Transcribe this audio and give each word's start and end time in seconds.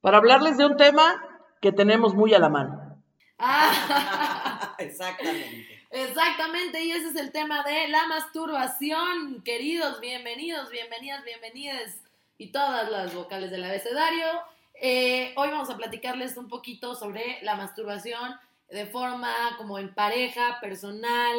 Para 0.00 0.18
hablarles 0.18 0.56
de 0.56 0.66
un 0.66 0.76
tema 0.76 1.22
que 1.60 1.72
tenemos 1.72 2.14
muy 2.14 2.34
a 2.34 2.38
la 2.38 2.48
mano. 2.48 3.02
Ah, 3.38 4.74
Exactamente. 4.78 5.86
exactamente, 5.90 6.84
y 6.84 6.92
ese 6.92 7.08
es 7.08 7.16
el 7.16 7.32
tema 7.32 7.62
de 7.62 7.88
la 7.88 8.06
masturbación. 8.06 9.42
Queridos, 9.42 10.00
bienvenidos, 10.00 10.70
bienvenidas, 10.70 11.24
bienvenidas 11.24 12.02
y 12.36 12.52
todas 12.52 12.90
las 12.90 13.14
vocales 13.14 13.50
del 13.50 13.64
abecedario. 13.64 14.26
Eh, 14.74 15.32
hoy 15.36 15.50
vamos 15.50 15.70
a 15.70 15.76
platicarles 15.76 16.36
un 16.36 16.48
poquito 16.48 16.94
sobre 16.94 17.38
la 17.42 17.56
masturbación 17.56 18.34
de 18.70 18.86
forma 18.86 19.32
como 19.56 19.78
en 19.78 19.94
pareja, 19.94 20.58
personal, 20.60 21.36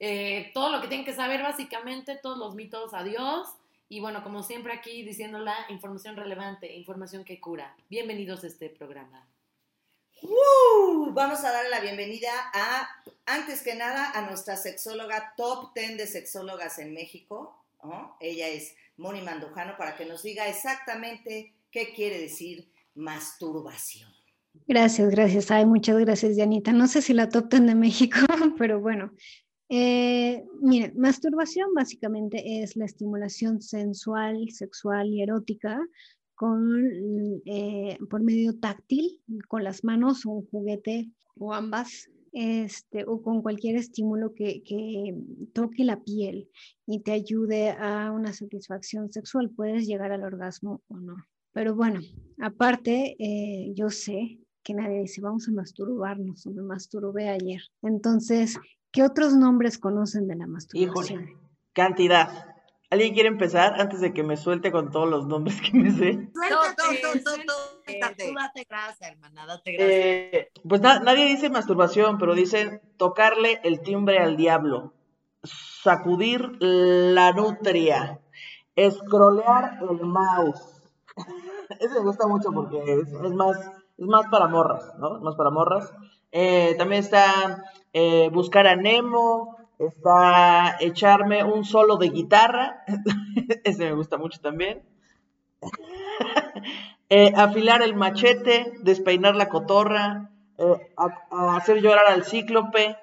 eh, 0.00 0.50
todo 0.54 0.70
lo 0.70 0.80
que 0.80 0.88
tienen 0.88 1.04
que 1.04 1.14
saber 1.14 1.42
básicamente, 1.42 2.16
todos 2.16 2.38
los 2.38 2.54
mitos, 2.54 2.94
adiós. 2.94 3.48
Y 3.90 4.00
bueno, 4.00 4.22
como 4.22 4.42
siempre 4.42 4.74
aquí 4.74 5.02
diciendo 5.02 5.38
la 5.38 5.56
información 5.70 6.14
relevante, 6.14 6.76
información 6.76 7.24
que 7.24 7.40
cura. 7.40 7.74
Bienvenidos 7.88 8.44
a 8.44 8.48
este 8.48 8.68
programa. 8.68 9.26
¡Uh! 10.20 11.10
Vamos 11.12 11.42
a 11.42 11.52
darle 11.52 11.70
la 11.70 11.80
bienvenida 11.80 12.30
a, 12.52 12.86
antes 13.24 13.62
que 13.62 13.74
nada, 13.74 14.10
a 14.10 14.28
nuestra 14.28 14.56
sexóloga 14.58 15.32
top 15.38 15.72
10 15.74 15.96
de 15.96 16.06
sexólogas 16.06 16.78
en 16.78 16.92
México. 16.92 17.64
¿no? 17.82 18.14
Ella 18.20 18.48
es 18.48 18.74
Moni 18.98 19.22
Mandujano 19.22 19.78
para 19.78 19.96
que 19.96 20.04
nos 20.04 20.22
diga 20.22 20.46
exactamente 20.48 21.54
qué 21.70 21.94
quiere 21.94 22.20
decir 22.20 22.70
masturbación. 22.94 24.12
Gracias, 24.66 25.08
gracias. 25.08 25.50
Ay, 25.50 25.64
muchas 25.64 25.96
gracias, 25.96 26.36
Dianita. 26.36 26.72
No 26.74 26.88
sé 26.88 27.00
si 27.00 27.14
la 27.14 27.30
top 27.30 27.48
10 27.48 27.68
de 27.68 27.74
México, 27.74 28.18
pero 28.58 28.80
bueno. 28.80 29.12
Eh, 29.68 30.44
mire, 30.62 30.92
masturbación 30.96 31.74
básicamente 31.74 32.62
es 32.62 32.76
la 32.76 32.86
estimulación 32.86 33.60
sensual, 33.60 34.50
sexual 34.50 35.08
y 35.08 35.22
erótica 35.22 35.78
con, 36.34 37.42
eh, 37.44 37.98
por 38.08 38.22
medio 38.22 38.58
táctil, 38.58 39.20
con 39.48 39.64
las 39.64 39.84
manos 39.84 40.24
o 40.24 40.30
un 40.30 40.46
juguete 40.46 41.10
o 41.36 41.52
ambas, 41.52 42.08
este, 42.32 43.04
o 43.06 43.22
con 43.22 43.42
cualquier 43.42 43.76
estímulo 43.76 44.34
que, 44.34 44.62
que 44.62 45.14
toque 45.52 45.84
la 45.84 46.02
piel 46.02 46.48
y 46.86 47.00
te 47.00 47.12
ayude 47.12 47.70
a 47.70 48.12
una 48.12 48.32
satisfacción 48.32 49.12
sexual. 49.12 49.50
Puedes 49.50 49.86
llegar 49.86 50.12
al 50.12 50.22
orgasmo 50.22 50.82
o 50.88 50.96
no. 50.96 51.16
Pero 51.52 51.74
bueno, 51.74 52.00
aparte, 52.40 53.16
eh, 53.18 53.72
yo 53.74 53.90
sé 53.90 54.38
que 54.62 54.74
nadie 54.74 55.00
dice, 55.00 55.20
vamos 55.20 55.48
a 55.48 55.52
masturbarnos, 55.52 56.46
o 56.46 56.50
me 56.50 56.62
masturbé 56.62 57.28
ayer. 57.28 57.62
Entonces, 57.82 58.58
¿qué 58.90 59.02
otros 59.02 59.34
nombres 59.34 59.78
conocen 59.78 60.26
de 60.28 60.36
la 60.36 60.46
masturbación? 60.46 61.22
Híjole, 61.22 61.36
cantidad. 61.72 62.46
¿Alguien 62.90 63.12
quiere 63.12 63.28
empezar 63.28 63.78
antes 63.80 64.00
de 64.00 64.14
que 64.14 64.22
me 64.22 64.36
suelte 64.38 64.72
con 64.72 64.90
todos 64.90 65.08
los 65.08 65.26
nombres 65.26 65.60
que 65.60 65.76
me 65.76 65.90
sé? 65.90 66.30
Suéltate, 66.32 67.22
suéltate. 67.22 68.28
Tú 68.28 68.34
date 68.34 68.66
grasa, 68.68 69.08
hermana, 69.08 69.46
date 69.46 69.72
grasa. 69.72 69.90
Eh, 69.90 70.48
pues 70.66 70.80
na- 70.80 71.00
nadie 71.00 71.26
dice 71.26 71.50
masturbación, 71.50 72.16
pero 72.18 72.34
dicen 72.34 72.80
tocarle 72.96 73.60
el 73.62 73.80
timbre 73.82 74.18
al 74.18 74.36
diablo, 74.38 74.94
sacudir 75.42 76.50
la 76.60 77.32
nutria, 77.32 78.20
escrolear 78.74 79.78
el 79.82 80.00
mouse. 80.06 80.82
Ese 81.80 81.94
me 81.94 82.00
gusta 82.00 82.26
mucho 82.26 82.50
porque 82.52 82.78
es, 82.78 83.08
es 83.12 83.32
más, 83.34 83.56
es 83.98 84.06
más 84.06 84.26
para 84.30 84.46
morras, 84.48 84.94
¿no? 84.98 85.16
Es 85.16 85.22
más 85.22 85.34
para 85.36 85.50
morras. 85.50 85.92
Eh, 86.32 86.74
también 86.78 87.02
está 87.02 87.64
eh, 88.00 88.28
buscar 88.30 88.68
a 88.68 88.76
Nemo, 88.76 89.56
está 89.76 90.76
echarme 90.78 91.42
un 91.42 91.64
solo 91.64 91.96
de 91.96 92.10
guitarra. 92.10 92.84
Ese 93.64 93.86
me 93.86 93.94
gusta 93.94 94.18
mucho 94.18 94.40
también. 94.40 94.82
Eh, 97.10 97.32
afilar 97.34 97.80
el 97.80 97.94
machete, 97.94 98.70
despeinar 98.82 99.34
la 99.34 99.48
cotorra, 99.48 100.28
eh, 100.58 100.94
hacer 101.30 101.80
llorar 101.80 102.04
al 102.06 102.26
cíclope. 102.26 102.98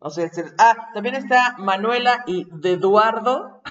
no 0.00 0.10
sé, 0.10 0.32
ah, 0.58 0.90
también 0.92 1.14
está 1.14 1.54
Manuela 1.58 2.24
y 2.26 2.48
de 2.50 2.72
Eduardo. 2.72 3.62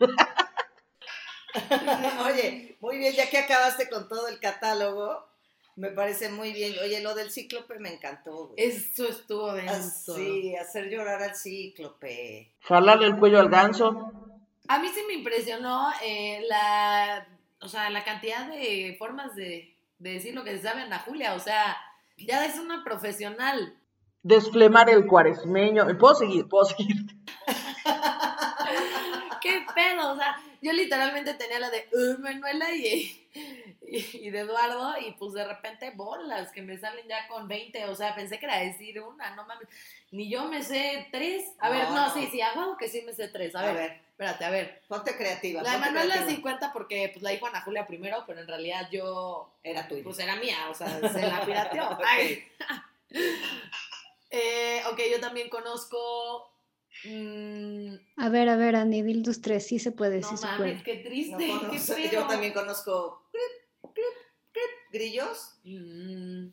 Oye, 2.26 2.76
muy 2.82 2.98
bien, 2.98 3.14
ya 3.14 3.30
que 3.30 3.38
acabaste 3.38 3.88
con 3.88 4.06
todo 4.06 4.28
el 4.28 4.38
catálogo, 4.38 5.29
me 5.76 5.90
parece 5.90 6.28
muy 6.28 6.52
bien. 6.52 6.74
Oye, 6.82 7.00
lo 7.00 7.14
del 7.14 7.30
cíclope 7.30 7.78
me 7.78 7.94
encantó. 7.94 8.48
güey. 8.48 8.54
Eso 8.58 9.08
estuvo 9.08 9.52
denso. 9.52 10.12
Así, 10.14 10.54
hacer 10.56 10.88
llorar 10.90 11.22
al 11.22 11.34
cíclope. 11.36 12.52
Jalarle 12.60 13.06
el 13.06 13.16
cuello 13.16 13.40
al 13.40 13.48
ganso. 13.48 14.12
A 14.68 14.78
mí 14.78 14.88
sí 14.88 15.00
me 15.06 15.14
impresionó 15.14 15.90
eh, 16.04 16.42
la, 16.48 17.26
o 17.60 17.68
sea, 17.68 17.90
la 17.90 18.04
cantidad 18.04 18.48
de 18.48 18.94
formas 18.98 19.34
de, 19.34 19.74
de 19.98 20.12
decir 20.12 20.34
lo 20.34 20.44
que 20.44 20.56
se 20.56 20.62
sabe 20.62 20.82
Ana 20.82 20.98
Julia. 21.00 21.34
O 21.34 21.40
sea, 21.40 21.76
ya 22.16 22.44
es 22.44 22.58
una 22.58 22.84
profesional. 22.84 23.76
Desflemar 24.22 24.90
el 24.90 25.06
cuaresmeño. 25.06 25.86
Puedo 25.98 26.14
seguir, 26.14 26.46
puedo 26.48 26.64
seguir. 26.66 26.96
¿Qué 29.40 29.64
pedo? 29.74 30.12
O 30.12 30.16
sea, 30.16 30.36
yo 30.62 30.72
literalmente 30.72 31.34
tenía 31.34 31.58
la 31.58 31.70
de 31.70 31.88
uh, 31.92 32.18
Manuela 32.20 32.70
y, 32.74 33.28
y, 33.86 34.26
y 34.26 34.30
de 34.30 34.40
Eduardo 34.40 34.94
y 35.00 35.12
pues 35.12 35.32
de 35.32 35.44
repente 35.46 35.90
bolas 35.90 36.50
que 36.52 36.62
me 36.62 36.78
salen 36.78 37.06
ya 37.08 37.26
con 37.28 37.48
20. 37.48 37.84
O 37.86 37.94
sea, 37.94 38.14
pensé 38.14 38.38
que 38.38 38.46
era 38.46 38.58
decir 38.60 39.00
una, 39.00 39.34
no 39.34 39.44
mames. 39.46 39.68
Ni 40.10 40.28
yo 40.28 40.44
me 40.46 40.62
sé 40.62 41.08
tres. 41.12 41.44
A 41.60 41.70
ver, 41.70 41.88
No, 41.90 42.12
sí, 42.12 42.28
sí, 42.30 42.40
hago 42.40 42.76
que 42.76 42.88
sí 42.88 43.02
me 43.02 43.12
sé 43.12 43.28
tres. 43.28 43.54
A, 43.54 43.60
A 43.60 43.66
ver, 43.66 43.74
ver. 43.74 44.00
espérate, 44.10 44.44
a 44.44 44.50
ver. 44.50 44.82
Ponte 44.88 45.16
creativa. 45.16 45.62
La 45.62 45.72
de 45.72 45.78
Manuela 45.78 46.14
creativa. 46.14 46.36
sí 46.36 46.42
cuenta 46.42 46.72
porque 46.72 47.10
pues 47.12 47.22
la 47.22 47.30
dijo 47.30 47.46
Ana 47.46 47.60
Julia 47.62 47.86
primero, 47.86 48.24
pero 48.26 48.40
en 48.40 48.48
realidad 48.48 48.88
yo 48.90 49.52
Era 49.62 49.86
tuyo. 49.88 50.02
pues 50.04 50.18
era 50.18 50.36
mía, 50.36 50.56
o 50.70 50.74
sea, 50.74 50.88
se 51.12 51.22
la 51.22 51.44
pirateó. 51.46 51.98
Ay. 52.04 52.44
Eh, 54.30 54.82
ok, 54.90 55.00
yo 55.10 55.20
también 55.20 55.48
conozco. 55.48 56.46
Mm, 57.04 57.94
A 58.16 58.28
ver, 58.28 58.48
a 58.48 58.56
ver, 58.56 58.76
Andy, 58.76 59.02
dil 59.02 59.22
tus 59.22 59.40
tres, 59.40 59.66
sí 59.66 59.78
se 59.78 59.92
puede, 59.92 60.20
no 60.20 60.28
sí 60.28 60.36
se 60.36 60.46
mames, 60.46 60.58
puede. 60.58 60.82
qué 60.82 60.96
No 60.96 61.08
triste. 61.08 61.48
conozco- 61.48 61.94
qué 61.96 62.08
yo 62.12 62.26
también 62.26 62.52
conozco 62.52 63.28
clip, 63.30 63.92
clip, 63.94 64.04
clip, 64.52 64.92
grillos. 64.92 65.58
Mm, 65.64 66.48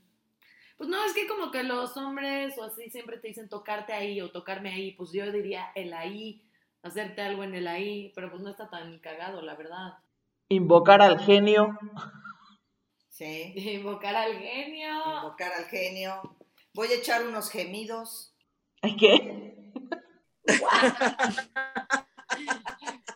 Pues 0.77 0.89
no, 0.89 1.03
es 1.05 1.13
que 1.13 1.25
como 1.27 1.49
que 1.49 1.63
los 1.63 1.97
hombres 1.97 2.55
o 2.59 2.63
así 2.63 2.89
siempre 2.91 3.17
te 3.17 3.29
dicen 3.29 3.49
tocarte 3.49 3.93
ahí 3.93 4.21
o 4.21 4.29
tocarme 4.31 4.69
ahí. 4.71 4.91
Pues 4.91 5.11
yo 5.11 5.31
diría 5.31 5.71
el 5.73 5.91
ahí, 5.93 6.43
hacerte 6.83 7.21
algo 7.23 7.43
en 7.43 7.55
el 7.55 7.67
ahí, 7.67 8.11
pero 8.13 8.29
pues 8.29 8.43
no 8.43 8.51
está 8.51 8.69
tan 8.69 8.99
cagado, 8.99 9.41
la 9.41 9.55
verdad. 9.55 9.93
Invocar 10.49 11.01
al 11.01 11.19
genio. 11.19 11.75
Sí. 13.09 13.53
Invocar 13.55 14.15
al 14.15 14.37
genio. 14.37 15.15
Invocar 15.17 15.51
al 15.53 15.65
genio. 15.65 16.37
Voy 16.75 16.89
a 16.89 16.95
echar 16.95 17.25
unos 17.25 17.49
gemidos. 17.49 18.35
¿Ay, 18.83 18.95
¿Qué? 18.97 19.56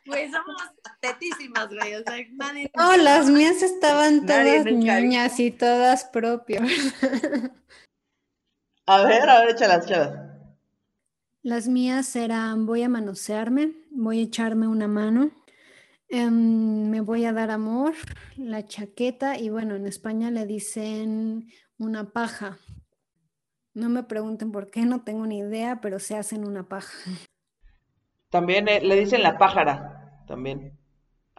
Pues 0.05 0.31
somos 0.31 0.61
tetísimas, 0.99 1.69
güey. 1.69 1.95
O 1.95 2.03
sea, 2.03 2.17
nadie. 2.33 2.71
No, 2.75 2.97
las 2.97 3.29
mías 3.29 3.61
estaban 3.61 4.25
todas 4.25 4.65
ñoñas 4.65 5.39
y 5.39 5.51
todas 5.51 6.05
propias. 6.05 6.63
A 8.87 9.03
ver, 9.03 9.29
a 9.29 9.39
ver, 9.41 9.51
échalas, 9.51 9.85
échalas. 9.85 10.31
Las 11.43 11.67
mías 11.67 12.15
eran 12.15 12.65
voy 12.65 12.83
a 12.83 12.89
manosearme, 12.89 13.73
voy 13.89 14.19
a 14.19 14.23
echarme 14.23 14.67
una 14.67 14.87
mano, 14.87 15.31
em, 16.07 16.89
me 16.89 17.01
voy 17.01 17.25
a 17.25 17.33
dar 17.33 17.49
amor, 17.49 17.93
la 18.37 18.65
chaqueta 18.67 19.39
y 19.39 19.49
bueno, 19.49 19.75
en 19.75 19.87
España 19.87 20.29
le 20.29 20.45
dicen 20.45 21.47
una 21.79 22.11
paja. 22.11 22.59
No 23.73 23.87
me 23.87 24.03
pregunten 24.03 24.51
por 24.51 24.69
qué, 24.69 24.81
no 24.81 25.03
tengo 25.03 25.25
ni 25.25 25.39
idea, 25.39 25.79
pero 25.81 25.99
se 25.99 26.17
hacen 26.17 26.45
una 26.45 26.67
paja. 26.67 26.91
También 28.29 28.67
eh, 28.67 28.81
le 28.81 28.95
dicen 28.95 29.23
la 29.23 29.37
pájara, 29.37 30.23
también, 30.27 30.77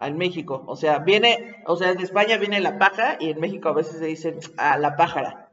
en 0.00 0.16
México. 0.16 0.64
O 0.66 0.76
sea, 0.76 0.98
viene, 0.98 1.62
o 1.66 1.76
sea, 1.76 1.94
de 1.94 2.02
España 2.02 2.38
viene 2.38 2.60
la 2.60 2.78
paja 2.78 3.16
y 3.20 3.30
en 3.30 3.40
México 3.40 3.68
a 3.68 3.74
veces 3.74 3.98
se 3.98 4.06
dicen 4.06 4.40
a 4.56 4.78
la 4.78 4.96
pájara. 4.96 5.52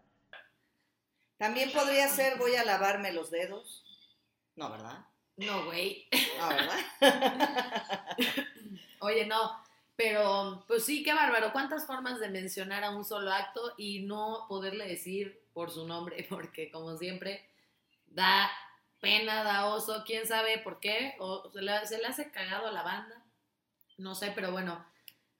También 1.37 1.71
podría 1.71 2.07
ser 2.07 2.37
voy 2.37 2.55
a 2.55 2.65
lavarme 2.65 3.13
los 3.13 3.31
dedos. 3.31 3.85
No, 4.55 4.69
¿verdad? 4.69 5.05
No, 5.37 5.65
güey. 5.65 6.09
No, 6.37 6.49
¿verdad? 6.49 6.79
Oye, 8.99 9.25
no, 9.25 9.63
pero 9.95 10.65
pues 10.67 10.83
sí, 10.85 11.03
qué 11.03 11.13
bárbaro. 11.13 11.53
¿Cuántas 11.53 11.87
formas 11.87 12.19
de 12.19 12.29
mencionar 12.29 12.83
a 12.83 12.91
un 12.91 13.05
solo 13.05 13.31
acto 13.31 13.73
y 13.77 14.05
no 14.05 14.45
poderle 14.49 14.87
decir 14.87 15.41
por 15.59 15.71
su 15.71 15.85
nombre? 15.85 16.25
Porque 16.29 16.71
como 16.71 16.95
siempre, 16.97 17.45
da 18.07 18.49
pena, 19.01 19.43
da 19.43 19.65
oso, 19.65 20.03
quién 20.05 20.25
sabe 20.25 20.57
por 20.59 20.79
qué, 20.79 21.15
o 21.19 21.49
se 21.51 21.61
le, 21.61 21.85
se 21.85 21.97
le 21.97 22.05
hace 22.05 22.31
cagado 22.31 22.67
a 22.67 22.71
la 22.71 22.81
banda, 22.81 23.25
no 23.97 24.15
sé, 24.15 24.31
pero 24.33 24.53
bueno, 24.53 24.85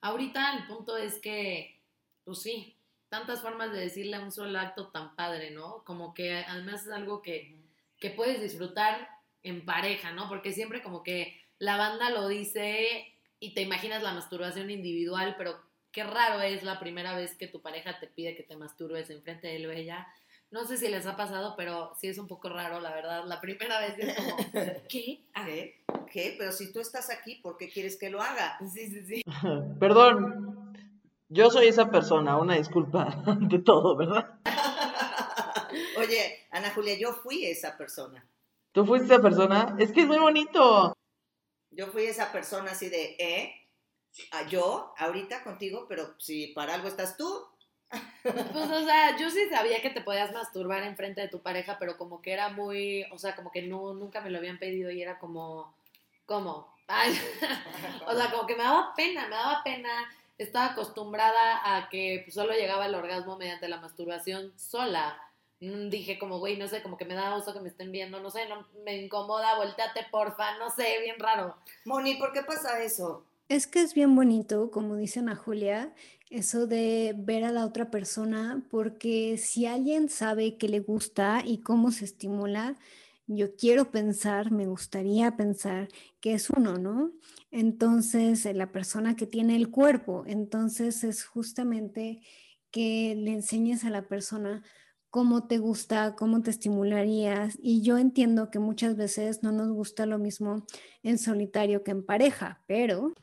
ahorita 0.02 0.58
el 0.58 0.68
punto 0.68 0.98
es 0.98 1.20
que, 1.20 1.82
pues 2.26 2.42
sí, 2.42 2.76
tantas 3.08 3.42
formas 3.42 3.72
de 3.72 3.80
decirle 3.80 4.18
a 4.18 4.20
un 4.20 4.34
solo 4.34 4.60
acto 4.60 4.90
tan 4.90 5.16
padre, 5.16 5.52
¿no? 5.52 5.86
Como 5.86 6.14
que 6.14 6.44
además 6.46 6.86
es 6.86 6.92
algo 6.92 7.22
que, 7.22 7.56
que 7.98 8.10
puedes 8.10 8.42
disfrutar 8.42 9.08
en 9.44 9.64
pareja, 9.64 10.12
¿no? 10.12 10.28
Porque 10.28 10.52
siempre 10.52 10.84
como 10.84 11.02
que 11.02 11.42
la 11.60 11.78
banda 11.78 12.10
lo 12.10 12.28
dice 12.28 13.16
y 13.40 13.54
te 13.54 13.62
imaginas 13.62 14.04
la 14.04 14.14
masturbación 14.14 14.70
individual, 14.70 15.36
pero 15.38 15.62
qué 15.92 16.04
raro 16.04 16.42
es 16.42 16.64
la 16.64 16.80
primera 16.80 17.16
vez 17.16 17.36
que 17.36 17.48
tu 17.48 17.62
pareja 17.62 18.00
te 18.00 18.08
pide 18.08 18.36
que 18.36 18.44
te 18.44 18.56
masturbes 18.56 19.10
enfrente 19.10 19.48
de 19.48 19.56
él 19.58 19.66
o 19.66 19.72
ella. 19.72 20.08
No 20.52 20.66
sé 20.66 20.78
si 20.78 20.88
les 20.88 21.06
ha 21.06 21.16
pasado, 21.16 21.54
pero 21.56 21.94
sí 22.00 22.08
es 22.08 22.18
un 22.18 22.28
poco 22.28 22.50
raro, 22.50 22.80
la 22.80 22.94
verdad. 22.94 23.24
La 23.26 23.40
primera 23.40 23.80
vez 23.80 23.96
es 24.00 24.16
como, 24.16 24.38
¿qué? 24.90 25.26
Ah, 25.34 25.46
¿Qué? 25.46 25.84
¿Qué? 26.12 26.36
Pero 26.38 26.52
si 26.52 26.74
tú 26.74 26.80
estás 26.80 27.10
aquí, 27.12 27.36
¿por 27.36 27.58
qué 27.58 27.70
quieres 27.70 27.98
que 27.98 28.10
lo 28.10 28.22
haga? 28.22 28.58
Sí, 28.74 28.88
sí, 28.88 29.06
sí. 29.06 29.22
Perdón, 29.80 30.74
yo 31.28 31.52
soy 31.52 31.68
esa 31.68 31.92
persona, 31.92 32.38
una 32.38 32.56
disculpa 32.56 33.22
ante 33.28 33.60
todo, 33.60 33.96
¿verdad? 33.96 34.40
Oye, 35.98 36.48
Ana 36.50 36.72
Julia, 36.72 36.98
yo 36.98 37.14
fui 37.14 37.46
esa 37.46 37.78
persona. 37.78 38.26
¿Tú 38.72 38.86
fuiste 38.86 39.14
esa 39.14 39.22
persona? 39.22 39.76
Es 39.78 39.92
que 39.92 40.02
es 40.02 40.08
muy 40.08 40.18
bonito. 40.18 40.94
Yo 41.72 41.88
fui 41.88 42.06
esa 42.06 42.32
persona 42.32 42.72
así 42.72 42.90
de, 42.90 43.16
¿eh? 43.20 43.54
Ah, 44.32 44.48
yo, 44.48 44.94
ahorita 44.98 45.44
contigo, 45.44 45.86
pero 45.88 46.16
si 46.20 46.48
para 46.48 46.76
algo 46.76 46.88
estás 46.88 47.18
tú. 47.18 47.46
Pues, 48.22 48.70
o 48.70 48.86
sea, 48.86 49.18
yo 49.18 49.30
sí 49.30 49.50
sabía 49.50 49.82
que 49.82 49.90
te 49.90 50.02
podías 50.02 50.32
masturbar 50.32 50.84
enfrente 50.84 51.22
de 51.22 51.28
tu 51.28 51.42
pareja, 51.42 51.78
pero 51.80 51.98
como 51.98 52.22
que 52.22 52.34
era 52.34 52.50
muy, 52.50 53.06
o 53.12 53.18
sea, 53.18 53.36
como 53.36 53.52
que 53.52 53.62
no, 53.64 53.94
nunca 53.94 54.22
me 54.22 54.30
lo 54.30 54.38
habían 54.38 54.60
pedido 54.60 54.92
y 54.92 55.02
era 55.02 55.18
como, 55.20 55.74
¿cómo? 56.26 56.74
Ay, 56.88 57.20
o 58.08 58.16
sea, 58.16 58.32
como 58.32 58.48
que 58.48 58.56
me 58.56 58.64
daba 58.64 58.94
pena, 58.96 59.28
me 59.28 59.36
daba 59.36 59.64
pena. 59.64 59.90
Estaba 60.38 60.68
acostumbrada 60.68 61.76
a 61.76 61.90
que 61.90 62.22
pues, 62.26 62.34
solo 62.34 62.54
llegaba 62.54 62.86
el 62.86 62.96
orgasmo 62.96 63.38
mediante 63.38 63.68
la 63.68 63.80
masturbación 63.80 64.54
sola. 64.58 65.22
Mm, 65.60 65.90
Dije 65.90 66.18
como, 66.18 66.40
güey, 66.40 66.58
no 66.58 66.68
sé, 66.68 66.82
como 66.82 66.98
que 66.98 67.06
me 67.06 67.14
da 67.16 67.36
gusto 67.36 67.54
que 67.54 67.60
me 67.60 67.70
estén 67.70 67.92
viendo, 67.92 68.20
no 68.22 68.32
sé, 68.32 68.48
no, 68.48 68.68
me 68.86 68.96
incomoda, 68.98 69.56
volteate 69.58 70.06
porfa, 70.10 70.58
no 70.58 70.70
sé, 70.70 71.00
bien 71.02 71.20
raro. 71.20 71.58
Moni, 71.86 72.16
¿por 72.16 72.32
qué 72.34 72.44
pasa 72.44 72.82
eso? 72.82 73.26
Es 73.50 73.66
que 73.66 73.82
es 73.82 73.96
bien 73.96 74.16
bonito, 74.16 74.70
como 74.70 74.96
dicen 74.96 75.28
a 75.28 75.36
Julia, 75.36 75.96
eso 76.30 76.68
de 76.68 77.16
ver 77.18 77.44
a 77.44 77.52
la 77.52 77.66
otra 77.66 77.90
persona, 77.90 78.64
porque 78.70 79.38
si 79.40 79.66
alguien 79.66 80.08
sabe 80.10 80.56
que 80.58 80.70
le 80.70 80.82
gusta 80.82 81.42
y 81.44 81.58
cómo 81.58 81.92
se 81.92 82.06
estimula, 82.06 82.78
yo 83.26 83.56
quiero 83.56 83.90
pensar, 83.90 84.52
me 84.52 84.68
gustaría 84.68 85.36
pensar 85.36 85.88
que 86.22 86.34
es 86.34 86.52
uno, 86.52 86.78
¿no? 86.78 87.12
Entonces, 87.50 88.46
eh, 88.46 88.54
la 88.54 88.72
persona 88.72 89.16
que 89.16 89.26
tiene 89.26 89.56
el 89.56 89.72
cuerpo, 89.72 90.26
entonces 90.28 91.04
es 91.04 91.26
justamente 91.26 92.22
que 92.70 93.16
le 93.16 93.32
enseñes 93.32 93.84
a 93.84 93.90
la 93.90 94.08
persona 94.08 94.62
cómo 95.10 95.48
te 95.48 95.58
gusta, 95.58 96.16
cómo 96.16 96.44
te 96.44 96.52
estimularías. 96.52 97.58
Y 97.64 97.82
yo 97.82 97.98
entiendo 97.98 98.52
que 98.52 98.60
muchas 98.60 98.96
veces 98.96 99.42
no 99.42 99.52
nos 99.52 99.72
gusta 99.72 100.06
lo 100.06 100.20
mismo 100.20 100.68
en 101.02 101.18
solitario 101.18 101.84
que 101.84 101.92
en 101.92 102.06
pareja, 102.06 102.62
pero 102.68 103.14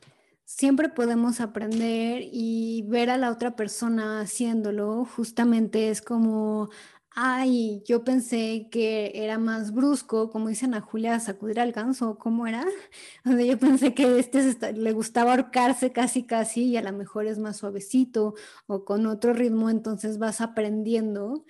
siempre 0.47 0.87
podemos 0.89 1.41
aprender 1.41 2.23
y 2.31 2.83
ver 2.87 3.09
a 3.09 3.17
la 3.17 3.31
otra 3.31 3.55
persona 3.55 4.21
haciéndolo. 4.21 5.05
Justamente 5.05 5.89
es 5.89 6.01
como, 6.01 6.69
ay, 7.11 7.83
yo 7.85 8.03
pensé 8.05 8.69
que 8.71 9.11
era 9.15 9.37
más 9.39 9.73
brusco, 9.73 10.29
como 10.31 10.47
dicen 10.49 10.73
a 10.73 10.79
Julia, 10.81 11.19
sacudir 11.19 11.59
al 11.59 11.73
ganso, 11.73 12.17
¿cómo 12.17 12.47
era? 12.47 12.65
O 13.25 13.31
sea, 13.31 13.41
yo 13.45 13.59
pensé 13.59 13.93
que 13.93 14.19
este 14.19 14.73
le 14.73 14.93
gustaba 14.93 15.31
ahorcarse 15.31 15.91
casi 15.91 16.23
casi 16.23 16.63
y 16.65 16.77
a 16.77 16.81
lo 16.83 16.93
mejor 16.93 17.27
es 17.27 17.39
más 17.39 17.57
suavecito 17.57 18.35
o 18.67 18.85
con 18.85 19.05
otro 19.07 19.33
ritmo, 19.33 19.69
entonces 19.69 20.17
vas 20.17 20.39
aprendiendo 20.41 21.45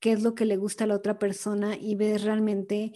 qué 0.00 0.12
es 0.12 0.22
lo 0.22 0.34
que 0.34 0.44
le 0.46 0.56
gusta 0.58 0.84
a 0.84 0.86
la 0.88 0.96
otra 0.96 1.18
persona 1.18 1.76
y 1.76 1.94
ves 1.94 2.22
realmente 2.22 2.92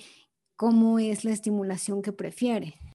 cómo 0.57 0.99
es 0.99 1.25
la 1.25 1.33
estimulación 1.33 2.03
que 2.03 2.13
prefiere. 2.13 2.86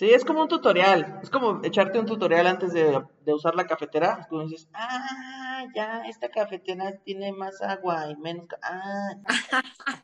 Sí, 0.00 0.10
es 0.14 0.24
como 0.24 0.40
un 0.40 0.48
tutorial. 0.48 1.20
Es 1.22 1.28
como 1.28 1.60
echarte 1.62 1.98
un 1.98 2.06
tutorial 2.06 2.46
antes 2.46 2.72
de, 2.72 3.04
de 3.22 3.34
usar 3.34 3.54
la 3.54 3.66
cafetera. 3.66 4.26
Como 4.30 4.44
dices, 4.44 4.66
ah, 4.72 5.66
ya, 5.76 6.04
esta 6.08 6.30
cafetera 6.30 6.96
tiene 7.04 7.32
más 7.32 7.60
agua 7.60 8.08
y 8.10 8.16
menos. 8.16 8.46
Ah, 8.62 9.10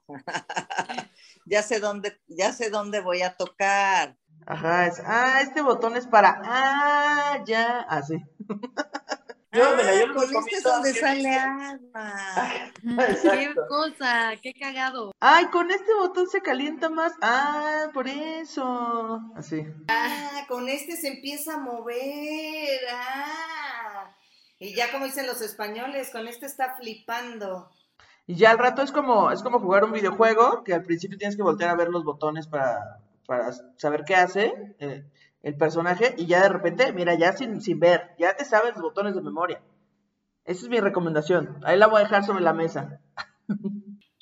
Ya 1.47 1.63
sé 1.63 1.81
dónde, 1.81 2.21
ya 2.29 2.53
sé 2.53 2.69
dónde 2.69 3.01
voy 3.01 3.23
a 3.23 3.37
tocar. 3.39 4.19
ajá, 4.45 4.87
es, 4.87 5.01
ah, 5.03 5.41
este 5.41 5.63
botón 5.63 5.97
es 5.97 6.07
para, 6.07 6.43
ah, 6.45 7.43
ya, 7.47 7.81
así. 7.89 8.23
Mira, 9.77 9.95
yo 9.95 10.05
Ah, 10.05 10.07
lo 10.07 10.15
con 10.15 10.25
este 10.25 10.57
es 10.57 10.63
donde 10.63 10.95
sale 10.95 11.35
agua. 11.37 12.15
Qué 12.83 13.55
cosa, 13.69 14.33
qué 14.43 14.53
cagado. 14.55 15.13
Ay, 15.21 15.47
con 15.47 15.71
este 15.71 15.93
botón 15.95 16.29
se 16.29 16.41
calienta 16.41 16.89
más. 16.89 17.13
Ah, 17.23 17.91
por 17.93 18.09
eso. 18.09 19.21
Así. 19.35 19.67
Ah, 19.89 20.45
con 20.49 20.69
este 20.69 20.97
se 20.97 21.09
empieza 21.09 21.55
a 21.55 21.59
mover. 21.59 22.81
Ah. 22.93 24.15
Y 24.59 24.75
ya 24.75 24.91
como 24.91 25.05
dicen 25.05 25.27
los 25.27 25.41
españoles, 25.43 26.11
con 26.11 26.27
este 26.29 26.47
está 26.47 26.75
flipando. 26.77 27.71
Y 28.27 28.37
ya 28.37 28.51
al 28.51 28.59
rato 28.59 28.83
es 28.83 28.91
como, 28.91 29.31
es 29.31 29.43
como 29.43 29.61
jugar 29.61 29.85
un 29.85 29.93
videojuego, 29.93 30.65
que 30.65 30.75
al 30.75 30.83
principio 30.83 31.19
tienes 31.19 31.37
que 31.37 31.43
voltear 31.43 31.71
a 31.71 31.77
ver 31.77 31.89
los 31.89 32.05
botones 32.05 32.49
para, 32.49 32.99
para 33.27 33.53
saber 33.77 34.05
qué 34.05 34.17
hace 34.17 34.53
eh, 34.81 35.05
el 35.47 35.57
personaje, 35.57 36.13
y 36.19 36.27
ya 36.27 36.43
de 36.43 36.49
repente, 36.49 36.93
mira, 36.93 37.15
ya 37.15 37.33
sin, 37.33 37.61
sin 37.61 37.79
ver, 37.79 38.11
ya 38.19 38.35
te 38.35 38.45
sabes 38.45 38.73
los 38.75 38.83
botones 38.83 39.15
de 39.15 39.23
memoria. 39.23 39.63
Esa 40.45 40.65
es 40.65 40.69
mi 40.69 40.81
recomendación. 40.81 41.61
Ahí 41.63 41.79
la 41.79 41.87
voy 41.87 42.01
a 42.01 42.03
dejar 42.03 42.25
sobre 42.25 42.43
la 42.43 42.53
mesa. 42.53 43.01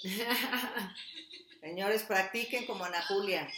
Señores, 1.63 2.03
practiquen 2.03 2.67
como 2.67 2.85
Ana 2.85 3.01
Julia. 3.09 3.49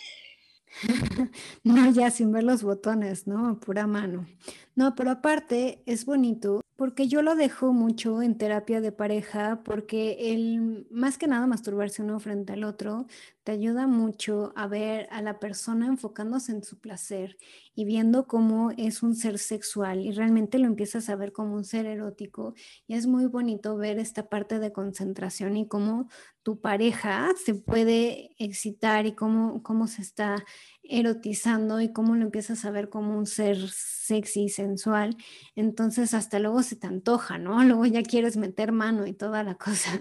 No, 1.64 1.90
ya 1.90 2.12
sin 2.12 2.30
ver 2.30 2.44
los 2.44 2.62
botones, 2.62 3.26
¿no? 3.26 3.58
Pura 3.58 3.88
mano. 3.88 4.28
No, 4.76 4.94
pero 4.94 5.10
aparte 5.10 5.82
es 5.86 6.04
bonito 6.04 6.60
porque 6.76 7.08
yo 7.08 7.22
lo 7.22 7.34
dejo 7.34 7.72
mucho 7.72 8.20
en 8.20 8.36
terapia 8.36 8.82
de 8.82 8.92
pareja 8.92 9.62
porque 9.64 10.34
el, 10.34 10.86
más 10.90 11.16
que 11.16 11.26
nada 11.26 11.46
masturbarse 11.46 12.02
uno 12.02 12.20
frente 12.20 12.52
al 12.52 12.64
otro 12.64 13.06
te 13.42 13.52
ayuda 13.52 13.86
mucho 13.86 14.52
a 14.54 14.66
ver 14.66 15.08
a 15.10 15.22
la 15.22 15.38
persona 15.38 15.86
enfocándose 15.86 16.52
en 16.52 16.62
su 16.62 16.78
placer 16.78 17.38
y 17.74 17.86
viendo 17.86 18.26
cómo 18.26 18.72
es 18.76 19.02
un 19.02 19.14
ser 19.14 19.38
sexual 19.38 20.00
y 20.04 20.10
realmente 20.12 20.58
lo 20.58 20.66
empiezas 20.66 21.08
a 21.08 21.16
ver 21.16 21.32
como 21.32 21.54
un 21.54 21.64
ser 21.64 21.86
erótico 21.86 22.52
y 22.86 22.94
es 22.96 23.06
muy 23.06 23.24
bonito 23.24 23.76
ver 23.78 23.98
esta 23.98 24.28
parte 24.28 24.58
de 24.58 24.72
concentración 24.72 25.56
y 25.56 25.66
cómo 25.66 26.08
tu 26.42 26.60
pareja 26.60 27.28
se 27.42 27.54
puede 27.54 28.30
excitar 28.38 29.06
y 29.06 29.14
cómo, 29.14 29.62
cómo 29.62 29.86
se 29.86 30.02
está 30.02 30.44
erotizando 30.90 31.80
y 31.80 31.92
cómo 31.92 32.14
lo 32.16 32.22
empiezas 32.22 32.64
a 32.64 32.70
ver 32.70 32.88
como 32.88 33.16
un 33.16 33.26
ser 33.26 33.56
sexy 33.70 34.44
y 34.44 34.48
sensual, 34.48 35.16
entonces 35.54 36.14
hasta 36.14 36.38
luego 36.38 36.62
se 36.62 36.76
te 36.76 36.86
antoja, 36.86 37.38
¿no? 37.38 37.62
Luego 37.64 37.86
ya 37.86 38.02
quieres 38.02 38.36
meter 38.36 38.72
mano 38.72 39.06
y 39.06 39.12
toda 39.12 39.42
la 39.42 39.54
cosa. 39.56 40.00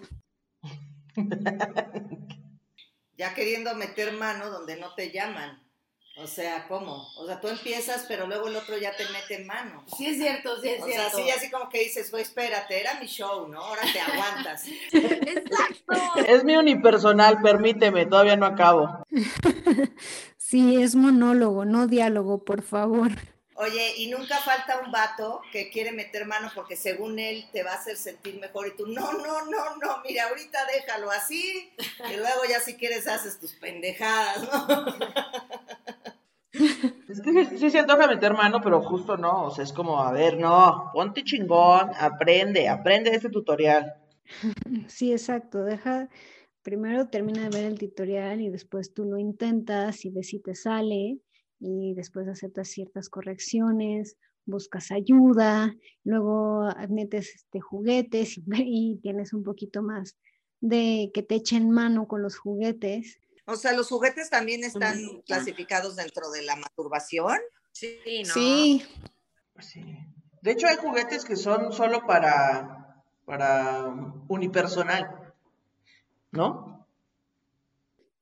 Ya 3.18 3.34
queriendo 3.34 3.74
meter 3.75 4.12
mano 4.12 4.50
donde 4.50 4.75
no 4.75 4.94
te 4.94 5.10
llaman. 5.10 5.65
O 6.18 6.27
sea, 6.27 6.65
¿cómo? 6.70 7.06
O 7.18 7.25
sea, 7.25 7.42
tú 7.42 7.50
empiezas, 7.50 8.06
pero 8.08 8.25
luego 8.25 8.48
el 8.48 8.56
otro 8.56 8.77
ya 8.77 8.96
te 8.96 9.04
mete 9.10 9.44
mano. 9.44 9.84
Sí 9.98 10.06
es 10.08 10.18
cierto, 10.18 10.62
sí 10.62 10.70
es 10.70 10.82
O 10.82 10.86
sea, 10.86 11.10
cierto. 11.10 11.18
sí, 11.18 11.30
así 11.30 11.51
como 11.51 11.68
que 11.68 11.80
dices, 11.80 12.10
güey, 12.10 12.24
espérate, 12.24 12.80
era 12.80 12.98
mi 13.01 13.06
show, 13.08 13.50
¿no? 13.50 13.60
Ahora 13.60 13.82
te 13.92 14.00
aguantas. 14.00 14.65
Exacto. 14.94 16.25
Es 16.25 16.46
mi 16.46 16.56
unipersonal, 16.56 17.42
permíteme, 17.42 18.06
todavía 18.06 18.38
no 18.38 18.46
acabo. 18.46 19.06
Sí, 20.48 20.80
es 20.80 20.94
monólogo, 20.94 21.66
no 21.66 21.88
diálogo, 21.88 22.44
por 22.44 22.62
favor. 22.62 23.10
Oye, 23.56 23.96
y 23.98 24.12
nunca 24.12 24.38
falta 24.38 24.80
un 24.86 24.92
vato 24.92 25.42
que 25.52 25.72
quiere 25.72 25.92
meter 25.92 26.28
mano 26.28 26.52
porque 26.54 26.75
según 26.75 27.18
él 27.18 27.48
te 27.52 27.64
va 27.64 27.72
a 27.72 27.78
hacer 27.78 27.98
sentir 27.98 28.40
mejor 28.40 28.68
y 28.68 28.75
tú, 28.75 28.86
no, 28.86 29.12
no, 29.14 29.46
no, 29.46 29.75
no, 29.78 30.04
mira, 30.08 30.28
ahorita 30.28 30.60
déjalo 30.72 31.10
así 31.10 31.74
y 32.12 32.16
luego 32.16 32.44
ya 32.48 32.60
si 32.60 32.75
quieres 32.75 33.08
haces 33.08 33.40
tus 33.40 33.54
pendejadas, 33.54 34.44
¿no? 34.44 34.68
Es 37.10 37.22
que 37.22 37.46
sí, 37.46 37.58
sí 37.58 37.72
se 37.72 37.80
antoja 37.80 38.06
meter 38.06 38.34
mano, 38.34 38.62
pero 38.62 38.84
justo 38.84 39.18
no. 39.18 39.46
O 39.46 39.52
sea, 39.52 39.64
es 39.64 39.74
como, 39.74 40.04
a 40.04 40.12
ver, 40.12 40.38
no, 40.38 40.92
ponte 40.94 41.24
chingón, 41.24 41.90
aprende, 42.00 42.70
aprende 42.70 43.10
de 43.10 43.16
este 43.16 43.30
tutorial. 43.30 43.96
Sí, 44.88 45.12
exacto. 45.12 45.64
Deja, 45.64 46.08
primero 46.66 47.08
termina 47.08 47.44
de 47.44 47.50
ver 47.50 47.66
el 47.66 47.78
tutorial 47.78 48.42
y 48.42 48.50
después 48.50 48.92
tú 48.92 49.06
lo 49.06 49.20
intentas 49.20 50.04
y 50.04 50.10
ves 50.10 50.30
si 50.30 50.40
te 50.40 50.56
sale 50.56 51.20
y 51.60 51.94
después 51.94 52.28
aceptas 52.28 52.70
ciertas 52.70 53.08
correcciones, 53.08 54.18
buscas 54.46 54.92
ayuda, 54.92 55.76
luego 56.04 56.68
metes 56.90 57.36
este, 57.36 57.62
juguetes 57.62 58.40
y, 58.40 58.44
y 58.96 58.98
tienes 58.98 59.32
un 59.32 59.44
poquito 59.44 59.84
más 59.84 60.18
de 60.60 61.12
que 61.14 61.22
te 61.22 61.36
echen 61.36 61.70
mano 61.70 62.08
con 62.08 62.24
los 62.24 62.38
juguetes. 62.38 63.20
O 63.46 63.56
sea, 63.56 63.74
los 63.74 63.88
juguetes 63.88 64.32
también 64.32 64.64
están 64.64 64.98
clasificados 65.28 65.96
dentro 65.96 66.32
de 66.32 66.42
la 66.42 66.56
masturbación. 66.56 67.38
Sí, 67.72 68.24
no. 68.26 68.34
Sí, 68.34 68.84
Pues 69.54 69.68
sí. 69.68 69.84
De 70.42 70.52
hecho, 70.52 70.66
hay 70.68 70.78
juguetes 70.78 71.26
que 71.26 71.36
son 71.36 71.72
solo 71.72 72.08
para, 72.08 73.04
para 73.26 73.86
unipersonal, 74.28 75.25
¿no? 76.36 76.88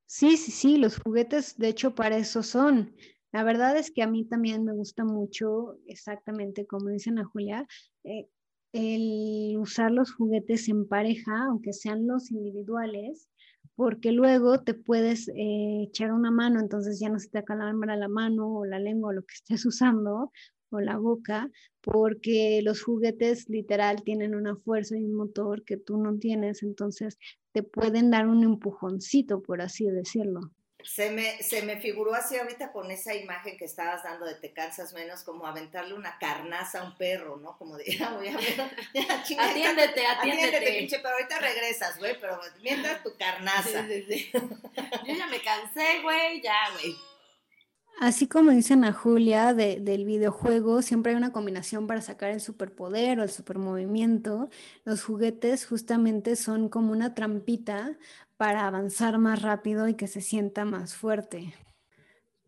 Sí, 0.06 0.38
sí, 0.38 0.52
sí, 0.52 0.78
los 0.78 1.00
juguetes 1.00 1.58
de 1.58 1.70
hecho 1.70 1.96
para 1.96 2.18
eso 2.18 2.44
son. 2.44 2.96
La 3.32 3.44
verdad 3.44 3.76
es 3.78 3.90
que 3.90 4.04
a 4.04 4.08
mí 4.08 4.26
también 4.26 4.64
me 4.64 4.74
gusta 4.74 5.04
mucho, 5.04 5.78
exactamente 5.88 6.68
como 6.68 6.90
dicen 6.90 7.18
a 7.18 7.26
Julia, 7.26 7.68
eh, 8.04 8.28
el 8.74 9.58
usar 9.58 9.92
los 9.92 10.14
juguetes 10.14 10.70
en 10.70 10.88
pareja, 10.88 11.46
aunque 11.46 11.74
sean 11.74 12.06
los 12.06 12.30
individuales, 12.32 13.30
porque 13.76 14.12
luego 14.12 14.62
te 14.62 14.74
puedes 14.76 15.30
eh, 15.30 15.84
echar 15.88 16.12
una 16.12 16.32
mano, 16.32 16.60
entonces 16.60 17.00
ya 17.00 17.10
no 17.10 17.20
se 17.20 17.30
te 17.30 17.40
acalambra 17.40 17.96
la 17.96 18.08
mano 18.08 18.60
o 18.60 18.66
la 18.66 18.80
lengua 18.80 19.10
o 19.10 19.14
lo 19.14 19.24
que 19.24 19.34
estés 19.34 19.66
usando 19.66 20.32
o 20.70 20.80
la 20.80 20.98
boca, 20.98 21.50
porque 21.84 22.62
los 22.64 22.82
juguetes 22.82 23.50
literal 23.50 24.04
tienen 24.04 24.36
una 24.36 24.56
fuerza 24.56 24.98
y 24.98 25.04
un 25.04 25.16
motor 25.16 25.66
que 25.66 25.76
tú 25.76 25.98
no 25.98 26.18
tienes, 26.18 26.64
entonces 26.64 27.18
te 27.52 27.62
pueden 27.62 28.10
dar 28.10 28.28
un 28.28 28.44
empujoncito, 28.44 29.44
por 29.44 29.62
así 29.62 29.86
decirlo. 29.86 30.40
Se 30.82 31.12
me, 31.12 31.42
se 31.44 31.62
me 31.64 31.78
figuró 31.78 32.14
así 32.14 32.38
ahorita 32.38 32.72
con 32.72 32.90
esa 32.92 33.14
imagen 33.16 33.58
que 33.58 33.66
estabas 33.66 34.04
dando 34.04 34.26
de 34.26 34.36
te 34.36 34.52
cansas 34.54 34.94
menos, 34.94 35.24
como 35.24 35.46
aventarle 35.46 35.94
una 35.94 36.18
carnaza 36.20 36.82
a 36.82 36.86
un 36.86 36.98
perro, 36.98 37.38
¿no? 37.38 37.58
Como 37.58 37.78
de, 37.78 37.98
ya 37.98 38.12
voy 38.16 38.30
a 38.30 38.38
ver, 38.38 38.56
ya, 38.94 39.20
Atiéndete, 39.20 40.06
atiéndete. 40.08 40.08
atiéndete, 40.08 40.80
pinche, 40.80 41.00
pero 41.00 41.16
ahorita 41.16 41.40
regresas, 41.40 41.98
güey, 42.00 42.18
pero 42.20 42.40
mientras 42.62 43.04
tu 43.04 43.16
carnaza. 43.18 43.86
Sí, 43.88 44.04
sí, 44.08 44.14
sí. 44.14 44.32
Yo 45.06 45.14
ya 45.16 45.28
me 45.28 45.42
cansé, 45.42 46.02
güey, 46.02 46.42
ya, 46.42 46.70
güey. 46.74 46.96
Así 48.00 48.28
como 48.28 48.52
dicen 48.52 48.84
a 48.86 48.92
Julia 48.94 49.54
de- 49.54 49.80
del 49.80 50.04
videojuego, 50.06 50.82
siempre 50.82 51.12
hay 51.12 51.18
una 51.18 51.32
combinación 51.32 51.88
para 51.88 52.02
sacar 52.02 52.32
el 52.32 52.42
superpoder 52.42 53.20
o 53.20 53.24
el 53.24 53.30
supermovimiento. 53.30 54.50
Los 54.84 55.04
juguetes 55.04 55.66
justamente 55.66 56.36
son 56.36 56.70
como 56.70 56.92
una 56.92 57.14
trampita 57.14 57.98
para 58.38 58.68
avanzar 58.68 59.18
más 59.20 59.42
rápido 59.42 59.88
y 59.88 59.94
que 59.96 60.08
se 60.08 60.22
sienta 60.22 60.66
más 60.66 60.96
fuerte. 60.96 61.54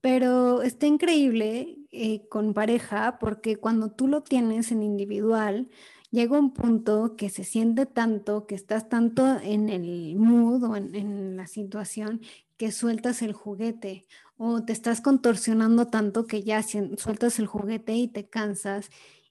Pero 0.01 0.61
está 0.61 0.87
increíble 0.87 1.77
eh, 1.91 2.27
con 2.29 2.53
pareja 2.53 3.17
porque 3.19 3.57
cuando 3.57 3.91
tú 3.91 4.07
lo 4.07 4.21
tienes 4.23 4.71
en 4.71 4.83
individual, 4.83 5.69
llega 6.11 6.37
un 6.39 6.53
punto 6.53 7.15
que 7.17 7.29
se 7.29 7.43
siente 7.43 7.85
tanto, 7.85 8.45
que 8.47 8.55
estás 8.55 8.87
tanto 8.89 9.39
en 9.41 9.69
el 9.69 10.15
mood 10.17 10.63
o 10.63 10.75
en 10.77 11.37
la 11.37 11.47
situación 11.47 12.21
que 12.57 12.71
sueltas 12.71 13.21
el 13.21 13.33
juguete 13.33 14.05
o 14.37 14.63
te 14.63 14.73
estás 14.73 15.01
contorsionando 15.01 15.87
tanto 15.87 16.27
que 16.27 16.43
ya 16.43 16.63
sueltas 16.63 17.39
el 17.39 17.47
juguete 17.47 17.93
y 17.93 18.07
te 18.07 18.27
cansas 18.27 18.89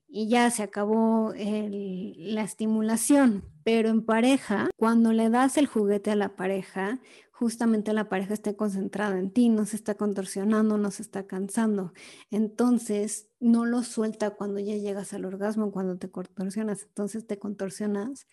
y 0.09 0.29
ya 0.29 0.49
se 0.51 0.63
acabó 0.63 1.33
la 1.35 2.43
estimulación. 2.43 3.45
Pero 3.65 3.89
en 3.89 4.05
pareja, 4.05 4.71
cuando 4.77 5.13
le 5.13 5.29
das 5.29 5.57
el 5.57 5.67
juguete 5.67 6.13
a 6.13 6.17
la 6.17 6.37
pareja, 6.37 7.01
justamente 7.33 7.93
la 7.93 8.09
pareja 8.09 8.33
está 8.33 8.55
concentrada 8.55 9.19
en 9.19 9.33
ti, 9.33 9.49
no 9.49 9.67
se 9.67 9.75
está 9.75 9.97
contorsionando, 9.97 10.79
no 10.79 10.93
se 10.93 11.03
está 11.03 11.27
cansando. 11.27 11.93
Entonces, 12.31 13.29
no 13.41 13.67
lo 13.67 13.83
suelta 13.83 14.31
cuando 14.31 14.61
ya 14.61 14.77
llegas 14.77 15.13
al 15.15 15.25
orgasmo, 15.25 15.73
cuando 15.73 15.99
te 15.99 16.09
contorsionas. 16.11 16.85
Entonces 16.85 17.27
te 17.27 17.41
contorsionas 17.41 18.29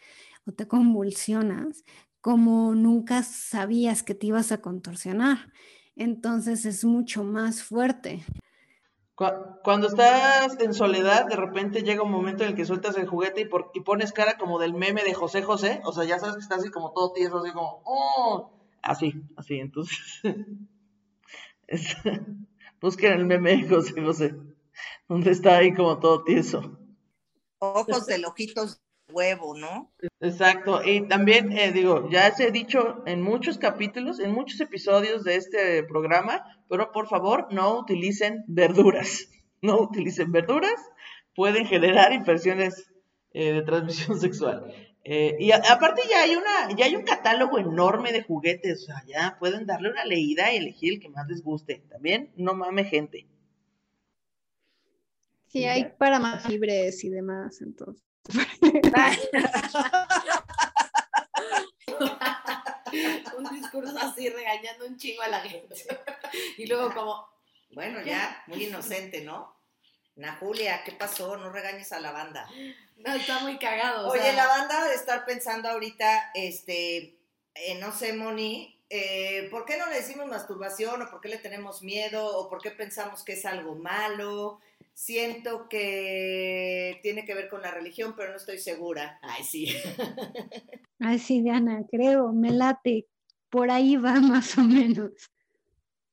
o 0.45 0.51
te 0.51 0.67
convulsionas 0.67 1.83
como 2.21 2.75
nunca 2.75 3.23
sabías 3.23 4.03
que 4.03 4.15
te 4.15 4.27
ibas 4.27 4.51
a 4.51 4.61
contorsionar. 4.61 5.51
Entonces 5.95 6.65
es 6.65 6.85
mucho 6.85 7.23
más 7.23 7.63
fuerte. 7.63 8.23
Cu- 9.15 9.25
Cuando 9.63 9.87
estás 9.87 10.59
en 10.59 10.73
soledad, 10.73 11.25
de 11.27 11.35
repente 11.35 11.81
llega 11.83 12.01
un 12.03 12.11
momento 12.11 12.43
en 12.43 12.49
el 12.51 12.55
que 12.55 12.65
sueltas 12.65 12.95
el 12.97 13.07
juguete 13.07 13.41
y, 13.41 13.45
por- 13.45 13.71
y 13.73 13.81
pones 13.81 14.13
cara 14.13 14.37
como 14.37 14.57
del 14.59 14.73
meme 14.73 15.03
de 15.03 15.13
José 15.13 15.43
José, 15.43 15.81
o 15.83 15.91
sea, 15.91 16.05
ya 16.05 16.17
sabes 16.19 16.35
que 16.35 16.41
está 16.41 16.55
así 16.55 16.69
como 16.69 16.91
todo 16.93 17.11
tieso, 17.13 17.39
así 17.39 17.51
como, 17.51 17.81
oh, 17.85 18.51
así, 18.81 19.13
así, 19.35 19.59
entonces, 19.59 19.97
es- 21.67 21.95
busquen 22.81 23.13
el 23.13 23.25
meme 23.25 23.57
de 23.57 23.69
José 23.69 24.01
José, 24.01 24.35
donde 25.07 25.31
está 25.31 25.57
ahí 25.57 25.73
como 25.73 25.99
todo 25.99 26.23
tieso. 26.23 26.79
Ojos 27.59 28.07
del 28.07 28.25
ojitos 28.25 28.80
huevo, 29.11 29.55
¿no? 29.57 29.91
Exacto, 30.19 30.81
y 30.83 31.07
también 31.07 31.51
eh, 31.51 31.71
digo, 31.71 32.09
ya 32.09 32.31
se 32.31 32.47
he 32.47 32.51
dicho 32.51 33.03
en 33.05 33.21
muchos 33.21 33.57
capítulos, 33.57 34.19
en 34.19 34.31
muchos 34.31 34.59
episodios 34.61 35.23
de 35.23 35.35
este 35.35 35.83
programa, 35.83 36.43
pero 36.69 36.91
por 36.91 37.07
favor 37.07 37.47
no 37.51 37.77
utilicen 37.79 38.43
verduras, 38.47 39.27
no 39.61 39.79
utilicen 39.81 40.31
verduras, 40.31 40.79
pueden 41.35 41.65
generar 41.65 42.13
infecciones 42.13 42.91
eh, 43.33 43.53
de 43.53 43.61
transmisión 43.63 44.19
sexual. 44.27 44.73
Eh, 45.03 45.35
y 45.39 45.51
a- 45.51 45.61
aparte 45.71 46.03
ya 46.09 46.21
hay 46.21 46.35
una, 46.35 46.75
ya 46.77 46.85
hay 46.85 46.95
un 46.95 47.03
catálogo 47.03 47.57
enorme 47.57 48.11
de 48.11 48.21
juguetes, 48.21 48.83
o 48.83 48.85
sea, 48.85 49.03
ya 49.07 49.37
pueden 49.39 49.65
darle 49.65 49.89
una 49.89 50.05
leída 50.05 50.53
y 50.53 50.57
elegir 50.57 50.93
el 50.93 50.99
que 50.99 51.09
más 51.09 51.27
les 51.27 51.41
guste. 51.41 51.83
También 51.89 52.31
no 52.35 52.53
mame 52.53 52.83
gente. 52.85 53.27
Sí, 55.47 55.65
hay 55.65 55.85
para 55.97 56.19
más 56.19 56.47
libres 56.49 57.03
y 57.03 57.09
demás, 57.09 57.61
entonces. 57.61 58.03
un 63.37 63.55
discurso 63.55 63.97
así 63.99 64.29
regañando 64.29 64.85
un 64.85 64.97
chingo 64.97 65.23
a 65.23 65.27
la 65.27 65.41
gente. 65.41 65.75
Y 66.57 66.67
luego 66.67 66.93
como, 66.93 67.27
Bueno, 67.71 68.01
ya, 68.01 68.43
muy 68.47 68.65
inocente, 68.65 69.21
¿no? 69.21 69.55
Na 70.15 70.35
Julia, 70.35 70.83
¿qué 70.83 70.91
pasó? 70.91 71.37
No 71.37 71.51
regañes 71.51 71.91
a 71.93 71.99
la 71.99 72.11
banda. 72.11 72.47
no, 72.97 73.13
está 73.13 73.39
muy 73.39 73.57
cagado. 73.57 74.09
Oye, 74.09 74.21
sea, 74.21 74.33
la 74.33 74.47
banda 74.47 74.87
de 74.87 74.95
estar 74.95 75.25
pensando 75.25 75.69
ahorita, 75.69 76.31
este, 76.33 77.17
eh, 77.55 77.75
no 77.79 77.91
sé, 77.91 78.13
Moni, 78.13 78.79
eh, 78.89 79.47
¿por 79.49 79.65
qué 79.65 79.77
no 79.77 79.87
le 79.87 79.95
decimos 79.95 80.27
masturbación 80.27 81.01
o 81.01 81.09
por 81.09 81.21
qué 81.21 81.29
le 81.29 81.37
tenemos 81.37 81.81
miedo 81.81 82.37
o 82.37 82.49
por 82.49 82.61
qué 82.61 82.71
pensamos 82.71 83.23
que 83.23 83.33
es 83.33 83.45
algo 83.45 83.75
malo? 83.75 84.59
Siento 84.93 85.67
que 85.69 86.99
tiene 87.01 87.25
que 87.25 87.33
ver 87.33 87.49
con 87.49 87.61
la 87.61 87.71
religión, 87.71 88.13
pero 88.15 88.31
no 88.31 88.37
estoy 88.37 88.57
segura. 88.57 89.19
Ay, 89.21 89.43
sí. 89.43 89.67
Ay, 90.99 91.19
sí, 91.19 91.41
Diana, 91.41 91.83
creo, 91.89 92.31
me 92.33 92.51
late. 92.51 93.07
Por 93.49 93.71
ahí 93.71 93.95
va 93.95 94.19
más 94.21 94.57
o 94.57 94.63
menos. 94.63 95.11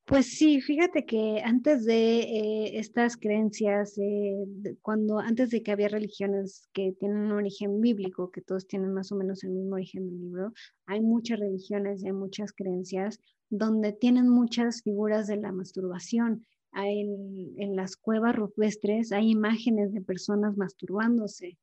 Pues 0.08 0.38
sí, 0.38 0.62
fíjate 0.62 1.04
que 1.04 1.42
antes 1.44 1.84
de 1.84 2.20
eh, 2.20 2.78
estas 2.78 3.18
creencias, 3.18 3.98
eh, 3.98 4.46
cuando 4.80 5.18
antes 5.18 5.50
de 5.50 5.62
que 5.62 5.70
había 5.70 5.88
religiones 5.88 6.66
que 6.72 6.94
tienen 6.98 7.18
un 7.18 7.32
origen 7.32 7.78
bíblico, 7.82 8.30
que 8.30 8.40
todos 8.40 8.66
tienen 8.66 8.94
más 8.94 9.12
o 9.12 9.16
menos 9.16 9.44
el 9.44 9.50
mismo 9.50 9.74
origen 9.74 10.06
del 10.06 10.18
libro, 10.18 10.52
hay 10.86 11.02
muchas 11.02 11.38
religiones 11.40 12.02
y 12.02 12.06
hay 12.06 12.14
muchas 12.14 12.54
creencias 12.54 13.20
donde 13.50 13.92
tienen 13.92 14.30
muchas 14.30 14.82
figuras 14.82 15.26
de 15.26 15.36
la 15.36 15.52
masturbación. 15.52 16.46
En 16.74 17.76
las 17.76 17.96
cuevas 17.96 18.36
rupestres 18.36 19.12
hay 19.12 19.30
imágenes 19.30 19.92
de 19.92 20.00
personas 20.00 20.56
masturbándose. 20.56 21.58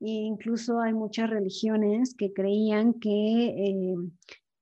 E 0.00 0.10
incluso 0.10 0.80
hay 0.80 0.92
muchas 0.92 1.30
religiones 1.30 2.14
que 2.14 2.32
creían 2.32 2.94
que 2.94 3.46
eh, 3.48 3.94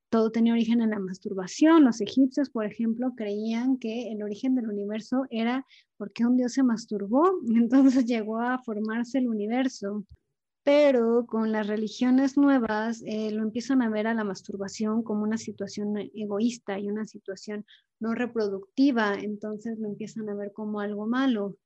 todo 0.09 0.31
tenía 0.31 0.53
origen 0.53 0.81
en 0.81 0.91
la 0.91 0.99
masturbación. 0.99 1.83
Los 1.83 1.99
egipcios, 1.99 2.49
por 2.49 2.65
ejemplo, 2.65 3.13
creían 3.15 3.77
que 3.77 4.11
el 4.11 4.21
origen 4.21 4.55
del 4.55 4.67
universo 4.69 5.25
era 5.31 5.65
porque 5.97 6.25
un 6.25 6.37
dios 6.37 6.53
se 6.53 6.63
masturbó, 6.63 7.31
y 7.47 7.57
entonces 7.57 8.05
llegó 8.05 8.39
a 8.39 8.59
formarse 8.59 9.17
el 9.17 9.27
universo. 9.27 10.05
Pero 10.63 11.25
con 11.25 11.51
las 11.51 11.67
religiones 11.67 12.37
nuevas 12.37 13.03
eh, 13.05 13.31
lo 13.31 13.43
empiezan 13.43 13.81
a 13.81 13.89
ver 13.89 14.07
a 14.07 14.13
la 14.13 14.23
masturbación 14.23 15.03
como 15.03 15.23
una 15.23 15.37
situación 15.37 15.97
egoísta 16.15 16.79
y 16.79 16.87
una 16.87 17.05
situación 17.05 17.65
no 17.99 18.15
reproductiva, 18.15 19.15
entonces 19.15 19.77
lo 19.79 19.87
empiezan 19.87 20.29
a 20.29 20.35
ver 20.35 20.53
como 20.53 20.79
algo 20.79 21.05
malo. 21.05 21.57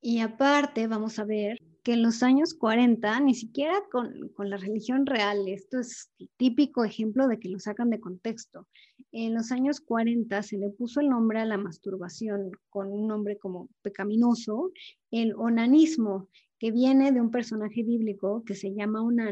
Y 0.00 0.20
aparte 0.20 0.86
vamos 0.86 1.18
a 1.18 1.24
ver 1.24 1.58
que 1.82 1.92
en 1.92 2.02
los 2.02 2.24
años 2.24 2.54
40, 2.54 3.20
ni 3.20 3.34
siquiera 3.34 3.74
con, 3.92 4.28
con 4.30 4.50
la 4.50 4.56
religión 4.56 5.06
real, 5.06 5.46
esto 5.46 5.78
es 5.78 6.10
el 6.18 6.28
típico 6.36 6.84
ejemplo 6.84 7.28
de 7.28 7.38
que 7.38 7.48
lo 7.48 7.60
sacan 7.60 7.90
de 7.90 8.00
contexto, 8.00 8.66
en 9.12 9.34
los 9.34 9.52
años 9.52 9.80
40 9.80 10.42
se 10.42 10.58
le 10.58 10.70
puso 10.70 11.00
el 11.00 11.08
nombre 11.08 11.38
a 11.38 11.44
la 11.44 11.58
masturbación 11.58 12.50
con 12.68 12.92
un 12.92 13.06
nombre 13.06 13.38
como 13.38 13.68
pecaminoso, 13.82 14.72
el 15.10 15.34
onanismo, 15.36 16.28
que 16.58 16.70
viene 16.70 17.12
de 17.12 17.20
un 17.20 17.30
personaje 17.30 17.82
bíblico 17.82 18.42
que 18.44 18.54
se 18.54 18.74
llama 18.74 19.02
Onan, 19.02 19.30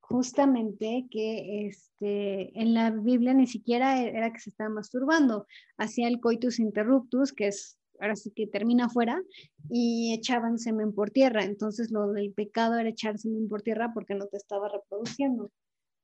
justamente 0.00 1.06
que 1.10 1.66
este, 1.66 2.58
en 2.60 2.74
la 2.74 2.90
Biblia 2.90 3.34
ni 3.34 3.46
siquiera 3.46 4.02
era 4.02 4.32
que 4.32 4.40
se 4.40 4.50
estaba 4.50 4.70
masturbando, 4.70 5.46
hacía 5.78 6.08
el 6.08 6.20
coitus 6.20 6.58
interruptus, 6.58 7.32
que 7.32 7.48
es 7.48 7.78
ahora 8.00 8.16
sí 8.16 8.30
que 8.30 8.46
termina 8.46 8.86
afuera, 8.86 9.22
y 9.70 10.12
echaban 10.14 10.58
semen 10.58 10.92
por 10.92 11.10
tierra. 11.10 11.44
Entonces 11.44 11.90
lo 11.90 12.12
del 12.12 12.32
pecado 12.32 12.76
era 12.76 12.88
echar 12.88 13.18
semen 13.18 13.48
por 13.48 13.62
tierra 13.62 13.92
porque 13.94 14.14
no 14.14 14.26
te 14.26 14.36
estaba 14.36 14.68
reproduciendo. 14.68 15.50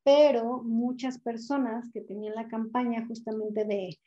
Pero 0.03 0.63
muchas 0.63 1.19
personas 1.19 1.91
que 1.93 2.01
tenían 2.01 2.35
la 2.35 2.49
campaña 2.49 3.07
justamente 3.07 3.65
de 3.65 3.99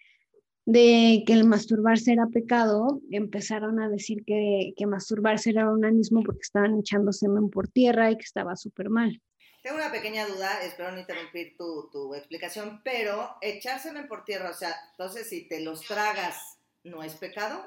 de 0.65 1.23
que 1.25 1.33
el 1.33 1.45
masturbarse 1.45 2.13
era 2.13 2.27
pecado, 2.27 3.01
empezaron 3.11 3.81
a 3.81 3.89
decir 3.89 4.23
que, 4.25 4.73
que 4.77 4.85
masturbarse 4.85 5.49
era 5.49 5.69
onanismo 5.69 6.23
porque 6.23 6.41
estaban 6.41 6.79
echando 6.79 7.11
semen 7.11 7.49
por 7.49 7.67
tierra 7.67 8.11
y 8.11 8.17
que 8.17 8.23
estaba 8.23 8.55
súper 8.55 8.89
mal. 8.89 9.21
Tengo 9.61 9.77
una 9.77 9.91
pequeña 9.91 10.27
duda, 10.27 10.61
espero 10.63 10.91
no 10.91 10.99
interrumpir 10.99 11.55
tu, 11.57 11.89
tu 11.89 12.13
explicación, 12.15 12.81
pero 12.83 13.29
echar 13.41 13.79
semen 13.79 14.07
por 14.07 14.25
tierra, 14.25 14.49
o 14.49 14.53
sea, 14.53 14.75
entonces 14.91 15.29
si 15.29 15.47
te 15.47 15.61
los 15.61 15.81
tragas, 15.81 16.57
¿no 16.83 17.01
es 17.01 17.15
pecado? 17.15 17.65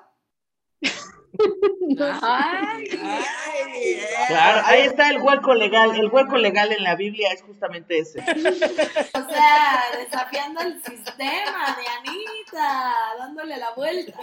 Ay, 2.23 2.89
Claro, 4.29 4.63
ahí 4.65 4.83
está 4.83 5.11
el 5.11 5.21
hueco 5.21 5.55
legal. 5.55 5.95
El 5.95 6.09
hueco 6.09 6.37
legal 6.37 6.73
en 6.73 6.83
la 6.83 6.97
Biblia 6.97 7.31
es 7.33 7.43
justamente 7.43 7.99
ese. 7.99 8.21
O 8.21 9.31
sea, 9.31 9.83
desafiando 9.99 10.61
el 10.63 10.83
sistema 10.83 11.77
de 11.77 11.87
Anita, 11.99 12.95
dándole 13.19 13.57
la 13.59 13.73
vuelta. 13.75 14.19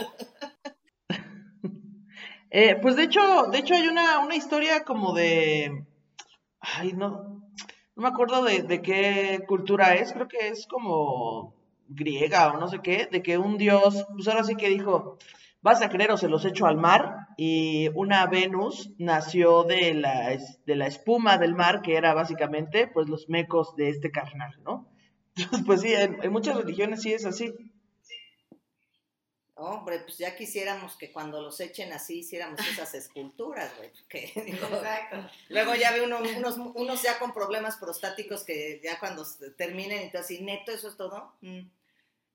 Eh, 2.50 2.76
pues 2.82 2.96
de 2.96 3.04
hecho, 3.04 3.48
de 3.52 3.58
hecho 3.60 3.74
hay 3.74 3.88
una, 3.88 4.20
una 4.20 4.36
historia 4.36 4.84
como 4.84 5.14
de. 5.14 5.86
Ay, 6.60 6.94
no. 6.94 7.42
No 7.96 8.04
me 8.04 8.10
acuerdo 8.10 8.44
de, 8.44 8.64
de 8.64 8.82
qué 8.82 9.44
cultura 9.48 9.94
es, 9.94 10.14
creo 10.14 10.28
que 10.28 10.48
es 10.48 10.66
como 10.68 11.56
griega 11.88 12.52
o 12.52 12.58
no 12.58 12.68
sé 12.68 12.80
qué, 12.84 13.08
de 13.12 13.22
que 13.22 13.38
un 13.38 13.58
dios, 13.58 14.06
pues 14.16 14.28
ahora 14.28 14.44
sí 14.44 14.56
que 14.56 14.70
dijo, 14.70 15.18
vas 15.64 15.82
a 15.82 15.90
creer 15.90 16.12
o 16.12 16.18
se 16.18 16.28
los 16.28 16.46
echo 16.46 16.68
al 16.68 16.78
mar, 16.78 17.28
y 17.38 17.90
una 17.96 18.28
Venus 18.28 18.92
nació 19.00 19.64
de 19.64 19.94
la, 19.96 20.38
de 20.66 20.76
la 20.76 20.88
espuma 20.88 21.38
del 21.38 21.56
mar, 21.56 21.82
que 21.82 21.96
era 21.96 22.14
básicamente 22.14 22.88
pues 22.88 23.10
los 23.10 23.30
mecos 23.30 23.76
de 23.76 23.90
este 23.90 24.12
carnal, 24.12 24.54
¿no? 24.64 24.88
Entonces, 25.36 25.66
pues 25.66 25.82
sí, 25.82 25.94
en, 25.94 26.22
en 26.22 26.32
muchas 26.32 26.58
religiones 26.58 27.02
sí 27.02 27.14
es 27.14 27.26
así. 27.26 27.52
Hombre, 29.56 30.00
pues 30.00 30.18
ya 30.18 30.36
quisiéramos 30.36 30.98
que 30.98 31.12
cuando 31.12 31.42
los 31.42 31.60
echen 31.60 31.94
así 31.94 32.20
hiciéramos 32.20 32.60
esas 32.68 32.94
esculturas, 32.96 33.72
güey. 33.78 33.92
Exacto. 34.36 35.30
luego 35.50 35.76
ya 35.76 35.92
ve 35.94 36.04
uno, 36.04 36.20
unos, 36.20 36.58
unos 36.58 37.02
ya 37.02 37.18
con 37.18 37.34
problemas 37.34 37.78
prostáticos 37.78 38.44
que 38.44 38.82
ya 38.84 39.00
cuando 39.00 39.26
terminen, 39.56 40.02
entonces, 40.02 40.40
¿y 40.40 40.44
neto 40.44 40.74
eso 40.74 40.90
es 40.90 40.98
todo? 40.98 41.34
Mm. 41.42 41.70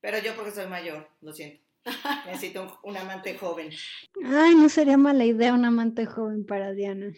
Pero 0.01 0.17
yo 0.17 0.35
porque 0.35 0.51
soy 0.51 0.65
mayor, 0.65 1.07
lo 1.21 1.31
siento. 1.31 1.68
Necesito 2.25 2.63
un, 2.63 2.91
un 2.91 2.97
amante 2.97 3.37
joven. 3.37 3.69
Ay, 4.25 4.55
no 4.55 4.69
sería 4.69 4.97
mala 4.97 5.25
idea 5.25 5.53
un 5.53 5.65
amante 5.65 6.05
joven 6.05 6.45
para 6.45 6.73
Diana. 6.73 7.13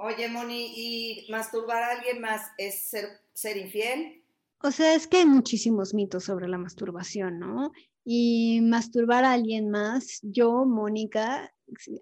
Oye, 0.00 0.28
Moni, 0.28 0.72
¿y 0.76 1.26
masturbar 1.28 1.82
a 1.82 1.90
alguien 1.90 2.20
más 2.20 2.52
es 2.56 2.88
ser, 2.88 3.08
ser 3.32 3.56
infiel? 3.56 4.22
O 4.62 4.70
sea, 4.70 4.94
es 4.94 5.08
que 5.08 5.18
hay 5.18 5.26
muchísimos 5.26 5.92
mitos 5.92 6.24
sobre 6.24 6.48
la 6.48 6.56
masturbación, 6.56 7.40
¿no? 7.40 7.72
Y 8.04 8.60
masturbar 8.62 9.24
a 9.24 9.32
alguien 9.32 9.70
más, 9.70 10.20
yo, 10.22 10.64
Mónica, 10.64 11.52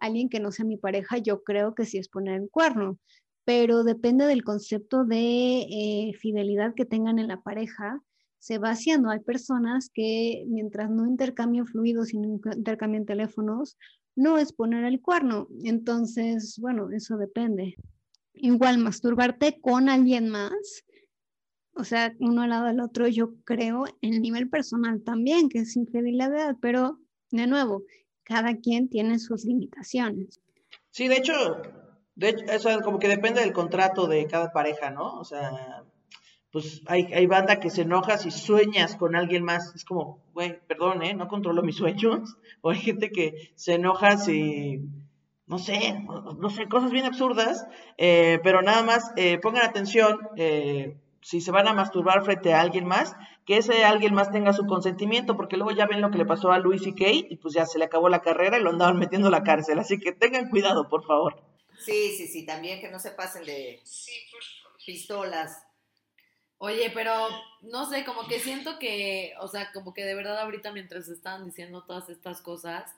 alguien 0.00 0.28
que 0.28 0.40
no 0.40 0.52
sea 0.52 0.66
mi 0.66 0.76
pareja, 0.76 1.18
yo 1.18 1.42
creo 1.42 1.75
que 1.75 1.87
sí 1.87 1.97
es 1.97 2.09
poner 2.09 2.40
el 2.40 2.50
cuerno, 2.50 2.99
pero 3.45 3.83
depende 3.83 4.26
del 4.26 4.45
concepto 4.45 5.04
de 5.04 5.61
eh, 5.62 6.12
fidelidad 6.21 6.75
que 6.75 6.85
tengan 6.85 7.18
en 7.18 7.28
la 7.28 7.40
pareja, 7.40 8.02
se 8.47 8.59
va 8.59 8.71
haciendo. 8.71 9.11
Hay 9.11 9.21
personas 9.21 9.91
que 9.93 10.45
mientras 10.47 10.89
no 10.89 11.04
intercambien 11.06 11.67
fluidos 11.67 12.15
y 12.15 12.19
no 12.19 12.39
intercambien 12.54 13.04
teléfonos, 13.04 13.76
no 14.15 14.39
es 14.39 14.52
poner 14.52 14.85
el 14.85 15.00
cuerno. 15.00 15.49
Entonces, 15.65 16.56
bueno, 16.61 16.91
eso 16.91 17.17
depende. 17.17 17.75
Igual, 18.35 18.78
masturbarte 18.78 19.59
con 19.61 19.89
alguien 19.89 20.28
más 20.28 20.85
o 21.78 21.85
sea, 21.85 22.15
uno 22.21 22.43
al 22.43 22.50
lado 22.50 22.67
del 22.67 22.80
otro, 22.80 23.06
yo 23.06 23.35
creo 23.45 23.85
en 24.00 24.15
el 24.15 24.23
nivel 24.23 24.49
personal 24.49 25.02
también, 25.02 25.50
que 25.50 25.59
es 25.59 25.76
infidelidad, 25.76 26.56
pero 26.61 26.99
de 27.30 27.47
nuevo, 27.47 27.82
cada 28.23 28.56
quien 28.56 28.89
tiene 28.89 29.19
sus 29.19 29.45
limitaciones. 29.45 30.41
Sí, 30.91 31.06
de 31.06 31.17
hecho, 31.17 31.35
de 32.15 32.30
hecho, 32.30 32.47
eso 32.47 32.80
como 32.80 32.99
que 32.99 33.09
depende 33.09 33.43
del 33.43 33.52
contrato 33.52 34.06
de 34.06 34.26
cada 34.26 34.52
pareja, 34.52 34.91
¿no? 34.91 35.19
O 35.19 35.25
sea, 35.25 35.85
pues 36.56 36.80
hay, 36.86 37.12
hay 37.12 37.26
banda 37.26 37.60
que 37.60 37.69
se 37.69 37.82
enoja 37.82 38.16
si 38.16 38.30
sueñas 38.30 38.97
con 38.97 39.14
alguien 39.14 39.45
más. 39.45 39.75
Es 39.75 39.84
como, 39.84 40.23
güey, 40.32 40.58
perdón, 40.66 41.02
¿eh? 41.02 41.12
No 41.12 41.28
controlo 41.28 41.62
mis 41.62 41.76
sueños. 41.76 42.38
O 42.62 42.71
hay 42.71 42.78
gente 42.78 43.10
que 43.10 43.52
se 43.56 43.75
enoja 43.75 44.16
si, 44.16 44.80
no 45.47 45.58
sé, 45.58 46.00
no 46.06 46.32
no 46.32 46.49
sé, 46.49 46.66
cosas 46.66 46.92
bien 46.92 47.04
absurdas. 47.04 47.66
eh, 47.99 48.40
pero 48.42 48.62
nada 48.62 48.82
más, 48.82 49.12
eh, 49.16 49.36
pongan 49.36 49.64
atención, 49.64 50.19
eh, 50.38 50.97
si 51.21 51.42
se 51.42 51.50
van 51.50 51.69
a 51.69 51.75
masturbar 51.75 52.25
frente 52.25 52.54
a 52.54 52.62
alguien 52.62 52.86
más, 52.86 53.14
que 53.45 53.58
ese 53.58 53.84
alguien 53.84 54.14
más 54.14 54.30
tenga 54.32 54.54
su 54.54 54.64
consentimiento, 54.64 55.36
porque 55.36 55.58
luego 55.58 55.73
ya 55.73 55.84
ven 55.84 56.00
lo 56.00 56.10
que 56.10 56.16
le 56.16 56.25
pasó 56.25 56.52
a 56.52 56.58
Luis 56.58 56.86
y 56.86 56.95
Kay, 56.95 57.26
y 57.28 57.36
pues 57.36 57.52
ya 57.52 57.66
se 57.66 57.78
le 57.78 57.84
acabó 57.84 58.08
la 58.08 58.23
carrera 58.23 58.58
y 58.58 58.62
lo 58.62 58.71
andaban 58.71 58.99
metiendo 58.99 59.28
a 59.28 59.30
la 59.30 59.42
cárcel. 59.42 59.78
Así 59.78 59.99
que 59.99 60.12
tengan 60.12 60.49
cuidado, 60.49 60.88
por 60.88 61.04
favor. 61.04 61.45
Sí, 61.84 62.14
sí, 62.16 62.26
sí, 62.26 62.47
también 62.47 62.80
que 62.80 62.90
no 62.90 62.99
se 62.99 63.10
pasen 63.10 63.45
de 63.45 63.82
pistolas. 64.86 65.66
Oye, 66.58 66.90
pero 66.95 67.28
no 67.62 67.88
sé, 67.88 68.04
como 68.04 68.26
que 68.26 68.40
siento 68.40 68.78
que, 68.78 69.34
o 69.40 69.49
sea, 69.49 69.73
como 69.73 69.92
que 69.92 70.04
de 70.04 70.14
verdad 70.14 70.38
ahorita 70.38 70.73
mientras 70.73 71.08
estaban 71.08 71.45
diciendo 71.45 71.84
todas 71.84 72.08
estas 72.08 72.40
cosas, 72.40 72.95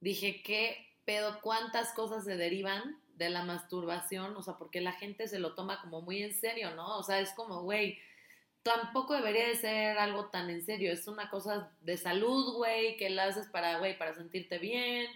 dije, 0.00 0.42
¿qué 0.42 0.86
pedo? 1.04 1.40
¿Cuántas 1.42 1.92
cosas 1.92 2.24
se 2.24 2.36
derivan 2.36 3.00
de 3.14 3.30
la 3.30 3.42
masturbación? 3.44 4.36
O 4.36 4.42
sea, 4.42 4.54
porque 4.54 4.80
la 4.80 4.92
gente 4.92 5.28
se 5.28 5.38
lo 5.38 5.54
toma 5.54 5.80
como 5.82 6.00
muy 6.02 6.22
en 6.22 6.32
serio, 6.34 6.74
¿no? 6.74 6.98
O 6.98 7.02
sea, 7.02 7.20
es 7.20 7.32
como, 7.32 7.62
güey, 7.62 7.98
tampoco 8.66 9.14
debería 9.14 9.46
de 9.46 9.54
ser 9.54 9.98
algo 9.98 10.26
tan 10.26 10.50
en 10.50 10.64
serio. 10.64 10.92
Es 10.92 11.06
una 11.06 11.30
cosa 11.30 11.70
de 11.82 11.96
salud, 11.96 12.56
güey, 12.56 12.96
que 12.96 13.10
la 13.10 13.24
haces 13.24 13.46
para, 13.46 13.78
güey, 13.78 13.96
para 13.96 14.14
sentirte 14.14 14.58
bien. 14.58 15.06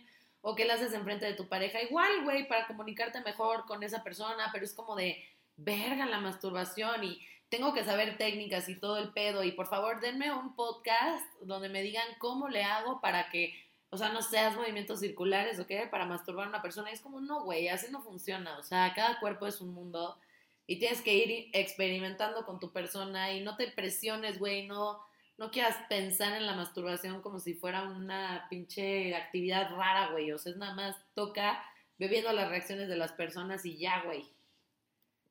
O 0.40 0.54
que 0.54 0.64
la 0.64 0.74
haces 0.74 0.94
enfrente 0.94 1.26
de 1.26 1.34
tu 1.34 1.48
pareja. 1.48 1.82
Igual, 1.82 2.24
güey, 2.24 2.46
para 2.46 2.66
comunicarte 2.66 3.20
mejor 3.22 3.66
con 3.66 3.82
esa 3.82 4.04
persona. 4.04 4.50
Pero 4.52 4.64
es 4.64 4.72
como 4.72 4.94
de, 4.94 5.22
verga 5.56 6.06
la 6.06 6.20
masturbación. 6.20 7.02
Y 7.02 7.20
tengo 7.50 7.74
que 7.74 7.84
saber 7.84 8.16
técnicas 8.16 8.68
y 8.68 8.76
todo 8.76 8.96
el 8.98 9.12
pedo. 9.12 9.44
Y 9.44 9.52
por 9.52 9.66
favor, 9.66 10.00
denme 10.00 10.32
un 10.32 10.54
podcast 10.54 11.24
donde 11.42 11.68
me 11.68 11.82
digan 11.82 12.06
cómo 12.18 12.48
le 12.48 12.62
hago 12.62 13.00
para 13.00 13.28
que, 13.28 13.54
o 13.90 13.98
sea, 13.98 14.10
no 14.10 14.22
seas 14.22 14.56
movimientos 14.56 15.00
circulares 15.00 15.58
o 15.58 15.66
qué, 15.66 15.86
para 15.90 16.06
masturbar 16.06 16.46
a 16.46 16.50
una 16.50 16.62
persona. 16.62 16.90
Y 16.90 16.94
es 16.94 17.00
como, 17.00 17.20
no, 17.20 17.42
güey, 17.42 17.68
así 17.68 17.90
no 17.90 18.02
funciona. 18.02 18.56
O 18.58 18.62
sea, 18.62 18.94
cada 18.94 19.18
cuerpo 19.18 19.46
es 19.46 19.60
un 19.60 19.74
mundo 19.74 20.18
y 20.66 20.78
tienes 20.78 21.02
que 21.02 21.14
ir 21.14 21.50
experimentando 21.52 22.46
con 22.46 22.60
tu 22.60 22.72
persona 22.72 23.32
y 23.32 23.40
no 23.40 23.56
te 23.56 23.66
presiones, 23.72 24.38
güey, 24.38 24.68
no, 24.68 25.04
no 25.36 25.50
quieras 25.50 25.76
pensar 25.88 26.34
en 26.34 26.46
la 26.46 26.54
masturbación 26.54 27.20
como 27.22 27.40
si 27.40 27.54
fuera 27.54 27.82
una 27.82 28.46
pinche 28.48 29.16
actividad 29.16 29.74
rara, 29.74 30.12
güey. 30.12 30.30
O 30.30 30.38
sea, 30.38 30.52
es 30.52 30.58
nada 30.58 30.74
más 30.74 30.96
toca 31.14 31.64
bebiendo 31.98 32.32
las 32.32 32.48
reacciones 32.48 32.88
de 32.88 32.96
las 32.96 33.10
personas 33.10 33.66
y 33.66 33.76
ya, 33.76 34.02
güey. 34.04 34.24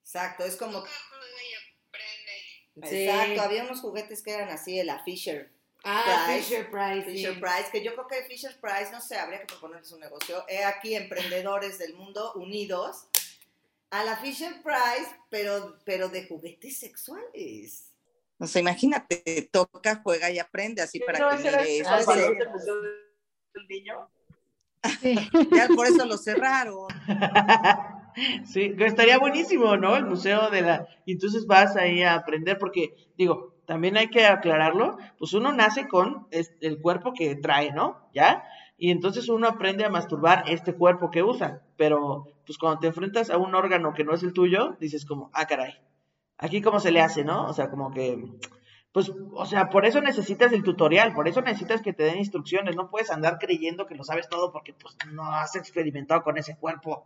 Exacto, 0.02 0.44
es 0.44 0.58
como... 0.58 0.84
Sí. 2.88 3.08
Exacto, 3.08 3.42
había 3.42 3.64
unos 3.64 3.82
juguetes 3.82 4.22
que 4.22 4.32
eran 4.32 4.50
así, 4.50 4.78
de 4.78 4.84
la 4.84 5.04
Fisher. 5.04 5.52
Ah, 5.84 6.26
Price. 6.28 6.44
Fisher 6.44 6.70
Price. 6.70 7.06
sí. 7.06 7.12
Fisher 7.12 7.40
Price, 7.40 7.70
que 7.72 7.84
yo 7.84 7.94
creo 7.94 8.08
que 8.08 8.24
Fisher 8.28 8.56
Price, 8.60 8.92
no 8.92 9.02
sé, 9.02 9.18
habría 9.18 9.40
que 9.40 9.46
proponerles 9.46 9.92
un 9.92 10.02
negocio. 10.02 10.44
He 10.48 10.64
aquí 10.64 10.96
emprendedores 10.96 11.78
del 11.80 11.94
mundo 11.96 12.34
unidos 12.34 13.08
a 13.90 14.04
la 14.04 14.18
Fisher 14.18 14.62
Price, 14.62 15.10
pero, 15.30 15.78
pero 15.86 16.10
de 16.10 16.28
juguetes 16.28 16.78
sexuales. 16.78 17.86
O 18.38 18.48
sea, 18.48 18.62
imagínate, 18.62 19.50
toca, 19.52 20.02
juega 20.04 20.30
y 20.32 20.40
aprende 20.40 20.82
así 20.82 21.00
para 21.00 21.20
¿No 21.20 21.30
que 21.32 21.44
mire 21.44 21.62
el 21.62 21.82
eso. 21.82 21.92
Museo 21.96 22.82
del 23.54 23.68
niño? 23.68 24.10
Sí. 25.02 25.16
Ya 25.52 25.68
por 25.76 25.88
eso 25.88 26.06
lo 26.06 26.18
cerraron. 26.18 26.88
Sí, 28.46 28.76
estaría 28.80 29.18
buenísimo, 29.20 29.78
¿no? 29.78 29.96
El 29.96 30.06
museo 30.06 30.50
de 30.50 30.62
la... 30.62 30.88
Y 31.06 31.14
entonces 31.14 31.46
vas 31.46 31.76
ahí 31.76 32.04
a 32.04 32.16
aprender, 32.16 32.58
porque, 32.58 32.94
digo, 33.18 33.56
también 33.66 33.98
hay 33.98 34.10
que 34.10 34.26
aclararlo, 34.26 34.98
pues 35.18 35.34
uno 35.34 35.54
nace 35.54 35.88
con 35.88 36.28
el 36.32 36.82
cuerpo 36.82 37.14
que 37.14 37.36
trae, 37.36 37.72
¿no? 37.72 38.10
¿Ya? 38.14 38.44
Y 38.78 38.92
entonces 38.92 39.30
uno 39.30 39.48
aprende 39.48 39.86
a 39.86 39.90
masturbar 39.90 40.46
este 40.48 40.74
cuerpo 40.74 41.12
que 41.12 41.22
usa, 41.22 41.62
pero 41.78 42.26
pues 42.46 42.58
cuando 42.58 42.80
te 42.80 42.88
enfrentas 42.88 43.30
a 43.30 43.38
un 43.38 43.54
órgano 43.54 43.94
que 43.94 44.04
no 44.04 44.14
es 44.14 44.24
el 44.24 44.34
tuyo, 44.34 44.78
dices 44.80 45.06
como, 45.06 45.30
ah, 45.34 45.46
caray, 45.46 45.74
aquí 46.38 46.62
cómo 46.62 46.80
se 46.80 46.92
le 46.92 47.02
hace, 47.02 47.24
¿no? 47.24 47.46
O 47.46 47.54
sea, 47.54 47.70
como 47.70 47.92
que, 47.92 48.24
pues, 48.92 49.12
o 49.34 49.46
sea, 49.46 49.70
por 49.70 49.86
eso 49.86 50.02
necesitas 50.02 50.52
el 50.52 50.64
tutorial, 50.64 51.14
por 51.14 51.28
eso 51.28 51.42
necesitas 51.42 51.82
que 51.82 51.94
te 51.94 52.04
den 52.04 52.18
instrucciones, 52.18 52.76
no 52.76 52.90
puedes 52.90 53.12
andar 53.12 53.38
creyendo 53.38 53.86
que 53.86 53.96
lo 53.96 54.04
sabes 54.04 54.30
todo 54.30 54.52
porque 54.52 54.74
pues 54.74 54.98
no 55.12 55.32
has 55.32 55.56
experimentado 55.56 56.24
con 56.24 56.38
ese 56.38 56.58
cuerpo, 56.58 57.06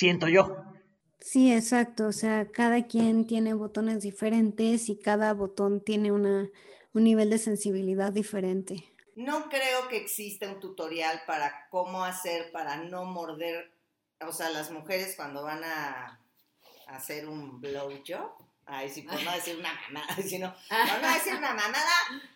siento 0.00 0.28
yo. 0.28 0.56
Sí, 1.20 1.52
exacto. 1.52 2.06
O 2.06 2.12
sea, 2.12 2.50
cada 2.50 2.86
quien 2.86 3.26
tiene 3.26 3.52
botones 3.52 4.02
diferentes 4.02 4.88
y 4.88 4.98
cada 4.98 5.34
botón 5.34 5.82
tiene 5.84 6.10
una, 6.10 6.48
un 6.94 7.04
nivel 7.04 7.28
de 7.28 7.36
sensibilidad 7.36 8.10
diferente. 8.10 8.82
No 9.14 9.50
creo 9.50 9.88
que 9.90 9.98
exista 9.98 10.48
un 10.48 10.58
tutorial 10.58 11.20
para 11.26 11.68
cómo 11.68 12.04
hacer 12.04 12.50
para 12.52 12.76
no 12.76 13.04
morder, 13.04 13.70
o 14.26 14.32
sea, 14.32 14.48
las 14.48 14.70
mujeres 14.70 15.14
cuando 15.16 15.42
van 15.42 15.62
a, 15.64 16.18
hacer 16.86 17.28
un 17.28 17.60
blowjob. 17.60 18.32
Ay, 18.72 18.88
sí, 18.88 19.02
por 19.02 19.20
no 19.24 19.32
decir 19.32 19.56
una 19.58 19.74
mamada, 19.74 20.14
sino, 20.24 20.54
por 20.68 21.02
no 21.02 21.12
decir 21.12 21.34
una 21.34 21.54
mamada, 21.54 21.90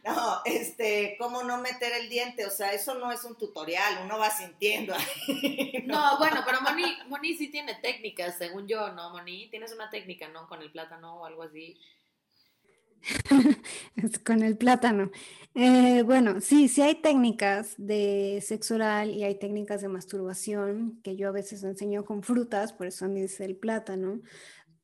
no, 0.05 0.41
este, 0.45 1.15
cómo 1.17 1.45
no 1.45 1.59
meter 1.59 1.93
el 1.93 2.09
diente, 2.09 2.45
o 2.45 2.51
sea, 2.51 2.73
eso 2.73 2.95
no 2.97 3.13
es 3.13 3.23
un 3.23 3.37
tutorial, 3.37 4.01
uno 4.05 4.19
va 4.19 4.31
sintiendo. 4.31 4.95
No, 5.85 6.19
bueno, 6.19 6.41
pero 6.47 6.61
Moni, 6.63 6.85
Moni 7.09 7.35
sí 7.35 7.49
tiene 7.49 7.75
técnicas, 7.75 8.39
según 8.39 8.67
yo, 8.67 8.91
¿no, 8.93 9.11
Moni? 9.11 9.49
Tienes 9.51 9.73
una 9.73 9.91
técnica, 9.91 10.29
¿no? 10.29 10.49
Con 10.49 10.63
el 10.63 10.73
plátano 10.73 11.21
o 11.21 11.27
algo 11.27 11.43
así. 11.43 11.79
Es 13.97 14.19
con 14.19 14.43
el 14.43 14.57
plátano. 14.57 15.11
Eh, 15.55 16.03
bueno, 16.05 16.41
sí, 16.41 16.69
sí 16.69 16.81
hay 16.81 16.97
técnicas 16.97 17.75
de 17.77 18.43
sexo 18.45 18.77
oral 18.77 19.11
y 19.11 19.25
hay 19.25 19.39
técnicas 19.39 19.83
de 19.83 19.89
masturbación 19.89 21.01
que 21.03 21.17
yo 21.17 21.29
a 21.29 21.33
veces 21.33 21.63
enseño 21.63 22.05
con 22.05 22.23
frutas, 22.23 22.73
por 22.73 22.87
eso 22.87 23.07
me 23.09 23.23
dice 23.23 23.45
el 23.45 23.57
plátano. 23.57 24.21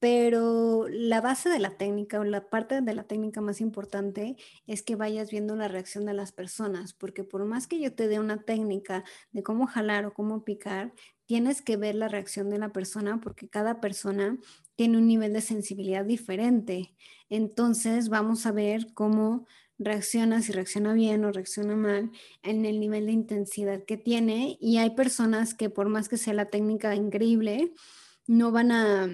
Pero 0.01 0.89
la 0.89 1.21
base 1.21 1.51
de 1.51 1.59
la 1.59 1.77
técnica 1.77 2.19
o 2.19 2.25
la 2.25 2.49
parte 2.49 2.81
de 2.81 2.95
la 2.95 3.05
técnica 3.05 3.43
más 3.43 3.61
importante 3.61 4.37
es 4.67 4.83
que 4.83 4.97
vayas 4.97 5.31
viendo 5.31 5.57
la 5.57 5.69
reacción 5.69 6.07
de 6.07 6.15
las 6.15 6.33
personas, 6.33 6.95
porque 6.95 7.23
por 7.23 7.45
más 7.45 7.67
que 7.67 7.79
yo 7.79 7.95
te 7.95 8.09
dé 8.09 8.19
una 8.19 8.43
técnica 8.43 9.05
de 9.33 9.43
cómo 9.43 9.67
jalar 9.67 10.07
o 10.07 10.15
cómo 10.15 10.43
picar, 10.43 10.95
tienes 11.27 11.61
que 11.61 11.77
ver 11.77 11.97
la 11.97 12.09
reacción 12.09 12.49
de 12.49 12.59
la 12.59 12.73
persona 12.73 13.21
porque 13.21 13.49
cada 13.49 13.81
persona 13.81 14.39
tiene 14.75 14.97
un 14.97 15.07
nivel 15.07 15.35
de 15.35 15.43
sensibilidad 15.43 16.05
diferente. 16.07 16.97
Entonces 17.29 18.09
vamos 18.09 18.47
a 18.47 18.53
ver 18.53 18.95
cómo 18.95 19.47
reacciona, 19.79 20.41
si 20.41 20.53
reacciona 20.53 20.95
bien 20.95 21.25
o 21.27 21.33
reacciona 21.33 21.77
mal, 21.77 22.11
en 22.43 22.65
el 22.65 22.81
nivel 22.81 23.07
de 23.07 23.13
intensidad 23.13 23.85
que 23.85 23.99
tiene. 23.99 24.57
Y 24.61 24.79
hay 24.79 24.91
personas 24.91 25.55
que 25.55 25.69
por 25.71 25.89
más 25.91 26.09
que 26.09 26.17
sea 26.17 26.35
la 26.35 26.51
técnica 26.51 26.95
increíble, 26.95 27.75
no 28.27 28.51
van 28.51 28.73
a, 28.73 29.09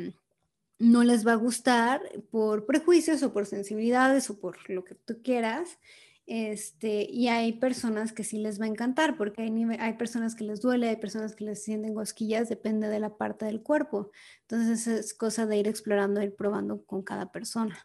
no 0.78 1.04
les 1.04 1.26
va 1.26 1.32
a 1.32 1.36
gustar 1.36 2.02
por 2.30 2.66
prejuicios 2.66 3.22
o 3.22 3.32
por 3.32 3.46
sensibilidades 3.46 4.28
o 4.30 4.38
por 4.38 4.68
lo 4.68 4.84
que 4.84 4.94
tú 4.94 5.22
quieras. 5.22 5.78
Este, 6.26 7.08
y 7.08 7.28
hay 7.28 7.52
personas 7.52 8.12
que 8.12 8.24
sí 8.24 8.38
les 8.38 8.60
va 8.60 8.64
a 8.64 8.68
encantar 8.68 9.16
porque 9.16 9.42
hay, 9.42 9.52
hay 9.78 9.92
personas 9.94 10.34
que 10.34 10.42
les 10.42 10.60
duele, 10.60 10.88
hay 10.88 10.96
personas 10.96 11.36
que 11.36 11.44
les 11.44 11.62
sienten 11.62 11.94
cosquillas, 11.94 12.48
depende 12.48 12.88
de 12.88 12.98
la 12.98 13.16
parte 13.16 13.44
del 13.44 13.62
cuerpo. 13.62 14.10
Entonces 14.42 14.86
es 14.88 15.14
cosa 15.14 15.46
de 15.46 15.56
ir 15.56 15.68
explorando, 15.68 16.20
ir 16.20 16.34
probando 16.34 16.84
con 16.84 17.02
cada 17.02 17.30
persona. 17.30 17.78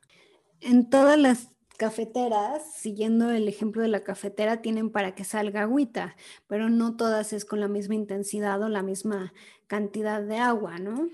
En 0.59 0.89
todas 0.89 1.19
las 1.19 1.49
cafeteras, 1.77 2.63
siguiendo 2.75 3.31
el 3.31 3.47
ejemplo 3.47 3.81
de 3.81 3.87
la 3.87 4.03
cafetera, 4.03 4.61
tienen 4.61 4.91
para 4.91 5.15
que 5.15 5.23
salga 5.23 5.61
agüita, 5.61 6.15
pero 6.47 6.69
no 6.69 6.95
todas 6.95 7.33
es 7.33 7.45
con 7.45 7.59
la 7.59 7.67
misma 7.67 7.95
intensidad 7.95 8.61
o 8.61 8.69
la 8.69 8.83
misma 8.83 9.33
cantidad 9.67 10.21
de 10.21 10.37
agua, 10.37 10.77
¿no? 10.77 11.09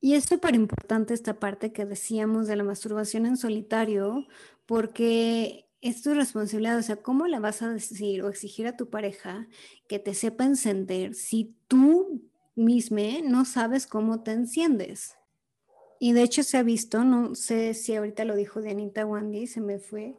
Y 0.00 0.14
es 0.14 0.24
súper 0.24 0.54
importante 0.54 1.12
esta 1.12 1.38
parte 1.38 1.72
que 1.72 1.84
decíamos 1.84 2.46
de 2.46 2.56
la 2.56 2.64
masturbación 2.64 3.26
en 3.26 3.36
solitario, 3.36 4.26
porque 4.64 5.66
es 5.82 6.02
tu 6.02 6.14
responsabilidad, 6.14 6.78
o 6.78 6.82
sea, 6.82 6.96
¿cómo 6.96 7.26
le 7.26 7.38
vas 7.38 7.62
a 7.62 7.70
decir 7.70 8.22
o 8.22 8.28
exigir 8.28 8.66
a 8.66 8.76
tu 8.76 8.88
pareja 8.90 9.46
que 9.88 9.98
te 9.98 10.14
sepa 10.14 10.44
encender 10.44 11.14
si 11.14 11.54
tú 11.68 12.22
misma 12.54 13.20
no 13.24 13.44
sabes 13.44 13.86
cómo 13.86 14.22
te 14.22 14.32
enciendes? 14.32 15.16
Y 15.98 16.12
de 16.12 16.22
hecho 16.22 16.42
se 16.42 16.56
ha 16.56 16.62
visto, 16.62 17.04
no 17.04 17.34
sé 17.34 17.74
si 17.74 17.94
ahorita 17.94 18.24
lo 18.24 18.34
dijo 18.34 18.62
Dianita 18.62 19.04
Wandy, 19.04 19.46
se 19.46 19.60
me 19.60 19.78
fue, 19.78 20.16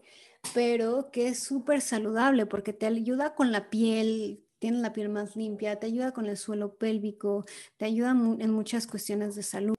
pero 0.53 1.09
que 1.11 1.29
es 1.29 1.39
súper 1.39 1.81
saludable 1.81 2.45
porque 2.45 2.73
te 2.73 2.85
ayuda 2.85 3.33
con 3.33 3.51
la 3.51 3.69
piel, 3.71 4.43
tiene 4.61 4.77
la 4.77 4.93
piel 4.93 5.09
más 5.09 5.35
limpia, 5.35 5.79
te 5.79 5.87
ayuda 5.87 6.11
con 6.11 6.27
el 6.27 6.37
suelo 6.37 6.75
pélvico, 6.75 7.45
te 7.77 7.85
ayuda 7.85 8.11
en 8.11 8.51
muchas 8.51 8.85
cuestiones 8.85 9.33
de 9.33 9.41
salud. 9.41 9.75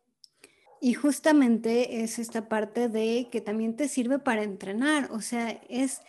Y 0.80 0.94
justamente 0.94 2.02
es 2.02 2.18
esta 2.18 2.48
parte 2.48 2.88
de 2.88 3.28
que 3.30 3.40
también 3.40 3.76
te 3.76 3.86
sirve 3.86 4.18
para 4.18 4.42
entrenar, 4.42 5.12
o 5.12 5.20
sea, 5.20 5.50
es 5.68 6.00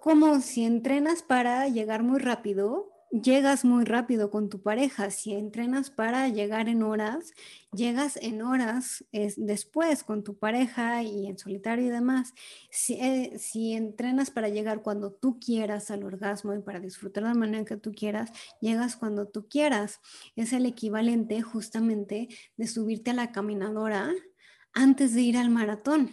como 0.00 0.40
si 0.40 0.64
entrenas 0.64 1.22
para 1.22 1.68
llegar 1.68 2.02
muy 2.02 2.18
rápido, 2.18 2.95
llegas 3.22 3.64
muy 3.64 3.84
rápido 3.84 4.30
con 4.30 4.48
tu 4.48 4.62
pareja, 4.62 5.10
si 5.10 5.34
entrenas 5.34 5.90
para 5.90 6.28
llegar 6.28 6.68
en 6.68 6.82
horas, 6.82 7.32
llegas 7.72 8.16
en 8.16 8.42
horas 8.42 9.04
es, 9.12 9.34
después 9.36 10.04
con 10.04 10.24
tu 10.24 10.38
pareja 10.38 11.02
y 11.02 11.26
en 11.26 11.38
solitario 11.38 11.86
y 11.86 11.90
demás. 11.90 12.34
Si, 12.70 12.94
eh, 12.94 13.38
si 13.38 13.74
entrenas 13.74 14.30
para 14.30 14.48
llegar 14.48 14.82
cuando 14.82 15.12
tú 15.12 15.38
quieras 15.38 15.90
al 15.90 16.04
orgasmo 16.04 16.54
y 16.54 16.60
para 16.60 16.80
disfrutar 16.80 17.24
de 17.24 17.30
la 17.30 17.34
manera 17.34 17.64
que 17.64 17.76
tú 17.76 17.92
quieras, 17.92 18.30
llegas 18.60 18.96
cuando 18.96 19.26
tú 19.28 19.48
quieras. 19.48 20.00
Es 20.36 20.52
el 20.52 20.66
equivalente 20.66 21.42
justamente 21.42 22.28
de 22.56 22.66
subirte 22.66 23.10
a 23.10 23.14
la 23.14 23.32
caminadora 23.32 24.12
antes 24.72 25.14
de 25.14 25.22
ir 25.22 25.36
al 25.36 25.50
maratón. 25.50 26.10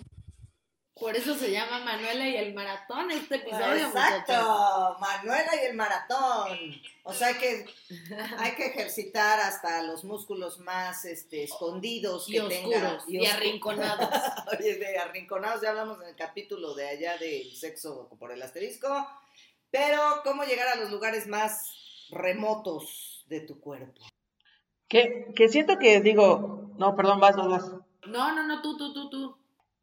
Por 1.03 1.17
eso 1.17 1.35
se 1.35 1.51
llama 1.51 1.81
Manuela 1.81 2.29
y 2.29 2.37
el 2.37 2.53
maratón 2.53 3.11
este 3.11 3.35
episodio, 3.35 3.89
muchachos. 3.89 4.19
Exacto, 4.19 4.97
Manuela 5.01 5.51
y 5.61 5.65
el 5.65 5.75
maratón. 5.75 6.81
O 7.03 7.11
sea, 7.11 7.27
hay 7.27 7.33
que, 7.33 7.65
hay 8.37 8.55
que 8.55 8.67
ejercitar 8.67 9.37
hasta 9.41 9.83
los 9.83 10.05
músculos 10.05 10.59
más 10.59 11.03
este, 11.03 11.43
escondidos 11.43 12.29
Y 12.29 12.35
que 12.35 12.41
oscuros, 12.41 13.05
tenga. 13.05 13.21
y 13.21 13.25
arrinconados. 13.25 14.09
Oye, 14.57 14.75
de 14.75 14.97
arrinconados 14.97 15.61
ya 15.61 15.71
hablamos 15.71 16.01
en 16.03 16.07
el 16.07 16.15
capítulo 16.15 16.73
de 16.73 16.87
allá 16.87 17.17
del 17.17 17.53
sexo 17.53 18.07
por 18.17 18.31
el 18.31 18.41
asterisco. 18.41 18.87
Pero, 19.71 19.99
¿cómo 20.23 20.45
llegar 20.45 20.69
a 20.69 20.75
los 20.75 20.89
lugares 20.89 21.27
más 21.27 22.07
remotos 22.11 23.25
de 23.27 23.41
tu 23.41 23.59
cuerpo? 23.59 24.01
Que, 24.87 25.33
que 25.35 25.49
siento 25.49 25.77
que 25.77 25.99
digo, 25.99 26.71
no, 26.77 26.95
perdón, 26.95 27.19
vas, 27.19 27.35
vas, 27.35 27.47
vas. 27.49 27.71
No, 28.07 28.33
no, 28.33 28.43
no, 28.47 28.61
tú, 28.61 28.77
tú, 28.77 28.93
tú, 28.93 29.09
tú. 29.09 29.37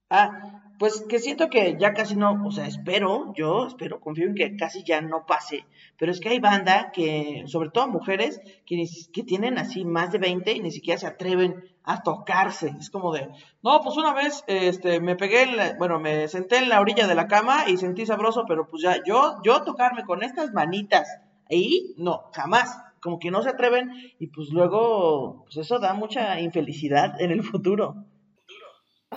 Ah, 0.09 0.60
pues 0.81 1.05
que 1.09 1.19
siento 1.21 1.49
que 1.51 1.77
ya 1.79 1.93
casi 1.93 2.16
no, 2.16 2.43
o 2.45 2.51
sea, 2.51 2.66
espero, 2.66 3.33
yo 3.37 3.66
espero, 3.66 4.01
confío 4.01 4.27
en 4.27 4.35
que 4.35 4.57
casi 4.57 4.83
ya 4.83 5.01
no 5.03 5.27
pase, 5.27 5.66
pero 5.99 6.11
es 6.11 6.21
que 6.21 6.31
hay 6.31 6.40
banda 6.40 6.90
que, 6.90 7.45
sobre 7.47 7.69
todo 7.71 7.87
mujeres, 7.87 8.40
que, 8.66 8.83
que 9.12 9.23
tienen 9.23 9.59
así 9.59 9.85
más 9.85 10.11
de 10.11 10.19
20 10.19 10.53
y 10.53 10.61
ni 10.61 10.71
siquiera 10.71 10.99
se 10.99 11.07
atreven 11.07 11.62
a 11.85 12.03
tocarse. 12.03 12.75
Es 12.81 12.88
como 12.90 13.12
de, 13.12 13.29
no, 13.62 13.81
pues 13.83 13.97
una 13.99 14.14
vez, 14.14 14.43
este, 14.47 15.01
me 15.01 15.16
pegué, 15.16 15.43
en 15.43 15.57
la- 15.59 15.75
bueno, 15.79 16.01
me 16.01 16.27
senté 16.29 16.57
en 16.59 16.71
la 16.71 16.81
orilla 16.81 17.07
de 17.07 17.14
la 17.14 17.29
cama 17.29 17.64
y 17.69 17.77
sentí 17.77 18.07
sabroso, 18.07 18.45
pero 18.49 18.66
pues 18.66 18.83
ya, 18.83 18.97
yo, 19.05 19.37
yo 19.45 19.62
tocarme 19.64 20.05
con 20.05 20.23
estas 20.23 20.53
manitas 20.53 21.07
ahí, 21.51 21.95
no, 21.99 22.31
jamás. 22.33 22.79
Como 23.03 23.19
que 23.19 23.31
no 23.31 23.43
se 23.43 23.49
atreven 23.51 23.90
y 24.19 24.27
pues 24.29 24.51
luego, 24.51 25.45
pues 25.45 25.57
eso 25.57 25.79
da 25.79 25.95
mucha 25.95 26.38
infelicidad 26.40 27.19
en 27.21 27.31
el 27.31 27.43
futuro. 27.43 28.05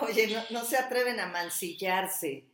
Oye, 0.01 0.27
no, 0.27 0.59
no 0.59 0.65
se 0.65 0.77
atreven 0.77 1.19
a 1.19 1.27
mancillarse. 1.27 2.47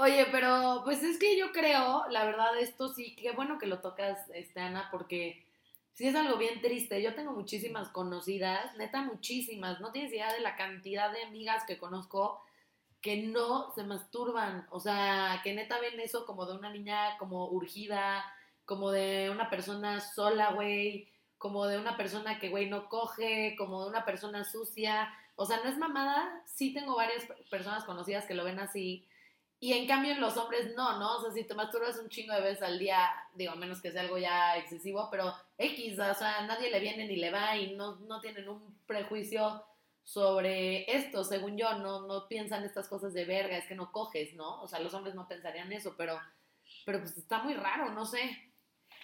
Oye, 0.00 0.26
pero 0.30 0.82
pues 0.84 1.02
es 1.02 1.18
que 1.18 1.36
yo 1.36 1.50
creo, 1.52 2.06
la 2.08 2.24
verdad, 2.24 2.56
esto 2.58 2.88
sí, 2.88 3.16
qué 3.16 3.32
bueno 3.32 3.58
que 3.58 3.66
lo 3.66 3.80
tocas, 3.80 4.30
este, 4.32 4.60
Ana, 4.60 4.88
porque 4.92 5.44
sí 5.92 6.06
es 6.06 6.14
algo 6.14 6.38
bien 6.38 6.60
triste. 6.60 7.02
Yo 7.02 7.16
tengo 7.16 7.32
muchísimas 7.32 7.88
conocidas, 7.88 8.76
neta 8.76 9.02
muchísimas, 9.02 9.80
no 9.80 9.90
tienes 9.90 10.12
idea 10.12 10.32
de 10.32 10.40
la 10.40 10.54
cantidad 10.56 11.12
de 11.12 11.24
amigas 11.24 11.64
que 11.66 11.78
conozco 11.78 12.40
que 13.00 13.22
no 13.22 13.72
se 13.74 13.82
masturban, 13.84 14.66
o 14.70 14.80
sea, 14.80 15.40
que 15.42 15.52
neta 15.54 15.80
ven 15.80 15.98
eso 16.00 16.26
como 16.26 16.46
de 16.46 16.56
una 16.56 16.70
niña 16.70 17.18
como 17.18 17.48
urgida, 17.48 18.24
como 18.64 18.90
de 18.90 19.30
una 19.30 19.50
persona 19.50 20.00
sola, 20.00 20.52
güey, 20.52 21.08
como 21.38 21.66
de 21.66 21.78
una 21.78 21.96
persona 21.96 22.38
que, 22.38 22.48
güey, 22.50 22.68
no 22.68 22.88
coge, 22.88 23.54
como 23.56 23.82
de 23.84 23.90
una 23.90 24.04
persona 24.04 24.44
sucia, 24.44 25.08
o 25.36 25.46
sea, 25.46 25.58
no 25.62 25.70
es 25.70 25.78
mamada, 25.78 26.42
sí 26.46 26.72
tengo 26.74 26.96
varias 26.96 27.24
pe- 27.24 27.34
personas 27.50 27.84
conocidas 27.84 28.26
que 28.26 28.34
lo 28.34 28.44
ven 28.44 28.58
así, 28.58 29.06
y 29.60 29.72
en 29.72 29.86
cambio 29.88 30.12
en 30.12 30.20
los 30.20 30.36
hombres 30.36 30.74
no, 30.76 30.98
¿no? 31.00 31.16
O 31.16 31.20
sea, 31.22 31.32
si 31.32 31.44
te 31.44 31.54
masturbas 31.54 31.98
un 31.98 32.08
chingo 32.08 32.32
de 32.34 32.40
veces 32.40 32.62
al 32.62 32.78
día, 32.78 33.10
digo, 33.34 33.52
a 33.52 33.56
menos 33.56 33.80
que 33.82 33.90
sea 33.90 34.02
algo 34.02 34.16
ya 34.18 34.56
excesivo, 34.56 35.08
pero 35.10 35.34
X, 35.58 35.98
o 35.98 36.14
sea, 36.14 36.42
nadie 36.46 36.70
le 36.70 36.78
viene 36.80 37.06
ni 37.06 37.16
le 37.16 37.30
va 37.30 37.56
y 37.56 37.74
no, 37.74 37.96
no 37.96 38.20
tienen 38.20 38.48
un 38.48 38.78
prejuicio 38.86 39.64
sobre 40.04 40.90
esto, 40.96 41.24
según 41.24 41.56
yo, 41.58 41.74
no, 41.78 42.06
no 42.06 42.28
piensan 42.28 42.64
estas 42.64 42.88
cosas 42.88 43.12
de 43.14 43.24
verga, 43.24 43.56
es 43.58 43.66
que 43.66 43.74
no 43.74 43.92
coges, 43.92 44.34
¿no? 44.34 44.62
O 44.62 44.68
sea, 44.68 44.80
los 44.80 44.94
hombres 44.94 45.14
no 45.14 45.28
pensarían 45.28 45.72
eso, 45.72 45.94
pero, 45.98 46.18
pero 46.84 47.00
pues 47.00 47.16
está 47.18 47.42
muy 47.42 47.54
raro, 47.54 47.90
no 47.92 48.06
sé. 48.06 48.47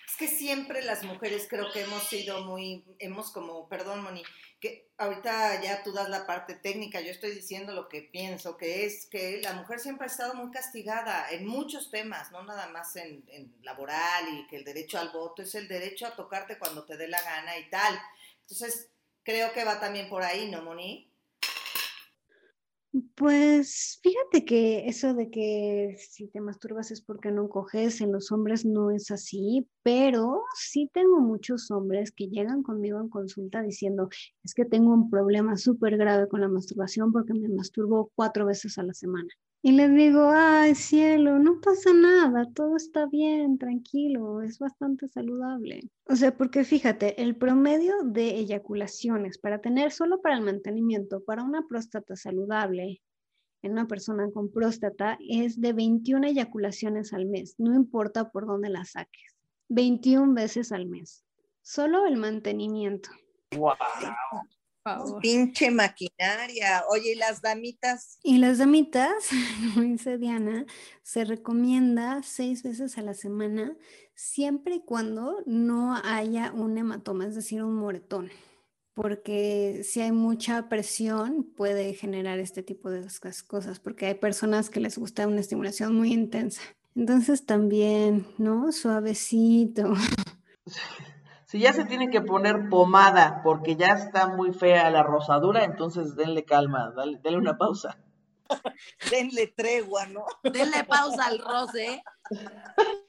Es 0.06 0.16
que 0.16 0.28
siempre 0.28 0.82
las 0.82 1.02
mujeres 1.02 1.46
creo 1.48 1.72
que 1.72 1.82
hemos 1.82 2.02
sido 2.04 2.44
muy, 2.44 2.84
hemos 2.98 3.30
como, 3.32 3.68
perdón 3.68 4.02
Moni, 4.02 4.22
que 4.60 4.88
ahorita 4.96 5.62
ya 5.62 5.82
tú 5.82 5.92
das 5.92 6.08
la 6.08 6.26
parte 6.26 6.54
técnica, 6.54 7.00
yo 7.00 7.10
estoy 7.10 7.32
diciendo 7.32 7.74
lo 7.74 7.88
que 7.88 8.02
pienso, 8.02 8.56
que 8.56 8.86
es 8.86 9.06
que 9.06 9.40
la 9.42 9.52
mujer 9.52 9.78
siempre 9.78 10.06
ha 10.06 10.10
estado 10.10 10.34
muy 10.34 10.50
castigada 10.50 11.30
en 11.30 11.46
muchos 11.46 11.90
temas, 11.90 12.32
no 12.32 12.42
nada 12.44 12.68
más 12.68 12.96
en, 12.96 13.24
laboral 13.62 14.24
y 14.32 14.46
que 14.46 14.56
el 14.56 14.64
derecho 14.64 14.98
al 14.98 15.10
voto 15.10 15.42
es 15.42 15.54
el 15.54 15.68
derecho 15.68 16.06
a 16.06 16.16
tocarte 16.16 16.58
cuando 16.58 16.84
te 16.84 16.96
dé 16.96 17.08
la 17.08 17.20
gana 17.20 17.58
y 17.58 17.68
tal. 17.68 17.98
Entonces, 18.40 18.90
creo 19.22 19.52
que 19.52 19.64
va 19.64 19.80
también 19.80 20.08
por 20.08 20.22
ahí, 20.22 20.50
¿no, 20.50 20.62
Moni? 20.62 21.13
Pues 23.16 23.98
fíjate 24.04 24.44
que 24.44 24.86
eso 24.88 25.14
de 25.14 25.28
que 25.28 25.96
si 25.98 26.28
te 26.28 26.40
masturbas 26.40 26.92
es 26.92 27.00
porque 27.02 27.32
no 27.32 27.48
coges, 27.48 28.00
en 28.00 28.12
los 28.12 28.30
hombres 28.30 28.64
no 28.64 28.90
es 28.92 29.10
así, 29.10 29.66
pero 29.82 30.42
sí 30.56 30.88
tengo 30.92 31.18
muchos 31.20 31.70
hombres 31.72 32.12
que 32.12 32.28
llegan 32.28 32.62
conmigo 32.62 33.00
en 33.00 33.08
consulta 33.08 33.62
diciendo, 33.62 34.08
es 34.44 34.54
que 34.54 34.64
tengo 34.64 34.92
un 34.94 35.10
problema 35.10 35.56
súper 35.56 35.96
grave 35.96 36.28
con 36.28 36.40
la 36.40 36.48
masturbación 36.48 37.10
porque 37.12 37.34
me 37.34 37.48
masturbo 37.48 38.12
cuatro 38.14 38.46
veces 38.46 38.78
a 38.78 38.84
la 38.84 38.94
semana. 38.94 39.28
Y 39.66 39.72
les 39.72 39.94
digo, 39.94 40.28
ay 40.30 40.74
cielo, 40.74 41.38
no 41.38 41.58
pasa 41.62 41.90
nada, 41.94 42.44
todo 42.52 42.76
está 42.76 43.06
bien, 43.06 43.56
tranquilo, 43.56 44.42
es 44.42 44.58
bastante 44.58 45.08
saludable. 45.08 45.90
O 46.04 46.14
sea, 46.16 46.36
porque 46.36 46.64
fíjate, 46.64 47.22
el 47.22 47.34
promedio 47.34 47.94
de 48.04 48.40
eyaculaciones 48.40 49.38
para 49.38 49.62
tener 49.62 49.90
solo 49.90 50.20
para 50.20 50.34
el 50.34 50.42
mantenimiento, 50.42 51.24
para 51.24 51.42
una 51.42 51.66
próstata 51.66 52.14
saludable, 52.14 53.00
en 53.62 53.72
una 53.72 53.86
persona 53.86 54.30
con 54.34 54.52
próstata, 54.52 55.16
es 55.30 55.58
de 55.58 55.72
21 55.72 56.26
eyaculaciones 56.26 57.14
al 57.14 57.24
mes, 57.24 57.54
no 57.56 57.74
importa 57.74 58.30
por 58.30 58.46
dónde 58.46 58.68
la 58.68 58.84
saques, 58.84 59.34
21 59.70 60.34
veces 60.34 60.72
al 60.72 60.84
mes, 60.84 61.24
solo 61.62 62.04
el 62.04 62.18
mantenimiento. 62.18 63.08
¡Wow! 63.56 63.72
Pinche 65.20 65.70
maquinaria. 65.70 66.84
Oye, 66.90 67.12
¿y 67.12 67.14
las 67.14 67.40
damitas? 67.40 68.18
Y 68.22 68.38
las 68.38 68.58
damitas, 68.58 69.12
como 69.74 69.86
dice 69.86 70.18
Diana, 70.18 70.66
se 71.02 71.24
recomienda 71.24 72.22
seis 72.22 72.62
veces 72.62 72.98
a 72.98 73.02
la 73.02 73.14
semana, 73.14 73.76
siempre 74.14 74.76
y 74.76 74.80
cuando 74.80 75.38
no 75.46 75.96
haya 76.04 76.52
un 76.52 76.76
hematoma, 76.76 77.26
es 77.26 77.34
decir, 77.34 77.62
un 77.62 77.76
moretón. 77.76 78.30
Porque 78.92 79.80
si 79.84 80.02
hay 80.02 80.12
mucha 80.12 80.68
presión, 80.68 81.50
puede 81.56 81.94
generar 81.94 82.38
este 82.38 82.62
tipo 82.62 82.90
de 82.90 83.08
cosas, 83.48 83.80
porque 83.80 84.06
hay 84.06 84.14
personas 84.14 84.70
que 84.70 84.80
les 84.80 84.98
gusta 84.98 85.26
una 85.26 85.40
estimulación 85.40 85.94
muy 85.96 86.12
intensa. 86.12 86.60
Entonces 86.94 87.44
también, 87.44 88.26
¿no? 88.38 88.70
Suavecito. 88.70 89.94
Si 91.54 91.60
ya 91.60 91.72
se 91.72 91.84
tiene 91.84 92.10
que 92.10 92.20
poner 92.20 92.68
pomada 92.68 93.40
porque 93.44 93.76
ya 93.76 93.92
está 93.92 94.26
muy 94.26 94.52
fea 94.52 94.90
la 94.90 95.04
rosadura, 95.04 95.62
entonces 95.62 96.16
denle 96.16 96.44
calma, 96.44 96.92
dale, 96.96 97.20
denle 97.22 97.38
una 97.38 97.56
pausa. 97.56 97.96
denle 99.12 99.54
tregua, 99.56 100.06
¿no? 100.06 100.24
Denle 100.42 100.82
pausa 100.82 101.26
al 101.26 101.38
roce. 101.38 102.02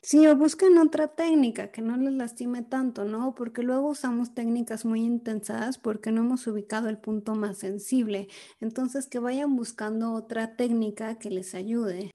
Sí, 0.04 0.28
o 0.28 0.36
busquen 0.36 0.78
otra 0.78 1.08
técnica 1.08 1.72
que 1.72 1.82
no 1.82 1.98
les 1.98 2.14
lastime 2.14 2.62
tanto, 2.62 3.04
¿no? 3.04 3.34
Porque 3.34 3.64
luego 3.64 3.90
usamos 3.90 4.36
técnicas 4.36 4.86
muy 4.86 5.02
intensas 5.02 5.80
porque 5.80 6.12
no 6.12 6.22
hemos 6.22 6.46
ubicado 6.46 6.88
el 6.88 7.00
punto 7.00 7.34
más 7.34 7.58
sensible. 7.58 8.28
Entonces, 8.60 9.08
que 9.08 9.18
vayan 9.18 9.56
buscando 9.56 10.14
otra 10.14 10.56
técnica 10.56 11.18
que 11.18 11.32
les 11.32 11.56
ayude. 11.56 12.12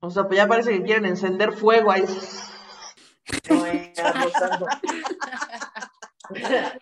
O 0.00 0.08
sea, 0.08 0.26
pues 0.26 0.38
ya 0.38 0.48
parece 0.48 0.70
que 0.70 0.84
quieren 0.84 1.04
encender 1.04 1.52
fuego 1.52 1.90
ahí. 1.90 2.06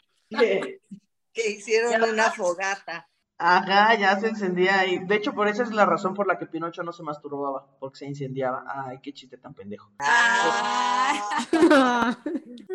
que 1.33 1.51
hicieron 1.51 2.03
una 2.03 2.31
fogata. 2.31 3.09
Ajá, 3.41 3.95
ya 3.95 4.19
se 4.19 4.31
encendía 4.31 4.85
y 4.87 4.99
de 4.99 5.15
hecho 5.15 5.33
por 5.33 5.47
esa 5.47 5.63
es 5.63 5.71
la 5.71 5.87
razón 5.87 6.13
por 6.13 6.27
la 6.27 6.39
que 6.39 6.47
Pinocho 6.47 6.83
no 6.83 6.93
se 6.93 7.05
masturbaba, 7.05 7.69
porque 7.79 7.99
se 7.99 8.07
incendiaba. 8.07 8.65
Ay, 8.67 8.99
qué 9.01 9.13
chiste 9.13 9.39
tan 9.39 9.55
pendejo. 9.55 9.93
Ay. 9.99 11.21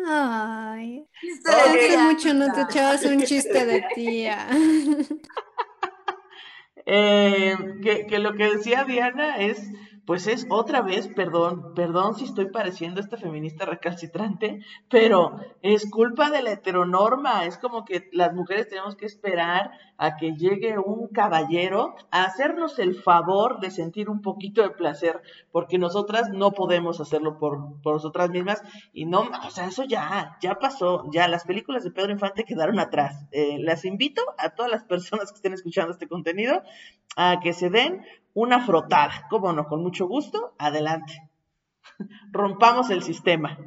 Ay. 0.06 1.06
Hace 1.44 1.98
mucho 1.98 2.32
no 2.32 2.50
te 2.50 2.62
echabas 2.62 3.04
un 3.04 3.22
chiste 3.24 3.66
de 3.66 3.84
tía. 3.94 4.48
Eh, 6.86 7.56
que, 7.82 8.06
que 8.06 8.18
lo 8.18 8.34
que 8.34 8.56
decía 8.56 8.84
Diana 8.84 9.38
es 9.38 9.70
pues 10.06 10.26
es 10.26 10.46
otra 10.50 10.82
vez, 10.82 11.08
perdón, 11.08 11.74
perdón 11.74 12.14
si 12.14 12.24
estoy 12.24 12.50
pareciendo 12.50 13.00
esta 13.00 13.16
feminista 13.16 13.64
recalcitrante, 13.64 14.60
pero 14.90 15.38
es 15.62 15.90
culpa 15.90 16.30
de 16.30 16.42
la 16.42 16.52
heteronorma, 16.52 17.46
es 17.46 17.58
como 17.58 17.84
que 17.84 18.08
las 18.12 18.34
mujeres 18.34 18.68
tenemos 18.68 18.96
que 18.96 19.06
esperar 19.06 19.70
a 19.96 20.16
que 20.16 20.32
llegue 20.32 20.78
un 20.78 21.08
caballero 21.08 21.94
a 22.10 22.24
hacernos 22.24 22.78
el 22.78 22.94
favor 22.94 23.60
de 23.60 23.70
sentir 23.70 24.10
un 24.10 24.20
poquito 24.20 24.62
de 24.62 24.70
placer, 24.70 25.22
porque 25.52 25.78
nosotras 25.78 26.30
no 26.30 26.52
podemos 26.52 27.00
hacerlo 27.00 27.38
por, 27.38 27.80
por 27.82 27.94
nosotras 27.94 28.30
mismas. 28.30 28.62
Y 28.92 29.06
no, 29.06 29.30
o 29.46 29.50
sea, 29.50 29.66
eso 29.66 29.84
ya, 29.84 30.36
ya 30.40 30.56
pasó, 30.56 31.04
ya 31.12 31.28
las 31.28 31.44
películas 31.44 31.84
de 31.84 31.90
Pedro 31.90 32.12
Infante 32.12 32.44
quedaron 32.44 32.78
atrás. 32.78 33.26
Eh, 33.30 33.58
las 33.60 33.84
invito 33.84 34.22
a 34.38 34.50
todas 34.50 34.70
las 34.70 34.84
personas 34.84 35.30
que 35.30 35.36
estén 35.36 35.54
escuchando 35.54 35.92
este 35.92 36.08
contenido 36.08 36.62
a 37.16 37.38
que 37.40 37.52
se 37.52 37.70
den 37.70 38.04
una 38.34 38.66
frotada. 38.66 39.26
¿Cómo 39.30 39.52
no? 39.52 39.66
Con 39.66 39.82
mucho 39.82 40.06
gusto, 40.06 40.54
adelante. 40.58 41.30
Rompamos 42.32 42.90
el 42.90 43.02
sistema. 43.02 43.58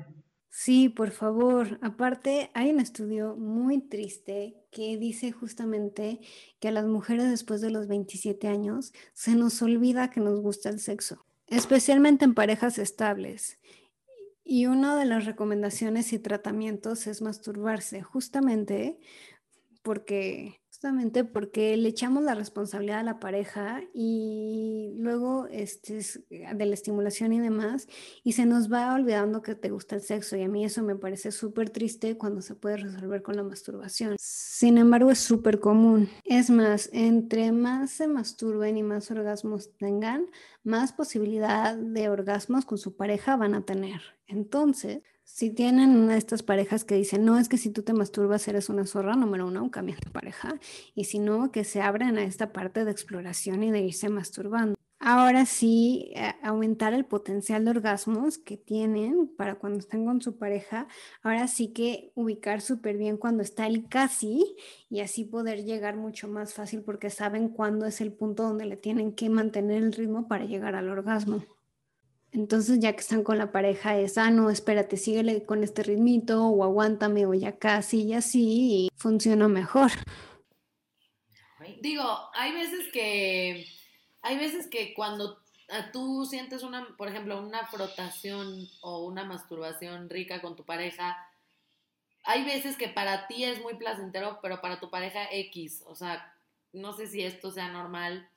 Sí, 0.49 0.89
por 0.89 1.11
favor. 1.11 1.79
Aparte, 1.81 2.49
hay 2.53 2.71
un 2.71 2.79
estudio 2.79 3.35
muy 3.35 3.79
triste 3.79 4.55
que 4.71 4.97
dice 4.97 5.31
justamente 5.31 6.19
que 6.59 6.69
a 6.69 6.71
las 6.71 6.85
mujeres 6.85 7.29
después 7.29 7.61
de 7.61 7.69
los 7.69 7.87
27 7.87 8.47
años 8.47 8.91
se 9.13 9.35
nos 9.35 9.61
olvida 9.61 10.09
que 10.09 10.19
nos 10.19 10.41
gusta 10.41 10.69
el 10.69 10.79
sexo, 10.79 11.25
especialmente 11.47 12.25
en 12.25 12.33
parejas 12.33 12.79
estables. 12.79 13.59
Y 14.43 14.65
una 14.65 14.95
de 14.95 15.05
las 15.05 15.25
recomendaciones 15.25 16.11
y 16.13 16.19
tratamientos 16.19 17.05
es 17.05 17.21
masturbarse, 17.21 18.01
justamente 18.01 18.97
porque 19.87 20.59
Justamente 20.77 21.23
porque 21.23 21.75
le 21.75 21.89
echamos 21.89 22.21
la 22.21 22.35
responsabilidad 22.35 22.99
a 22.99 23.03
la 23.03 23.19
pareja 23.19 23.81
y 23.95 24.93
luego 24.97 25.47
este, 25.49 26.01
de 26.29 26.65
la 26.67 26.73
estimulación 26.75 27.33
y 27.33 27.39
demás, 27.39 27.87
y 28.23 28.33
se 28.33 28.45
nos 28.45 28.71
va 28.71 28.93
olvidando 28.93 29.41
que 29.41 29.55
te 29.55 29.71
gusta 29.71 29.95
el 29.95 30.03
sexo, 30.03 30.37
y 30.37 30.43
a 30.43 30.47
mí 30.47 30.63
eso 30.63 30.83
me 30.83 30.95
parece 30.95 31.31
súper 31.31 31.71
triste 31.71 32.15
cuando 32.15 32.43
se 32.43 32.53
puede 32.53 32.77
resolver 32.77 33.23
con 33.23 33.37
la 33.37 33.41
masturbación. 33.41 34.17
Sin 34.19 34.77
embargo, 34.77 35.09
es 35.09 35.17
súper 35.17 35.59
común. 35.59 36.09
Es 36.23 36.51
más, 36.51 36.91
entre 36.93 37.51
más 37.51 37.89
se 37.89 38.07
masturben 38.07 38.77
y 38.77 38.83
más 38.83 39.09
orgasmos 39.09 39.75
tengan, 39.79 40.27
más 40.63 40.93
posibilidad 40.93 41.75
de 41.75 42.07
orgasmos 42.09 42.65
con 42.65 42.77
su 42.77 42.95
pareja 42.95 43.35
van 43.35 43.55
a 43.55 43.65
tener. 43.65 44.01
Entonces, 44.27 45.01
si 45.27 45.51
tienen 45.51 45.89
una 45.95 46.13
de 46.13 46.19
estas 46.19 46.41
parejas 46.41 46.85
que 46.85 46.95
dicen, 46.95 47.25
no, 47.25 47.37
es 47.37 47.49
que 47.49 47.57
si 47.57 47.69
tú 47.69 47.83
te 47.83 47.93
masturbas 47.93 48.47
eres 48.47 48.69
una 48.69 48.85
zorra, 48.87 49.15
número 49.15 49.45
uno, 49.45 49.69
cambien 49.69 49.99
de 50.03 50.09
pareja. 50.09 50.57
Y 50.95 51.03
si 51.03 51.19
no, 51.19 51.51
que 51.51 51.65
se 51.65 51.81
abran 51.81 52.17
a 52.17 52.23
esta 52.23 52.53
parte 52.53 52.85
de 52.85 52.91
exploración 52.91 53.61
y 53.61 53.69
de 53.69 53.81
irse 53.81 54.07
masturbando. 54.07 54.75
Ahora 54.99 55.45
sí, 55.45 56.13
eh, 56.15 56.33
aumentar 56.41 56.93
el 56.93 57.05
potencial 57.05 57.65
de 57.65 57.71
orgasmos 57.71 58.37
que 58.37 58.55
tienen 58.55 59.27
para 59.37 59.55
cuando 59.55 59.79
estén 59.79 60.05
con 60.05 60.21
su 60.21 60.37
pareja. 60.37 60.87
Ahora 61.21 61.47
sí 61.47 61.73
que 61.73 62.11
ubicar 62.15 62.61
súper 62.61 62.97
bien 62.97 63.17
cuando 63.17 63.43
está 63.43 63.67
el 63.67 63.87
casi 63.89 64.55
y 64.89 65.01
así 65.01 65.25
poder 65.25 65.65
llegar 65.65 65.97
mucho 65.97 66.29
más 66.29 66.53
fácil 66.53 66.83
porque 66.83 67.09
saben 67.09 67.49
cuándo 67.49 67.85
es 67.85 67.99
el 67.99 68.13
punto 68.13 68.43
donde 68.43 68.65
le 68.65 68.77
tienen 68.77 69.13
que 69.13 69.29
mantener 69.29 69.83
el 69.83 69.91
ritmo 69.91 70.27
para 70.29 70.45
llegar 70.45 70.73
al 70.73 70.89
orgasmo. 70.89 71.43
Entonces, 72.31 72.79
ya 72.79 72.93
que 72.93 72.99
están 72.99 73.23
con 73.23 73.37
la 73.37 73.51
pareja, 73.51 73.97
es, 73.97 74.17
ah, 74.17 74.29
no, 74.29 74.49
espérate, 74.49 74.97
síguele 74.97 75.45
con 75.45 75.63
este 75.63 75.83
ritmito, 75.83 76.45
o 76.45 76.63
aguántame, 76.63 77.25
o 77.25 77.33
ya 77.33 77.57
casi, 77.57 78.03
y 78.03 78.13
así, 78.13 78.85
y 78.85 78.89
funciona 78.95 79.47
mejor. 79.47 79.91
Digo, 81.81 82.03
hay 82.33 82.53
veces 82.53 82.87
que, 82.91 83.65
hay 84.21 84.37
veces 84.37 84.67
que 84.67 84.93
cuando 84.93 85.39
tú 85.91 86.25
sientes 86.25 86.63
una, 86.63 86.95
por 86.97 87.07
ejemplo, 87.07 87.41
una 87.41 87.67
frotación 87.67 88.67
o 88.81 89.05
una 89.05 89.25
masturbación 89.25 90.09
rica 90.09 90.41
con 90.41 90.55
tu 90.55 90.63
pareja, 90.65 91.17
hay 92.23 92.43
veces 92.43 92.77
que 92.77 92.89
para 92.89 93.27
ti 93.27 93.43
es 93.43 93.61
muy 93.61 93.75
placentero, 93.75 94.39
pero 94.41 94.61
para 94.61 94.79
tu 94.79 94.89
pareja 94.89 95.27
X, 95.31 95.83
o 95.85 95.95
sea, 95.95 96.33
no 96.73 96.93
sé 96.93 97.07
si 97.07 97.23
esto 97.23 97.51
sea 97.51 97.69
normal, 97.69 98.29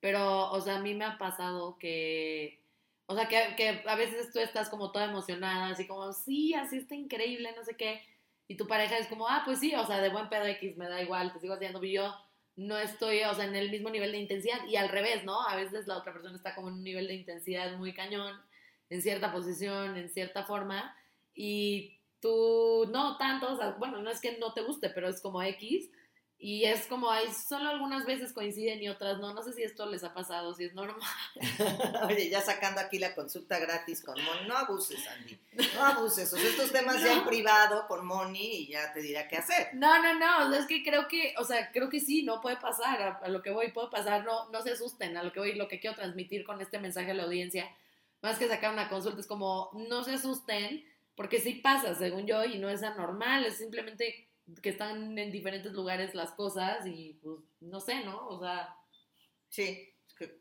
pero, 0.00 0.50
o 0.50 0.60
sea, 0.60 0.76
a 0.76 0.80
mí 0.80 0.94
me 0.94 1.04
ha 1.04 1.18
pasado 1.18 1.78
que 1.78 2.60
o 3.06 3.14
sea, 3.14 3.28
que, 3.28 3.54
que, 3.56 3.82
a 3.86 3.94
veces 3.94 4.32
tú 4.32 4.40
estás 4.40 4.68
como 4.68 4.90
toda 4.90 5.06
emocionada, 5.06 5.68
así 5.68 5.86
como, 5.86 6.12
sí, 6.12 6.54
así 6.54 6.78
está 6.78 6.94
increíble, 6.94 7.54
no 7.56 7.64
sé 7.64 7.76
qué. 7.76 8.02
Y 8.48 8.56
tu 8.56 8.66
pareja 8.66 8.98
es 8.98 9.06
como, 9.08 9.28
ah, 9.28 9.42
pues 9.44 9.60
sí, 9.60 9.74
o 9.74 9.86
sea, 9.86 10.00
de 10.00 10.08
buen 10.08 10.28
pedo 10.28 10.44
X, 10.46 10.76
me 10.76 10.88
da 10.88 11.02
igual, 11.02 11.32
te 11.32 11.40
sigo 11.40 11.54
haciendo. 11.54 11.82
Y 11.82 11.92
yo 11.92 12.14
no 12.56 12.78
estoy, 12.78 13.22
o 13.24 13.34
sea, 13.34 13.44
en 13.44 13.54
el 13.56 13.70
mismo 13.70 13.90
nivel 13.90 14.12
de 14.12 14.18
intensidad. 14.18 14.64
Y 14.66 14.76
al 14.76 14.88
revés, 14.88 15.24
¿no? 15.24 15.40
A 15.42 15.56
veces 15.56 15.86
la 15.86 15.98
otra 15.98 16.12
persona 16.12 16.36
está 16.36 16.54
como 16.54 16.68
en 16.68 16.74
un 16.74 16.84
nivel 16.84 17.06
de 17.06 17.14
intensidad 17.14 17.76
muy 17.76 17.92
cañón, 17.92 18.34
en 18.90 19.02
cierta 19.02 19.32
posición, 19.32 19.96
en 19.96 20.08
cierta 20.10 20.44
forma. 20.44 20.96
Y 21.34 21.98
tú 22.20 22.88
no 22.92 23.16
tanto, 23.18 23.52
o 23.52 23.56
sea, 23.56 23.70
bueno, 23.78 23.98
no 23.98 24.10
es 24.10 24.20
que 24.20 24.38
no 24.38 24.52
te 24.52 24.62
guste, 24.62 24.90
pero 24.90 25.08
es 25.08 25.20
como 25.20 25.42
X. 25.42 25.90
Y 26.38 26.64
es 26.64 26.86
como 26.86 27.10
hay 27.10 27.32
solo 27.32 27.70
algunas 27.70 28.04
veces 28.04 28.34
coinciden 28.34 28.82
y 28.82 28.90
otras 28.90 29.18
no. 29.18 29.32
No 29.32 29.42
sé 29.42 29.54
si 29.54 29.62
esto 29.62 29.86
les 29.86 30.04
ha 30.04 30.12
pasado, 30.12 30.54
si 30.54 30.64
es 30.64 30.74
normal. 30.74 31.00
Oye, 32.06 32.28
ya 32.28 32.42
sacando 32.42 32.80
aquí 32.80 32.98
la 32.98 33.14
consulta 33.14 33.58
gratis 33.58 34.02
con 34.02 34.22
Moni. 34.22 34.46
No 34.46 34.56
abuses, 34.56 35.00
Andy. 35.08 35.38
No 35.74 35.84
abuses. 35.84 36.30
O 36.30 36.36
sea, 36.36 36.46
estos 36.46 36.72
temas 36.72 37.02
ya 37.02 37.14
en 37.14 37.24
privado 37.24 37.86
con 37.88 38.04
Moni 38.04 38.58
y 38.58 38.68
ya 38.68 38.92
te 38.92 39.00
dirá 39.00 39.26
qué 39.28 39.38
hacer. 39.38 39.70
No, 39.74 40.02
no, 40.02 40.14
no. 40.14 40.46
o 40.46 40.50
sea, 40.50 40.60
es 40.60 40.66
que 40.66 40.82
creo 40.84 41.08
que, 41.08 41.34
o 41.38 41.44
sea, 41.44 41.72
creo 41.72 41.88
que 41.88 42.00
sí, 42.00 42.22
no 42.22 42.42
puede 42.42 42.56
pasar. 42.56 43.00
A, 43.00 43.08
a 43.24 43.28
lo 43.28 43.40
que 43.42 43.50
voy, 43.50 43.72
puede 43.72 43.88
pasar. 43.88 44.24
No, 44.24 44.50
no 44.50 44.62
se 44.62 44.72
asusten. 44.72 45.16
A 45.16 45.22
lo 45.22 45.32
que 45.32 45.40
voy, 45.40 45.54
lo 45.54 45.68
que 45.68 45.80
quiero 45.80 45.96
transmitir 45.96 46.44
con 46.44 46.60
este 46.60 46.78
mensaje 46.78 47.12
a 47.12 47.14
la 47.14 47.22
audiencia, 47.22 47.74
más 48.20 48.38
que 48.38 48.46
sacar 48.46 48.74
una 48.74 48.90
consulta, 48.90 49.20
es 49.20 49.26
como, 49.26 49.70
no 49.72 50.04
se 50.04 50.12
asusten, 50.12 50.84
porque 51.14 51.40
sí 51.40 51.54
pasa, 51.54 51.94
según 51.94 52.26
yo, 52.26 52.44
y 52.44 52.58
no 52.58 52.68
es 52.68 52.82
anormal. 52.82 53.46
Es 53.46 53.56
simplemente 53.56 54.25
que 54.62 54.68
están 54.70 55.18
en 55.18 55.32
diferentes 55.32 55.72
lugares 55.72 56.14
las 56.14 56.32
cosas 56.32 56.86
y 56.86 57.14
pues 57.22 57.38
no 57.60 57.80
sé, 57.80 58.04
¿no? 58.04 58.26
O 58.28 58.40
sea, 58.40 58.74
Sí. 59.48 59.92
es 60.06 60.14
que- 60.14 60.40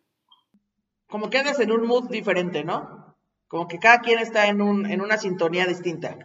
Como 1.07 1.29
que 1.29 1.37
andas 1.39 1.59
en 1.59 1.71
un 1.71 1.85
mood 1.87 2.09
diferente, 2.09 2.63
¿no? 2.63 3.15
Como 3.47 3.67
que 3.67 3.79
cada 3.79 4.01
quien 4.01 4.19
está 4.19 4.47
en, 4.47 4.61
un, 4.61 4.85
en 4.85 5.01
una 5.01 5.17
sintonía 5.17 5.65
distinta. 5.65 6.17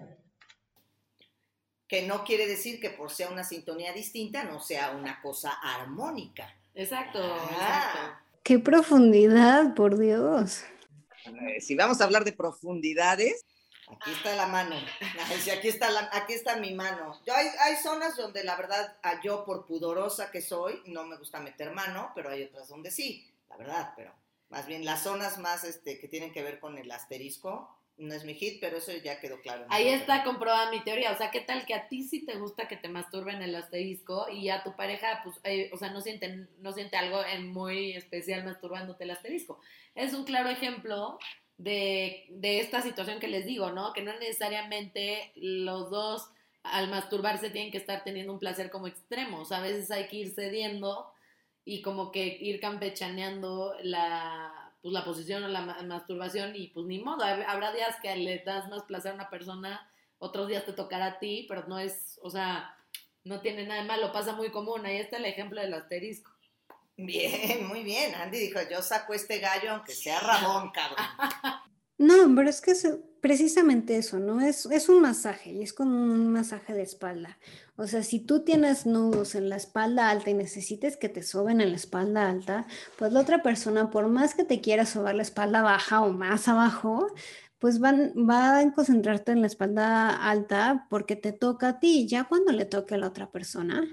Que 1.87 2.07
no 2.07 2.25
quiere 2.25 2.47
decir 2.47 2.81
que 2.81 2.91
por 2.91 3.11
sea 3.11 3.31
una 3.31 3.45
sintonía 3.45 3.93
distinta 3.93 4.45
no 4.45 4.61
sea 4.61 4.93
una 4.93 5.21
cosa 5.21 5.51
armónica. 5.63 6.55
exacto, 6.75 7.19
Ah. 7.21 7.49
exacto. 7.51 8.27
Qué 8.43 8.59
profundidad, 8.59 9.75
por 9.75 9.99
Dios. 9.99 10.65
Eh, 11.27 11.61
si 11.61 11.75
vamos 11.75 12.01
a 12.01 12.05
hablar 12.05 12.25
de 12.25 12.33
profundidades, 12.33 13.45
aquí 13.93 14.11
está 14.13 14.35
la 14.35 14.47
mano. 14.47 14.77
Aquí, 15.55 15.69
está 15.69 15.91
la- 15.91 16.11
aquí 16.13 16.33
está 16.35 16.57
mi 16.57 16.73
mano. 16.75 17.21
Yo 17.27 17.35
hay, 17.35 17.49
hay 17.61 17.77
zonas 17.77 18.17
donde 18.17 18.45
la 18.45 18.57
verdad, 18.57 18.97
a 19.03 19.21
yo 19.23 19.45
por 19.45 19.67
pudorosa 19.67 20.31
que 20.31 20.41
soy, 20.43 20.81
no 20.87 21.05
me 21.05 21.17
gusta 21.17 21.41
meter 21.41 21.71
mano, 21.73 22.13
pero 22.15 22.31
hay 22.31 22.45
otras 22.45 22.69
donde 22.69 22.91
sí, 22.91 23.31
la 23.49 23.57
verdad, 23.57 23.93
pero 23.97 24.13
más 24.49 24.67
bien 24.67 24.85
las 24.85 25.03
zonas 25.03 25.39
más 25.39 25.65
este, 25.65 25.99
que 25.99 26.09
tienen 26.09 26.33
que 26.33 26.43
ver 26.43 26.59
con 26.61 26.79
el 26.79 26.91
asterisco, 26.91 27.77
no 27.99 28.15
es 28.15 28.25
mi 28.25 28.33
hit, 28.35 28.61
pero 28.63 28.79
eso 28.79 28.93
ya 28.93 29.21
quedó 29.21 29.43
claro. 29.43 29.67
Ahí 29.69 29.89
está 29.89 30.25
comprobada 30.25 30.71
mi 30.71 30.83
teoría. 30.83 31.13
O 31.13 31.19
sea, 31.19 31.31
¿qué 31.31 31.41
tal 31.43 31.67
que 31.67 31.75
a 31.75 31.87
ti 31.87 32.03
sí 32.03 32.25
te 32.25 32.37
gusta 32.37 32.67
que 32.67 32.79
te 32.79 32.89
masturben 32.89 33.43
el 33.43 33.55
asterisco 33.55 34.27
y 34.31 34.49
a 34.49 34.63
tu 34.63 34.75
pareja, 34.75 35.21
pues, 35.23 35.37
eh, 35.45 35.71
o 35.75 35.77
sea, 35.77 35.91
no 35.91 36.01
siente, 36.01 36.49
no 36.61 36.73
siente 36.73 36.97
algo 36.97 37.23
en 37.23 37.53
muy 37.53 37.93
especial 37.93 38.43
masturbándote 38.45 39.05
el 39.05 39.11
asterisco? 39.11 39.61
Es 39.95 40.15
un 40.15 40.25
claro 40.25 40.49
ejemplo 40.49 41.19
de, 41.63 42.27
de 42.31 42.61
esta 42.61 42.81
situación 42.81 43.21
que 43.21 43.29
les 43.29 43.45
digo, 43.45 43.71
¿no? 43.71 43.93
Que 43.93 44.03
no 44.03 44.13
necesariamente 44.19 45.31
los 45.37 45.91
dos 45.91 46.31
al 46.63 46.89
masturbarse 46.89 47.51
tienen 47.51 47.71
que 47.71 47.79
estar 47.79 48.03
teniendo 48.03 48.33
un 48.33 48.39
placer 48.39 48.71
como 48.71 48.87
extremo. 48.87 49.41
O 49.41 49.45
sea, 49.45 49.59
a 49.59 49.63
veces 49.63 49.91
hay 49.91 50.09
que 50.09 50.17
ir 50.17 50.31
cediendo 50.31 51.13
y 51.65 51.83
como 51.83 52.11
que 52.13 52.39
ir 52.41 52.61
campechaneando 52.61 53.75
la, 53.83 54.73
pues, 54.81 54.93
la 54.95 55.05
posición 55.05 55.45
o 55.45 55.49
la 55.49 55.61
ma- 55.61 55.83
masturbación 55.83 56.57
y 56.57 56.69
pues 56.69 56.87
ni 56.87 56.99
modo, 56.99 57.25
hab- 57.25 57.45
habrá 57.47 57.73
días 57.73 57.97
que 58.03 58.15
le 58.17 58.39
das 58.39 58.69
más 58.71 58.83
placer 58.85 59.13
a 59.13 59.15
una 59.15 59.29
persona, 59.31 59.91
otros 60.19 60.49
días 60.49 60.65
te 60.65 60.73
tocará 60.73 61.07
a 61.07 61.19
ti, 61.19 61.45
pero 61.49 61.67
no 61.67 61.79
es, 61.79 62.19
o 62.23 62.31
sea, 62.31 62.75
no 63.25 63.41
tiene 63.41 63.67
nada 63.67 63.83
de 63.83 63.87
malo, 63.89 64.13
pasa 64.13 64.33
muy 64.35 64.51
común, 64.51 64.87
ahí 64.87 64.97
está 64.97 65.19
el 65.19 65.27
ejemplo 65.27 65.61
del 65.61 65.75
asterisco. 65.75 66.31
Bien, 67.07 67.67
muy 67.67 67.83
bien. 67.83 68.15
Andy 68.15 68.39
dijo, 68.39 68.61
yo 68.71 68.83
saco 68.83 69.15
este 69.15 69.39
gallo 69.39 69.73
aunque 69.73 69.95
sea 69.95 70.21
rabón, 70.21 70.71
cabrón. 70.71 71.07
No, 71.99 72.35
pero 72.35 72.49
es 72.49 72.63
que 72.63 72.71
es 72.71 72.89
precisamente 73.21 73.99
eso, 73.99 74.19
¿no? 74.19 74.41
Es, 74.41 74.65
es 74.65 74.89
un 74.89 75.03
masaje 75.03 75.53
y 75.53 75.63
es 75.63 75.75
como 75.75 75.91
un 75.91 76.29
masaje 76.29 76.73
de 76.73 76.81
espalda. 76.81 77.39
O 77.77 77.87
sea, 77.87 78.03
si 78.03 78.21
tú 78.21 78.43
tienes 78.43 78.87
nudos 78.87 79.35
en 79.35 79.51
la 79.51 79.57
espalda 79.57 80.09
alta 80.09 80.31
y 80.31 80.35
necesites 80.35 80.97
que 80.97 81.11
te 81.11 81.23
soben 81.23 81.61
en 81.61 81.71
la 81.71 81.77
espalda 81.77 82.31
alta, 82.31 82.67
pues 82.97 83.13
la 83.13 83.21
otra 83.21 83.43
persona, 83.43 83.91
por 83.91 84.09
más 84.09 84.35
que 84.35 84.45
te 84.45 84.63
quiera 84.63 84.87
sobar 84.87 85.15
la 85.15 85.23
espalda 85.23 85.61
baja 85.61 86.01
o 86.01 86.11
más 86.11 86.49
abajo, 86.49 87.07
pues 87.59 87.79
van, 87.79 88.15
va 88.17 88.59
a 88.59 88.73
concentrarte 88.73 89.33
en 89.33 89.43
la 89.43 89.47
espalda 89.47 90.09
alta 90.09 90.87
porque 90.89 91.17
te 91.17 91.33
toca 91.33 91.69
a 91.69 91.81
ti. 91.81 92.09
Ya 92.09 92.25
cuando 92.25 92.53
le 92.53 92.65
toque 92.65 92.95
a 92.95 92.99
la 92.99 93.09
otra 93.09 93.31
persona, 93.31 93.87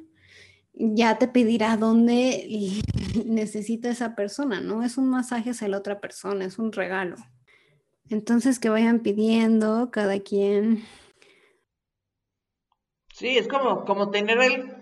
ya 0.80 1.18
te 1.18 1.28
pedirá 1.28 1.78
dónde 1.78 2.48
necesita 3.26 3.90
esa 3.90 4.16
persona, 4.16 4.62
¿no? 4.62 4.84
Es 4.84 4.98
un 4.98 5.10
masaje 5.10 5.52
hacia 5.52 5.68
la 5.68 5.78
otra 5.78 6.00
persona, 6.00 6.46
es 6.46 6.60
un 6.60 6.72
regalo. 6.72 7.16
Entonces 8.10 8.60
que 8.60 8.70
vayan 8.70 9.00
pidiendo 9.00 9.92
cada 9.92 10.20
quien. 10.20 10.84
Sí, 13.14 13.38
es 13.38 13.48
como, 13.48 13.84
como 13.84 14.12
tener 14.12 14.40
el, 14.40 14.77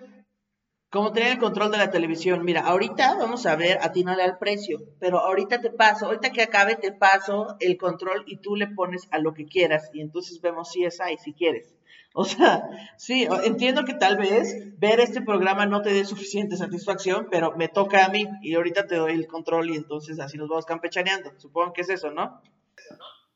como 0.96 1.12
tener 1.12 1.34
el 1.34 1.40
control 1.40 1.72
de 1.72 1.78
la 1.78 1.92
televisión. 1.92 2.46
Mira, 2.46 2.62
ahorita 2.62 3.16
vamos 3.16 3.46
a 3.46 3.58
ver, 3.58 3.80
atínale 3.82 4.24
al 4.24 4.38
precio, 4.38 4.82
pero 4.98 5.20
ahorita 5.20 5.60
te 5.60 5.70
paso, 5.70 6.06
ahorita 6.06 6.32
que 6.32 6.42
acabe 6.42 6.78
te 6.78 6.94
paso 6.94 7.58
el 7.60 7.76
control 7.76 8.24
y 8.28 8.38
tú 8.38 8.56
le 8.56 8.68
pones 8.68 9.10
a 9.12 9.20
lo 9.20 9.34
que 9.34 9.46
quieras 9.46 9.90
y 9.92 10.00
entonces 10.00 10.40
vemos 10.40 10.72
si 10.72 10.86
es 10.86 11.02
ahí, 11.02 11.18
si 11.18 11.34
quieres. 11.34 11.76
O 12.14 12.24
sea, 12.24 12.64
sí, 12.96 13.28
entiendo 13.44 13.84
que 13.84 13.94
tal 13.94 14.16
vez 14.16 14.80
ver 14.80 15.02
este 15.02 15.22
programa 15.22 15.66
no 15.66 15.82
te 15.82 15.92
dé 15.92 16.06
suficiente 16.06 16.56
satisfacción, 16.56 17.28
pero 17.30 17.58
me 17.58 17.68
toca 17.68 18.06
a 18.06 18.10
mí 18.10 18.26
y 18.42 18.56
ahorita 18.56 18.88
te 18.88 18.96
doy 18.96 19.16
el 19.16 19.28
control 19.28 19.72
y 19.72 19.76
entonces 19.76 20.18
así 20.22 20.38
nos 20.38 20.48
vamos 20.48 20.66
campechaneando. 20.66 21.34
Supongo 21.40 21.74
que 21.74 21.82
es 21.82 21.90
eso, 21.90 22.12
¿no? 22.12 22.42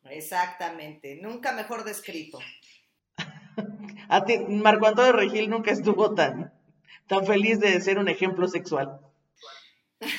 Exactamente, 0.06 1.20
nunca 1.22 1.52
mejor 1.52 1.84
descrito. 1.84 2.40
A 4.08 4.24
ti, 4.24 4.40
Marco 4.48 4.88
Antonio 4.88 5.12
Regil 5.12 5.50
nunca 5.50 5.72
estuvo 5.72 6.16
tan, 6.16 6.54
tan 7.10 7.26
feliz 7.26 7.60
de 7.60 7.82
ser 7.82 7.98
un 8.00 8.08
ejemplo 8.08 8.48
sexual. 8.48 9.02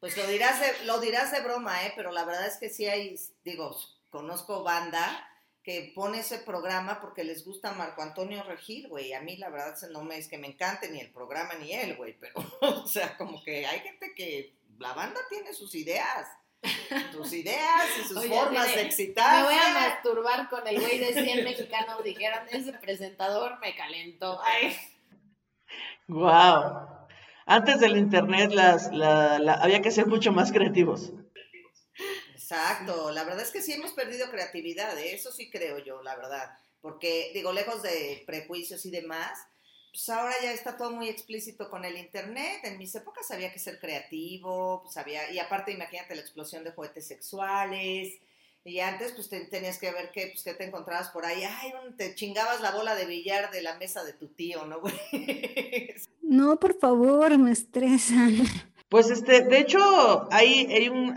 Pues 0.00 0.16
lo 0.16 0.26
dirás 0.26 0.58
de, 0.58 0.84
lo 0.86 0.98
dirás 0.98 1.30
de 1.30 1.42
broma, 1.42 1.86
¿eh? 1.86 1.92
Pero 1.94 2.10
la 2.10 2.24
verdad 2.24 2.44
es 2.48 2.56
que 2.56 2.68
sí 2.70 2.86
hay, 2.86 3.14
digo, 3.44 3.78
conozco 4.10 4.64
banda 4.64 5.28
que 5.62 5.92
pone 5.94 6.18
ese 6.18 6.38
programa 6.38 7.00
porque 7.00 7.22
les 7.22 7.44
gusta 7.44 7.70
Marco 7.70 8.02
Antonio 8.02 8.42
Regil, 8.42 8.88
güey. 8.88 9.12
A 9.12 9.20
mí 9.20 9.36
la 9.36 9.48
verdad 9.48 9.76
se- 9.76 9.90
no 9.90 10.02
me 10.02 10.18
es 10.18 10.26
que 10.26 10.38
me 10.38 10.48
encante 10.48 10.90
ni 10.90 10.98
el 10.98 11.12
programa 11.12 11.54
ni 11.54 11.72
él, 11.72 11.94
güey, 11.94 12.18
pero, 12.18 12.34
o 12.82 12.86
sea, 12.88 13.16
como 13.16 13.44
que 13.44 13.64
hay 13.64 13.78
gente 13.78 14.12
que 14.16 14.56
la 14.80 14.92
banda 14.92 15.20
tiene 15.30 15.52
sus 15.54 15.72
ideas, 15.76 16.26
sus 17.12 17.32
ideas 17.32 17.86
y 18.00 18.08
sus 18.08 18.16
Oye, 18.16 18.28
formas 18.28 18.74
de 18.74 18.82
excitarse. 18.82 19.36
Me 19.36 19.44
voy 19.44 19.54
a 19.54 19.72
masturbar 19.72 20.48
con 20.50 20.66
el 20.66 20.80
güey 20.80 20.98
de 20.98 21.12
100 21.22 21.44
mexicanos, 21.44 22.02
dijeron, 22.02 22.40
ese 22.50 22.72
presentador 22.72 23.60
me 23.60 23.76
calentó. 23.76 24.40
Ay, 24.42 24.76
Wow. 26.08 26.88
Antes 27.46 27.80
del 27.80 27.96
internet 27.96 28.52
las, 28.52 28.92
la, 28.92 29.36
había 29.54 29.82
que 29.82 29.90
ser 29.90 30.06
mucho 30.06 30.32
más 30.32 30.52
creativos. 30.52 31.12
Exacto, 32.34 33.10
la 33.10 33.24
verdad 33.24 33.42
es 33.42 33.50
que 33.50 33.62
sí 33.62 33.72
hemos 33.72 33.92
perdido 33.92 34.30
creatividad, 34.30 34.98
¿eh? 34.98 35.14
eso 35.14 35.32
sí 35.32 35.50
creo 35.50 35.78
yo, 35.78 36.02
la 36.02 36.16
verdad, 36.16 36.50
porque 36.82 37.30
digo, 37.32 37.52
lejos 37.52 37.82
de 37.82 38.22
prejuicios 38.26 38.84
y 38.84 38.90
demás, 38.90 39.38
pues 39.90 40.08
ahora 40.10 40.34
ya 40.42 40.52
está 40.52 40.76
todo 40.76 40.90
muy 40.90 41.08
explícito 41.08 41.70
con 41.70 41.84
el 41.84 41.96
internet, 41.96 42.60
en 42.64 42.78
mis 42.78 42.94
épocas 42.94 43.30
había 43.30 43.52
que 43.52 43.58
ser 43.58 43.78
creativo, 43.78 44.82
pues 44.82 44.96
había, 44.98 45.30
y 45.30 45.38
aparte 45.38 45.72
imagínate 45.72 46.14
la 46.14 46.20
explosión 46.20 46.62
de 46.62 46.72
juguetes 46.72 47.06
sexuales, 47.06 48.18
y 48.64 48.78
antes 48.80 49.12
pues 49.12 49.28
te- 49.28 49.44
tenías 49.46 49.78
que 49.78 49.90
ver 49.90 50.10
qué, 50.12 50.28
pues, 50.32 50.42
qué 50.44 50.54
te 50.54 50.64
encontrabas 50.64 51.08
por 51.10 51.24
ahí, 51.26 51.42
ay, 51.42 51.72
un- 51.84 51.96
te 51.96 52.14
chingabas 52.14 52.60
la 52.60 52.70
bola 52.72 52.94
de 52.94 53.06
billar 53.06 53.50
de 53.50 53.62
la 53.62 53.76
mesa 53.78 54.04
de 54.04 54.12
tu 54.12 54.28
tío, 54.28 54.64
¿no, 54.66 54.80
güey? 54.80 54.94
No, 56.22 56.58
por 56.58 56.78
favor, 56.78 57.36
me 57.36 57.50
estresan. 57.52 58.36
Pues 58.88 59.10
este, 59.10 59.42
de 59.44 59.58
hecho, 59.58 59.78
hay, 60.32 60.66
hay 60.72 60.88
un 60.88 61.14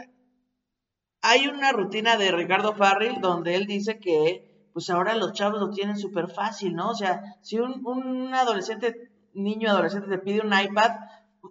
hay 1.22 1.48
una 1.48 1.72
rutina 1.72 2.18
de 2.18 2.32
Ricardo 2.32 2.76
Farril 2.76 3.20
donde 3.22 3.56
él 3.56 3.66
dice 3.66 3.98
que 4.00 4.70
pues 4.74 4.90
ahora 4.90 5.16
los 5.16 5.32
chavos 5.34 5.60
lo 5.60 5.70
tienen 5.72 5.98
súper 5.98 6.28
fácil, 6.30 6.74
¿no? 6.76 6.90
O 6.90 6.96
sea, 6.96 7.22
si 7.42 7.58
un, 7.60 7.82
un 7.88 8.34
adolescente, 8.34 9.10
niño 9.34 9.70
adolescente 9.72 10.10
te 10.10 10.18
pide 10.18 10.42
un 10.42 10.54
iPad, 10.54 10.92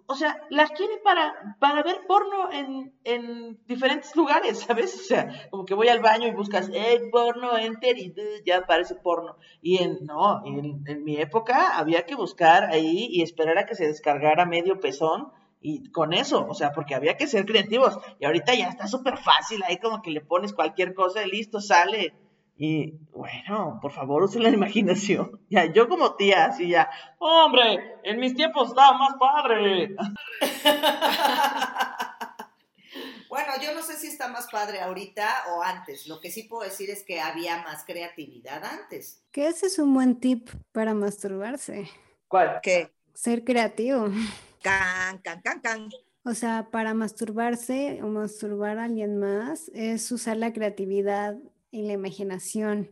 o 0.07 0.15
sea, 0.15 0.41
las 0.49 0.71
quiere 0.71 0.97
para, 1.03 1.57
para 1.59 1.83
ver 1.83 2.01
porno 2.07 2.51
en, 2.51 2.93
en 3.03 3.57
diferentes 3.67 4.15
lugares, 4.15 4.59
¿sabes? 4.67 4.95
O 4.95 5.03
sea, 5.03 5.47
como 5.49 5.65
que 5.65 5.73
voy 5.73 5.87
al 5.87 6.01
baño 6.01 6.27
y 6.27 6.31
buscas, 6.31 6.69
eh, 6.73 7.01
porno, 7.11 7.57
enter, 7.57 7.97
y 7.97 8.13
eh, 8.17 8.41
ya 8.45 8.57
aparece 8.57 8.95
porno. 8.95 9.37
Y 9.61 9.81
en, 9.81 10.05
no, 10.05 10.45
en, 10.45 10.83
en 10.87 11.03
mi 11.03 11.17
época 11.17 11.77
había 11.77 12.05
que 12.05 12.15
buscar 12.15 12.65
ahí 12.65 13.07
y 13.09 13.21
esperar 13.21 13.57
a 13.57 13.65
que 13.65 13.75
se 13.75 13.87
descargara 13.87 14.45
medio 14.45 14.79
pezón 14.79 15.31
y 15.61 15.89
con 15.89 16.13
eso, 16.13 16.45
o 16.47 16.53
sea, 16.53 16.71
porque 16.73 16.93
había 16.93 17.17
que 17.17 17.25
ser 17.25 17.45
creativos. 17.45 17.97
Y 18.19 18.25
ahorita 18.25 18.53
ya 18.53 18.69
está 18.69 18.87
súper 18.87 19.17
fácil, 19.17 19.63
ahí 19.63 19.77
como 19.77 20.01
que 20.01 20.11
le 20.11 20.21
pones 20.21 20.53
cualquier 20.53 20.93
cosa 20.93 21.25
y 21.25 21.31
listo, 21.31 21.59
sale. 21.59 22.13
Y 22.57 22.99
bueno, 23.11 23.79
por 23.81 23.91
favor, 23.91 24.23
usen 24.23 24.43
la 24.43 24.49
imaginación. 24.49 25.41
Ya, 25.49 25.71
yo 25.71 25.87
como 25.87 26.15
tía, 26.15 26.45
así 26.45 26.69
ya, 26.69 26.89
hombre, 27.19 27.95
en 28.03 28.19
mis 28.19 28.35
tiempos 28.35 28.69
estaba 28.69 28.97
más 28.97 29.15
padre. 29.19 29.95
Bueno, 33.27 33.51
yo 33.61 33.75
no 33.75 33.81
sé 33.81 33.97
si 33.97 34.07
está 34.07 34.29
más 34.29 34.47
padre 34.49 34.79
ahorita 34.79 35.27
o 35.49 35.61
antes. 35.61 36.07
Lo 36.07 36.21
que 36.21 36.31
sí 36.31 36.43
puedo 36.43 36.63
decir 36.63 36.89
es 36.89 37.03
que 37.03 37.19
había 37.19 37.61
más 37.63 37.83
creatividad 37.83 38.63
antes. 38.63 39.21
Que 39.31 39.47
ese 39.47 39.65
es 39.65 39.77
un 39.77 39.93
buen 39.93 40.21
tip 40.21 40.49
para 40.71 40.93
masturbarse. 40.93 41.89
¿Cuál? 42.29 42.61
¿Qué? 42.63 42.93
Ser 43.13 43.43
creativo. 43.43 44.07
Can, 44.61 45.17
can, 45.17 45.41
can, 45.41 45.59
can. 45.59 45.89
O 46.23 46.33
sea, 46.33 46.69
para 46.71 46.93
masturbarse 46.93 47.99
o 48.01 48.07
masturbar 48.07 48.77
a 48.77 48.85
alguien 48.85 49.19
más 49.19 49.69
es 49.73 50.09
usar 50.13 50.37
la 50.37 50.53
creatividad 50.53 51.35
y 51.75 51.83
la 51.83 51.93
imaginación 51.93 52.89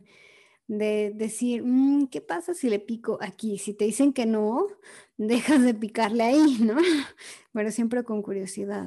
de 0.66 1.12
decir, 1.14 1.62
"Mm, 1.64 2.08
¿qué 2.08 2.20
pasa 2.20 2.54
si 2.54 2.70
le 2.70 2.78
pico 2.78 3.18
aquí? 3.20 3.58
Si 3.58 3.74
te 3.74 3.84
dicen 3.84 4.12
que 4.12 4.26
no, 4.26 4.66
dejas 5.16 5.62
de 5.62 5.74
picarle 5.74 6.24
ahí, 6.24 6.58
¿no? 6.60 6.76
Pero 7.52 7.70
siempre 7.70 8.04
con 8.04 8.22
curiosidad. 8.22 8.86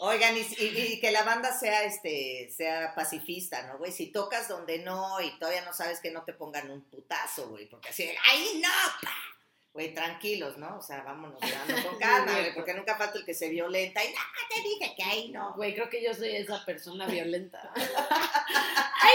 Oigan, 0.00 0.36
y, 0.36 1.00
que 1.00 1.10
la 1.10 1.24
banda 1.24 1.52
sea 1.58 1.82
este 1.82 2.52
sea 2.56 2.94
pacifista, 2.94 3.66
¿no, 3.66 3.78
güey? 3.78 3.90
Si 3.90 4.12
tocas 4.12 4.46
donde 4.46 4.78
no 4.78 5.20
y 5.20 5.36
todavía 5.40 5.64
no 5.64 5.72
sabes 5.72 5.98
que 5.98 6.12
no 6.12 6.24
te 6.24 6.34
pongan 6.34 6.70
un 6.70 6.82
putazo, 6.82 7.48
güey, 7.48 7.68
porque 7.68 7.88
así, 7.88 8.04
¡ahí 8.04 8.60
no! 8.62 8.68
pa". 9.02 9.37
Güey, 9.78 9.94
tranquilos, 9.94 10.58
¿no? 10.58 10.76
O 10.76 10.82
sea, 10.82 11.04
vámonos 11.04 11.38
dando 11.40 11.88
con 11.88 11.98
calma, 12.00 12.32
güey, 12.32 12.52
porque 12.52 12.74
nunca 12.74 12.96
falta 12.96 13.16
el 13.16 13.24
que 13.24 13.32
se 13.32 13.48
violenta 13.48 14.02
y, 14.02 14.08
no, 14.08 14.18
te 14.52 14.60
dije 14.60 14.92
que 14.96 15.04
ahí 15.04 15.28
no. 15.30 15.54
Güey, 15.54 15.72
creo 15.72 15.88
que 15.88 16.02
yo 16.02 16.12
soy 16.12 16.34
esa 16.34 16.64
persona 16.64 17.06
violenta. 17.06 17.60
¡Ay, 17.76 19.14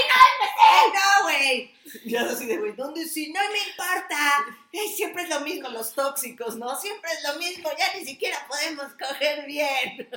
no, 0.93 1.23
güey! 1.23 1.75
Yo 2.05 2.21
así 2.21 2.45
de, 2.45 2.59
güey, 2.59 2.71
¿dónde 2.77 3.03
sí? 3.03 3.33
No 3.33 3.41
me 3.51 3.57
importa. 3.71 4.45
Ay, 4.71 4.87
siempre 4.95 5.23
es 5.23 5.29
lo 5.29 5.41
mismo 5.41 5.67
los 5.67 5.93
tóxicos, 5.93 6.55
¿no? 6.55 6.79
Siempre 6.79 7.11
es 7.11 7.29
lo 7.29 7.37
mismo, 7.39 7.69
ya 7.77 7.99
ni 7.99 8.05
siquiera 8.05 8.37
podemos 8.47 8.87
coger 8.93 9.45
bien. 9.45 10.09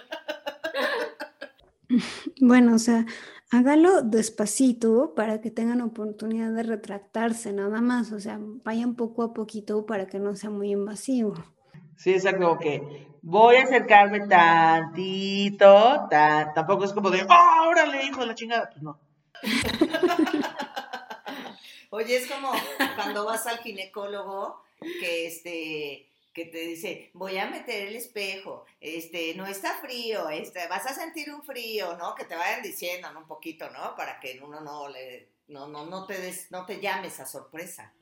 Bueno, 2.40 2.74
o 2.74 2.78
sea, 2.80 3.06
hágalo 3.50 4.02
despacito 4.02 5.14
para 5.14 5.40
que 5.40 5.50
tengan 5.50 5.80
oportunidad 5.80 6.52
de 6.52 6.62
retractarse, 6.62 7.52
nada 7.52 7.80
más. 7.80 8.12
O 8.12 8.20
sea, 8.20 8.38
vayan 8.40 8.94
poco 8.94 9.22
a 9.22 9.32
poquito 9.32 9.86
para 9.86 10.06
que 10.06 10.18
no 10.18 10.34
sea 10.36 10.50
muy 10.50 10.70
invasivo. 10.70 11.34
Sí, 11.96 12.12
exacto, 12.12 12.58
que 12.58 13.08
voy 13.22 13.56
a 13.56 13.62
acercarme 13.62 14.26
tantito, 14.28 16.06
tan, 16.10 16.52
tampoco 16.52 16.84
es 16.84 16.92
como 16.92 17.10
de, 17.10 17.22
¡oh, 17.22 17.68
órale, 17.68 18.04
hijo 18.04 18.20
de 18.20 18.26
la 18.26 18.34
chingada! 18.34 18.68
Pues 18.70 18.82
no. 18.82 19.00
Oye, 21.90 22.16
es 22.16 22.30
como 22.30 22.50
cuando 22.96 23.24
vas 23.24 23.46
al 23.46 23.58
ginecólogo 23.58 24.62
que 25.00 25.26
este 25.26 26.10
que 26.36 26.44
te 26.44 26.58
dice, 26.58 27.10
voy 27.14 27.38
a 27.38 27.48
meter 27.48 27.88
el 27.88 27.96
espejo, 27.96 28.66
este, 28.78 29.34
no 29.36 29.46
está 29.46 29.72
frío, 29.80 30.28
este, 30.28 30.68
vas 30.68 30.84
a 30.84 30.92
sentir 30.92 31.32
un 31.32 31.42
frío, 31.42 31.96
¿no? 31.96 32.14
Que 32.14 32.26
te 32.26 32.36
vayan 32.36 32.62
diciendo, 32.62 33.10
¿no? 33.10 33.20
Un 33.20 33.26
poquito, 33.26 33.70
¿no? 33.70 33.96
Para 33.96 34.20
que 34.20 34.38
uno 34.44 34.60
no 34.60 34.86
le, 34.86 35.30
no, 35.48 35.66
no, 35.66 35.86
no 35.86 36.04
te 36.04 36.20
des, 36.20 36.50
no 36.50 36.66
te 36.66 36.78
llames 36.78 37.18
a 37.20 37.26
sorpresa. 37.26 37.94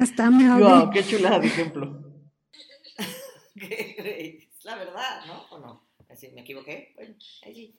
Hasta 0.00 0.30
me 0.30 0.60
Wow, 0.60 0.90
qué 0.90 1.06
chulada 1.06 1.38
de 1.38 1.46
ejemplo. 1.46 2.02
Es 3.54 4.64
la 4.64 4.74
verdad, 4.74 5.24
¿no? 5.26 5.46
¿O 5.50 5.58
no? 5.58 5.86
Así, 6.08 6.28
¿me 6.32 6.40
equivoqué? 6.40 6.92
Bueno. 6.96 7.14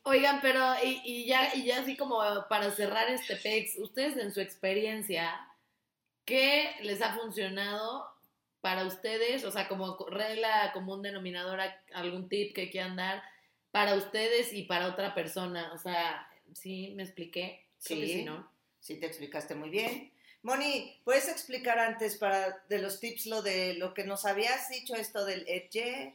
Oigan, 0.03 0.39
pero 0.41 0.73
y, 0.81 1.01
y 1.03 1.25
ya, 1.25 1.53
y 1.53 1.65
ya 1.65 1.81
así 1.81 1.97
como 1.97 2.19
para 2.47 2.71
cerrar 2.71 3.09
este 3.09 3.35
PEX, 3.35 3.77
ustedes 3.79 4.15
en 4.15 4.33
su 4.33 4.39
experiencia, 4.39 5.37
¿qué 6.25 6.71
les 6.81 7.01
ha 7.01 7.13
funcionado 7.15 8.05
para 8.61 8.85
ustedes? 8.85 9.43
O 9.45 9.51
sea, 9.51 9.67
como 9.67 9.97
co- 9.97 10.09
regla 10.09 10.71
común 10.73 11.01
denominadora, 11.01 11.81
algún 11.93 12.29
tip 12.29 12.53
que 12.55 12.69
quieran 12.69 12.95
dar 12.95 13.23
para 13.71 13.95
ustedes 13.95 14.53
y 14.53 14.63
para 14.63 14.87
otra 14.87 15.13
persona. 15.15 15.71
O 15.73 15.77
sea, 15.77 16.27
¿sí 16.53 16.93
me 16.95 17.03
expliqué? 17.03 17.65
Creo 17.83 17.99
que 17.99 18.07
Sí. 18.07 18.13
sí, 18.13 18.23
¿no? 18.23 18.49
Sí, 18.79 18.95
te 18.99 19.05
explicaste 19.07 19.55
muy 19.55 19.69
bien. 19.69 20.11
Moni, 20.41 20.99
¿puedes 21.05 21.29
explicar 21.29 21.79
antes 21.79 22.17
para 22.17 22.63
de 22.67 22.79
los 22.79 22.99
tips 22.99 23.27
lo 23.27 23.41
de 23.41 23.75
lo 23.75 23.93
que 23.93 24.03
nos 24.03 24.25
habías 24.25 24.69
dicho 24.69 24.93
esto 24.95 25.23
del 25.25 25.45
edge? 25.47 26.13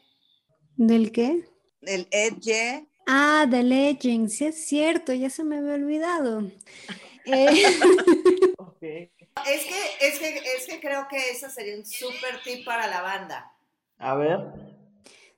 ¿Del 0.76 1.12
qué? 1.12 1.44
El 1.82 2.06
edge. 2.10 2.86
Ah, 3.06 3.46
de 3.48 3.62
Legend, 3.62 4.28
sí 4.28 4.44
es 4.44 4.66
cierto, 4.66 5.14
ya 5.14 5.30
se 5.30 5.44
me 5.44 5.58
había 5.58 5.74
olvidado. 5.74 6.42
Eh, 7.30 7.62
Ok. 8.58 8.82
Es 9.46 9.64
que, 9.64 10.06
es 10.06 10.18
que, 10.18 10.38
es 10.56 10.66
que 10.66 10.80
creo 10.80 11.06
que 11.08 11.30
ese 11.30 11.50
sería 11.50 11.76
un 11.76 11.86
súper 11.86 12.42
tip 12.42 12.64
para 12.64 12.86
la 12.86 13.02
banda. 13.02 13.52
A 13.98 14.14
ver. 14.14 14.78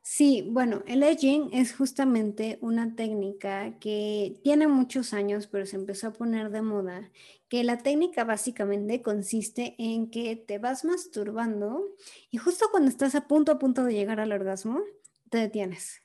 Sí, 0.03 0.45
bueno, 0.51 0.83
el 0.87 1.03
edging 1.03 1.51
es 1.53 1.75
justamente 1.75 2.59
una 2.63 2.97
técnica 2.97 3.79
que 3.79 4.41
tiene 4.43 4.67
muchos 4.67 5.13
años, 5.13 5.47
pero 5.47 5.67
se 5.67 5.77
empezó 5.77 6.09
a 6.09 6.13
poner 6.13 6.51
de 6.51 6.63
moda, 6.63 7.11
que 7.49 7.63
la 7.65 7.79
técnica 7.79 8.25
básicamente 8.25 9.03
consiste 9.03 9.77
en 9.79 10.11
que 10.11 10.37
te 10.37 10.59
vas 10.59 10.85
masturbando 10.85 11.85
y 12.31 12.39
justo 12.39 12.67
cuando 12.71 12.91
estás 12.91 13.15
a 13.15 13.29
punto 13.29 13.53
a 13.53 13.59
punto 13.59 13.85
de 13.85 13.93
llegar 13.93 14.21
al 14.21 14.33
orgasmo, 14.33 14.81
te 15.29 15.39
detienes. 15.39 16.03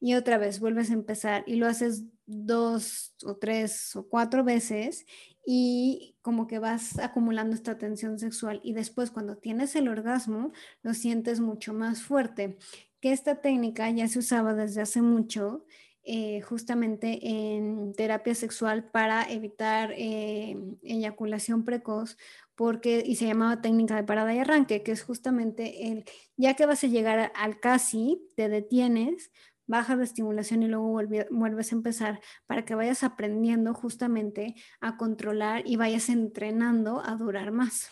Y 0.00 0.14
otra 0.14 0.38
vez 0.38 0.60
vuelves 0.60 0.90
a 0.90 0.94
empezar 0.94 1.44
y 1.46 1.56
lo 1.56 1.66
haces 1.66 2.04
dos 2.26 3.14
o 3.24 3.36
tres 3.36 3.94
o 3.96 4.08
cuatro 4.08 4.44
veces 4.44 5.06
y 5.46 6.16
como 6.22 6.46
que 6.46 6.58
vas 6.58 6.98
acumulando 6.98 7.54
esta 7.54 7.76
tensión 7.76 8.18
sexual 8.18 8.60
y 8.64 8.72
después 8.72 9.10
cuando 9.10 9.36
tienes 9.36 9.76
el 9.76 9.88
orgasmo 9.88 10.52
lo 10.82 10.94
sientes 10.94 11.40
mucho 11.40 11.74
más 11.74 12.02
fuerte 12.02 12.56
que 13.04 13.12
esta 13.12 13.42
técnica 13.42 13.90
ya 13.90 14.08
se 14.08 14.18
usaba 14.18 14.54
desde 14.54 14.80
hace 14.80 15.02
mucho, 15.02 15.66
eh, 16.04 16.40
justamente 16.40 17.18
en 17.20 17.92
terapia 17.92 18.34
sexual 18.34 18.88
para 18.90 19.30
evitar 19.30 19.92
eh, 19.94 20.56
eyaculación 20.82 21.66
precoz, 21.66 22.16
porque, 22.54 23.02
y 23.04 23.16
se 23.16 23.26
llamaba 23.26 23.60
técnica 23.60 23.94
de 23.96 24.04
parada 24.04 24.34
y 24.34 24.38
arranque, 24.38 24.82
que 24.82 24.92
es 24.92 25.02
justamente 25.02 25.88
el, 25.88 26.06
ya 26.38 26.54
que 26.54 26.64
vas 26.64 26.82
a 26.82 26.86
llegar 26.86 27.30
al 27.34 27.60
casi, 27.60 28.26
te 28.36 28.48
detienes, 28.48 29.30
bajas 29.66 29.98
la 29.98 30.04
estimulación 30.04 30.62
y 30.62 30.68
luego 30.68 30.90
vuelves 31.30 31.72
a 31.72 31.74
empezar 31.74 32.20
para 32.46 32.64
que 32.64 32.74
vayas 32.74 33.02
aprendiendo 33.02 33.74
justamente 33.74 34.54
a 34.80 34.96
controlar 34.96 35.62
y 35.66 35.76
vayas 35.76 36.08
entrenando 36.08 37.02
a 37.04 37.16
durar 37.16 37.52
más. 37.52 37.90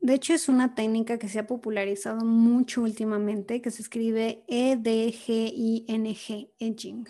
De 0.00 0.14
hecho, 0.14 0.32
es 0.32 0.48
una 0.48 0.74
técnica 0.74 1.18
que 1.18 1.28
se 1.28 1.38
ha 1.38 1.46
popularizado 1.46 2.24
mucho 2.24 2.82
últimamente, 2.82 3.60
que 3.60 3.70
se 3.70 3.82
escribe 3.82 4.44
E 4.48 4.72
E-D-G-I-N-G, 4.72 6.52
edging. 6.58 7.06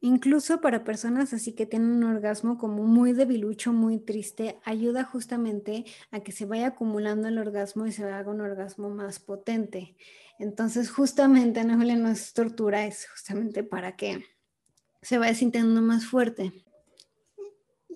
Incluso 0.00 0.60
para 0.60 0.84
personas 0.84 1.32
así 1.32 1.52
que 1.52 1.66
tienen 1.66 1.90
un 1.90 2.04
orgasmo 2.04 2.56
como 2.56 2.84
muy 2.84 3.12
debilucho, 3.12 3.72
muy 3.72 3.98
triste, 3.98 4.58
ayuda 4.64 5.04
justamente 5.04 5.84
a 6.10 6.20
que 6.20 6.32
se 6.32 6.46
vaya 6.46 6.68
acumulando 6.68 7.28
el 7.28 7.38
orgasmo 7.38 7.86
y 7.86 7.92
se 7.92 8.04
haga 8.04 8.30
un 8.30 8.40
orgasmo 8.40 8.90
más 8.90 9.18
potente. 9.18 9.96
Entonces, 10.38 10.90
justamente, 10.90 11.64
no, 11.64 11.76
no 11.76 12.08
es 12.08 12.32
tortura, 12.32 12.86
es 12.86 13.08
justamente 13.08 13.64
para 13.64 13.96
que 13.96 14.24
se 15.02 15.18
vaya 15.18 15.34
sintiendo 15.34 15.82
más 15.82 16.06
fuerte. 16.06 16.52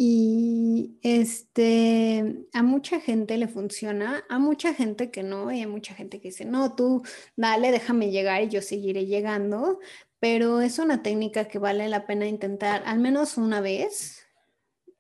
Y 0.05 0.98
este, 1.03 2.48
a 2.53 2.64
mucha 2.64 2.98
gente 2.98 3.38
le 3.38 3.46
funciona, 3.46 4.24
a 4.28 4.40
mucha 4.40 4.74
gente 4.74 5.12
que 5.12 5.22
no, 5.22 5.53
y 5.53 5.61
hay 5.61 5.68
mucha 5.68 5.94
gente 5.94 6.20
que 6.20 6.30
dice, 6.30 6.44
no, 6.44 6.74
tú 6.74 7.05
dale, 7.36 7.70
déjame 7.70 8.11
llegar 8.11 8.42
y 8.42 8.48
yo 8.48 8.62
seguiré 8.62 9.07
llegando, 9.07 9.78
pero 10.18 10.61
es 10.61 10.80
una 10.80 11.05
técnica 11.05 11.44
que 11.44 11.61
vale 11.61 11.88
la 11.88 12.05
pena 12.05 12.26
intentar 12.26 12.82
al 12.84 12.98
menos 12.98 13.36
una 13.36 13.61
vez 13.61 14.26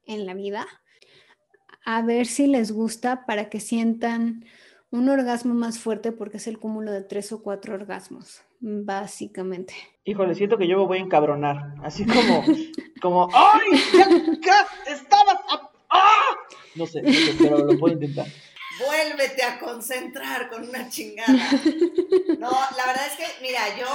en 0.06 0.24
la 0.24 0.34
vida, 0.34 0.68
a 1.84 2.02
ver 2.02 2.26
si 2.26 2.46
les 2.46 2.70
gusta 2.70 3.26
para 3.26 3.50
que 3.50 3.58
sientan 3.58 4.44
un 4.92 5.08
orgasmo 5.08 5.52
más 5.52 5.80
fuerte 5.80 6.12
porque 6.12 6.36
es 6.36 6.46
el 6.46 6.60
cúmulo 6.60 6.92
de 6.92 7.02
tres 7.02 7.32
o 7.32 7.42
cuatro 7.42 7.74
orgasmos, 7.74 8.42
básicamente. 8.62 9.74
Híjole, 10.04 10.34
siento 10.34 10.56
que 10.56 10.66
yo 10.68 10.78
me 10.78 10.86
voy 10.86 10.98
a 10.98 11.02
encabronar. 11.02 11.74
Así 11.82 12.06
como, 12.06 12.44
como, 13.02 13.28
¡ay! 13.34 13.60
¡Ya, 13.92 14.08
ya 14.40 14.66
estabas! 14.94 15.36
a- 15.50 15.70
¡Ah! 15.90 16.36
No 16.74 16.86
sé, 16.86 17.02
no 17.02 17.12
sé, 17.12 17.34
pero 17.38 17.58
lo 17.58 17.78
puedo 17.78 17.94
intentar. 17.94 18.26
Vuélvete 18.86 19.42
a 19.42 19.58
concentrar 19.58 20.48
con 20.48 20.66
una 20.68 20.88
chingada. 20.88 21.32
No, 22.38 22.50
la 22.50 22.86
verdad 22.86 23.06
es 23.06 23.16
que, 23.16 23.26
mira, 23.42 23.60
yo, 23.76 23.86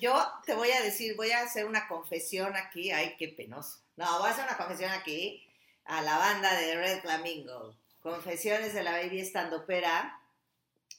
yo 0.00 0.14
te 0.46 0.54
voy 0.54 0.70
a 0.70 0.80
decir, 0.82 1.14
voy 1.16 1.30
a 1.32 1.42
hacer 1.42 1.66
una 1.66 1.86
confesión 1.86 2.56
aquí. 2.56 2.90
Ay, 2.90 3.14
qué 3.18 3.28
penoso. 3.28 3.78
No, 3.96 4.18
voy 4.18 4.28
a 4.28 4.32
hacer 4.32 4.44
una 4.44 4.56
confesión 4.56 4.90
aquí 4.92 5.46
a 5.84 6.00
la 6.02 6.16
banda 6.16 6.54
de 6.54 6.74
Red 6.76 7.00
Flamingo. 7.02 7.76
Confesiones 8.00 8.72
de 8.74 8.82
la 8.82 8.92
Baby 8.92 9.20
Estandopera. 9.20 10.18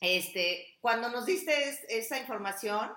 Este, 0.01 0.77
cuando 0.81 1.09
nos 1.09 1.25
diste 1.25 1.69
es- 1.69 1.83
esa 1.89 2.19
información, 2.19 2.91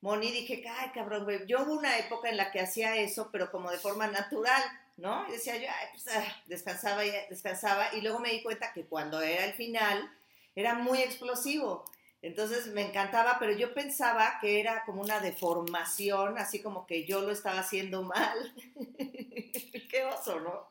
Moni, 0.00 0.30
dije, 0.30 0.62
ay, 0.68 0.90
cabrón, 0.94 1.24
güey. 1.24 1.46
Yo 1.46 1.62
hubo 1.62 1.72
una 1.74 1.98
época 1.98 2.28
en 2.28 2.36
la 2.36 2.50
que 2.50 2.60
hacía 2.60 2.96
eso, 2.96 3.30
pero 3.32 3.50
como 3.50 3.70
de 3.70 3.78
forma 3.78 4.06
natural, 4.06 4.62
¿no? 4.96 5.26
Y 5.28 5.32
decía 5.32 5.56
yo, 5.56 5.68
ay, 5.68 5.88
pues, 5.92 6.08
ah, 6.16 6.42
descansaba 6.46 7.04
y 7.04 7.10
descansaba. 7.28 7.94
Y 7.94 8.02
luego 8.02 8.18
me 8.18 8.30
di 8.30 8.42
cuenta 8.42 8.72
que 8.72 8.86
cuando 8.86 9.20
era 9.20 9.44
el 9.44 9.54
final, 9.54 10.10
era 10.54 10.74
muy 10.74 11.00
explosivo. 11.00 11.84
Entonces 12.22 12.68
me 12.68 12.82
encantaba, 12.82 13.36
pero 13.38 13.52
yo 13.52 13.72
pensaba 13.72 14.38
que 14.40 14.58
era 14.58 14.84
como 14.84 15.00
una 15.00 15.20
deformación, 15.20 16.38
así 16.38 16.60
como 16.60 16.86
que 16.86 17.06
yo 17.06 17.20
lo 17.20 17.30
estaba 17.30 17.60
haciendo 17.60 18.02
mal. 18.02 18.54
Qué 19.90 20.04
oso, 20.04 20.40
¿no? 20.40 20.68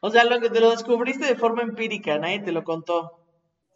O 0.00 0.10
sea, 0.10 0.24
lo 0.24 0.40
que 0.40 0.50
te 0.50 0.60
lo 0.60 0.70
descubriste 0.70 1.26
de 1.26 1.36
forma 1.36 1.62
empírica, 1.62 2.18
nadie 2.18 2.40
te 2.40 2.52
lo 2.52 2.64
contó. 2.64 3.20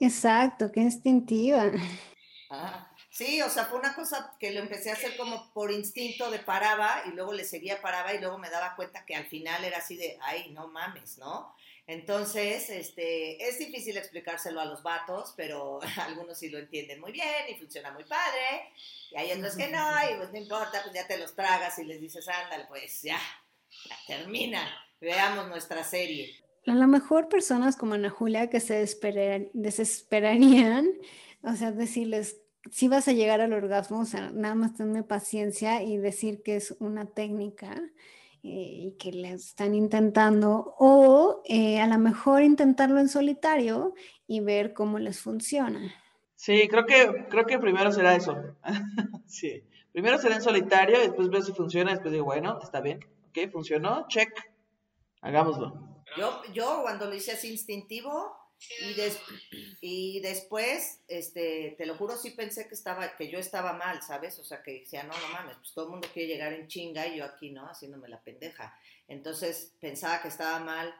Exacto, 0.00 0.70
qué 0.70 0.80
instintiva. 0.80 1.72
Ah, 2.50 2.90
sí, 3.18 3.42
o 3.42 3.50
sea, 3.50 3.64
fue 3.66 3.80
una 3.80 3.94
cosa 3.94 4.36
que 4.38 4.52
lo 4.52 4.60
empecé 4.60 4.90
a 4.90 4.94
hacer 4.94 5.16
como 5.16 5.52
por 5.52 5.72
instinto 5.72 6.30
de 6.30 6.38
paraba 6.38 7.02
y 7.06 7.10
luego 7.10 7.32
le 7.32 7.44
seguía 7.44 7.82
paraba 7.82 8.14
y 8.14 8.20
luego 8.20 8.38
me 8.38 8.48
daba 8.48 8.76
cuenta 8.76 9.04
que 9.04 9.16
al 9.16 9.26
final 9.26 9.64
era 9.64 9.78
así 9.78 9.96
de, 9.96 10.16
ay, 10.22 10.50
no 10.52 10.68
mames, 10.68 11.18
¿no? 11.18 11.52
Entonces, 11.88 12.68
este, 12.70 13.48
es 13.48 13.58
difícil 13.58 13.96
explicárselo 13.96 14.60
a 14.60 14.66
los 14.66 14.82
vatos, 14.82 15.34
pero 15.36 15.80
algunos 16.06 16.38
sí 16.38 16.48
lo 16.48 16.58
entienden 16.58 17.00
muy 17.00 17.10
bien 17.12 17.44
y 17.48 17.54
funciona 17.54 17.90
muy 17.90 18.04
padre. 18.04 18.70
Y 19.10 19.16
hay 19.16 19.32
otros 19.32 19.56
que 19.56 19.68
no, 19.68 19.80
y 20.10 20.14
pues 20.16 20.30
no 20.30 20.38
importa, 20.38 20.82
pues 20.82 20.94
ya 20.94 21.06
te 21.06 21.18
los 21.18 21.34
tragas 21.34 21.78
y 21.78 21.84
les 21.84 22.00
dices, 22.00 22.28
ándale, 22.28 22.66
pues 22.68 23.02
ya, 23.02 23.18
ya 23.88 23.96
termina. 24.06 24.68
Veamos 25.00 25.48
nuestra 25.48 25.82
serie. 25.82 26.36
A 26.66 26.72
lo 26.74 26.86
mejor 26.86 27.28
personas 27.28 27.76
como 27.76 27.94
Ana 27.94 28.10
Julia 28.10 28.50
que 28.50 28.60
se 28.60 28.82
desesperar- 28.82 29.48
desesperarían, 29.54 30.86
o 31.42 31.54
sea, 31.56 31.72
decirles, 31.72 32.36
si 32.70 32.88
vas 32.88 33.08
a 33.08 33.12
llegar 33.12 33.40
al 33.40 33.52
orgasmo, 33.52 34.00
o 34.00 34.04
sea, 34.04 34.30
nada 34.30 34.54
más 34.54 34.74
tenme 34.74 35.02
paciencia 35.02 35.82
y 35.82 35.96
decir 35.96 36.42
que 36.42 36.56
es 36.56 36.76
una 36.80 37.06
técnica 37.06 37.74
eh, 38.42 38.48
y 38.86 38.96
que 38.98 39.12
le 39.12 39.32
están 39.32 39.74
intentando, 39.74 40.74
o 40.78 41.42
eh, 41.44 41.80
a 41.80 41.86
lo 41.86 41.98
mejor 41.98 42.42
intentarlo 42.42 43.00
en 43.00 43.08
solitario 43.08 43.94
y 44.26 44.40
ver 44.40 44.72
cómo 44.72 44.98
les 44.98 45.20
funciona. 45.20 45.92
Sí, 46.34 46.68
creo 46.68 46.86
que, 46.86 47.26
creo 47.28 47.46
que 47.46 47.58
primero 47.58 47.90
será 47.90 48.14
eso. 48.14 48.36
sí. 49.26 49.64
Primero 49.92 50.18
será 50.18 50.36
en 50.36 50.42
solitario, 50.42 51.00
después 51.00 51.28
veo 51.28 51.42
si 51.42 51.52
funciona, 51.52 51.90
después 51.90 52.12
digo, 52.12 52.26
bueno, 52.26 52.60
está 52.62 52.80
bien, 52.80 53.00
ok, 53.30 53.50
funcionó, 53.50 54.06
check, 54.06 54.30
hagámoslo. 55.22 56.04
Yo, 56.16 56.42
yo 56.52 56.80
cuando 56.82 57.06
lo 57.06 57.14
hice 57.14 57.32
así 57.32 57.50
instintivo 57.50 58.37
y, 58.80 58.94
des- 58.94 59.18
y 59.80 60.20
después, 60.20 61.00
este, 61.08 61.74
te 61.78 61.86
lo 61.86 61.96
juro, 61.96 62.16
sí 62.16 62.30
pensé 62.30 62.68
que 62.68 62.74
estaba, 62.74 63.16
que 63.16 63.28
yo 63.30 63.38
estaba 63.38 63.72
mal, 63.72 64.02
¿sabes? 64.02 64.38
O 64.38 64.44
sea, 64.44 64.62
que 64.62 64.80
decía, 64.80 65.02
no, 65.04 65.12
no 65.18 65.28
mames, 65.32 65.56
pues 65.58 65.72
todo 65.72 65.86
el 65.86 65.90
mundo 65.92 66.08
quiere 66.12 66.28
llegar 66.34 66.52
en 66.52 66.66
chinga 66.68 67.06
y 67.06 67.18
yo 67.18 67.24
aquí, 67.24 67.50
¿no? 67.50 67.66
Haciéndome 67.68 68.08
la 68.08 68.20
pendeja. 68.22 68.76
Entonces 69.08 69.72
pensaba 69.80 70.20
que 70.22 70.28
estaba 70.28 70.58
mal. 70.60 70.94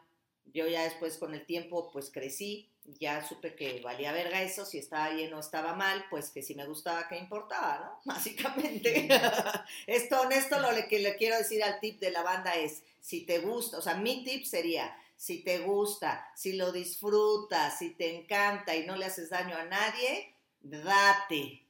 Yo 0.47 0.67
ya 0.67 0.85
después 0.85 1.19
con 1.19 1.35
el 1.35 1.45
tiempo, 1.45 1.91
pues 1.93 2.11
crecí, 2.11 2.71
ya 2.99 3.23
supe 3.27 3.55
que 3.55 3.83
valía 3.83 4.13
verga 4.13 4.41
eso, 4.43 4.65
si 4.65 4.79
estaba 4.79 5.11
bien 5.11 5.33
o 5.35 5.41
estaba 5.41 5.75
mal, 5.75 6.07
pues 6.09 6.31
que 6.31 6.43
si 6.43 6.55
me 6.55 6.65
gustaba, 6.67 7.07
¿qué 7.07 7.19
importaba, 7.19 7.79
no? 7.81 8.01
Básicamente. 8.15 9.09
esto, 9.87 10.21
honesto, 10.23 10.59
lo 10.59 10.69
que 10.89 11.01
le 11.01 11.17
quiero 11.17 11.37
decir 11.37 11.63
al 11.63 11.81
tip 11.81 12.01
de 12.01 12.11
la 12.11 12.23
banda 12.23 12.55
es, 12.55 12.83
si 13.01 13.27
te 13.27 13.41
gusta, 13.41 13.79
o 13.79 13.83
sea, 13.83 13.95
mi 13.95 14.25
tip 14.25 14.45
sería, 14.45 14.97
si 15.19 15.43
te 15.43 15.59
gusta, 15.59 16.25
si 16.37 16.57
lo 16.57 16.71
disfrutas, 16.71 17.77
si 17.77 17.91
te 17.97 18.17
encanta 18.17 18.77
y 18.77 18.87
no 18.87 18.95
le 18.95 19.05
haces 19.05 19.31
daño 19.31 19.57
a 19.57 19.65
nadie, 19.65 20.37
date. 20.61 21.67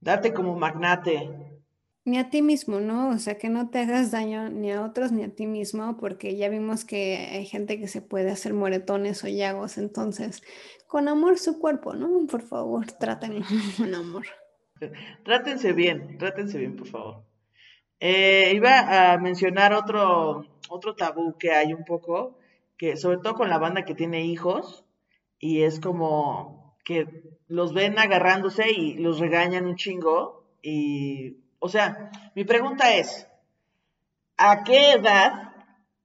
Date 0.00 0.34
como 0.34 0.56
magnate. 0.56 1.30
Ni 2.04 2.18
a 2.18 2.28
ti 2.28 2.42
mismo, 2.42 2.80
¿no? 2.80 3.10
O 3.10 3.18
sea, 3.18 3.38
que 3.38 3.48
no 3.48 3.70
te 3.70 3.78
hagas 3.78 4.10
daño 4.10 4.50
ni 4.50 4.72
a 4.72 4.82
otros 4.82 5.12
ni 5.12 5.22
a 5.22 5.32
ti 5.32 5.46
mismo, 5.46 5.96
porque 5.96 6.36
ya 6.36 6.48
vimos 6.48 6.84
que 6.84 7.28
hay 7.30 7.46
gente 7.46 7.78
que 7.78 7.86
se 7.86 8.02
puede 8.02 8.32
hacer 8.32 8.52
moretones 8.52 9.22
o 9.22 9.28
llagos, 9.28 9.78
entonces, 9.78 10.42
con 10.88 11.06
amor 11.06 11.38
su 11.38 11.60
cuerpo, 11.60 11.94
¿no? 11.94 12.26
Por 12.26 12.42
favor, 12.42 12.90
trátenlo 12.90 13.46
con 13.76 13.94
amor. 13.94 14.26
Trátense 15.24 15.72
bien, 15.72 16.18
trátense 16.18 16.58
bien, 16.58 16.74
por 16.74 16.88
favor. 16.88 17.22
Eh, 18.00 18.50
iba 18.56 19.12
a 19.12 19.18
mencionar 19.18 19.72
otro, 19.72 20.46
otro 20.68 20.96
tabú 20.96 21.38
que 21.38 21.52
hay 21.52 21.72
un 21.72 21.84
poco, 21.84 22.39
que 22.80 22.96
sobre 22.96 23.18
todo 23.18 23.34
con 23.34 23.50
la 23.50 23.58
banda 23.58 23.84
que 23.84 23.94
tiene 23.94 24.24
hijos, 24.24 24.86
y 25.38 25.64
es 25.64 25.80
como 25.80 26.78
que 26.82 27.36
los 27.46 27.74
ven 27.74 27.98
agarrándose 27.98 28.70
y 28.70 28.94
los 28.94 29.18
regañan 29.18 29.66
un 29.66 29.76
chingo. 29.76 30.50
Y, 30.62 31.36
o 31.58 31.68
sea, 31.68 32.10
mi 32.34 32.46
pregunta 32.46 32.94
es, 32.94 33.28
¿a 34.38 34.64
qué 34.64 34.92
edad 34.92 35.52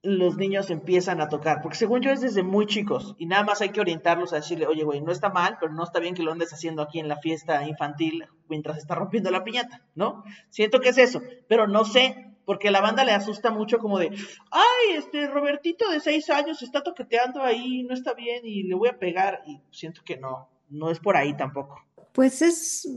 los 0.02 0.36
niños 0.36 0.68
empiezan 0.68 1.22
a 1.22 1.30
tocar? 1.30 1.62
Porque 1.62 1.78
según 1.78 2.02
yo 2.02 2.10
es 2.10 2.20
desde 2.20 2.42
muy 2.42 2.66
chicos 2.66 3.14
y 3.16 3.24
nada 3.24 3.42
más 3.42 3.62
hay 3.62 3.70
que 3.70 3.80
orientarlos 3.80 4.34
a 4.34 4.36
decirle, 4.36 4.66
oye, 4.66 4.84
güey, 4.84 5.00
no 5.00 5.12
está 5.12 5.30
mal, 5.30 5.56
pero 5.58 5.72
no 5.72 5.82
está 5.82 5.98
bien 5.98 6.14
que 6.14 6.22
lo 6.22 6.32
andes 6.32 6.52
haciendo 6.52 6.82
aquí 6.82 6.98
en 7.00 7.08
la 7.08 7.16
fiesta 7.16 7.66
infantil 7.66 8.26
mientras 8.50 8.76
está 8.76 8.96
rompiendo 8.96 9.30
la 9.30 9.44
piñata, 9.44 9.82
¿no? 9.94 10.24
Siento 10.50 10.80
que 10.80 10.90
es 10.90 10.98
eso, 10.98 11.22
pero 11.48 11.66
no 11.66 11.86
sé, 11.86 12.35
porque 12.46 12.70
la 12.70 12.80
banda 12.80 13.04
le 13.04 13.12
asusta 13.12 13.50
mucho 13.50 13.78
como 13.78 13.98
de, 13.98 14.08
ay, 14.50 14.96
este 14.96 15.26
Robertito 15.26 15.90
de 15.90 16.00
seis 16.00 16.30
años 16.30 16.62
está 16.62 16.82
toqueteando 16.82 17.42
ahí, 17.42 17.82
no 17.82 17.92
está 17.92 18.14
bien 18.14 18.46
y 18.46 18.62
le 18.62 18.74
voy 18.74 18.88
a 18.88 18.98
pegar 18.98 19.42
y 19.46 19.60
siento 19.70 20.00
que 20.02 20.16
no, 20.16 20.48
no 20.70 20.90
es 20.90 20.98
por 21.00 21.18
ahí 21.18 21.36
tampoco. 21.36 21.84
Pues 22.12 22.40
es 22.40 22.88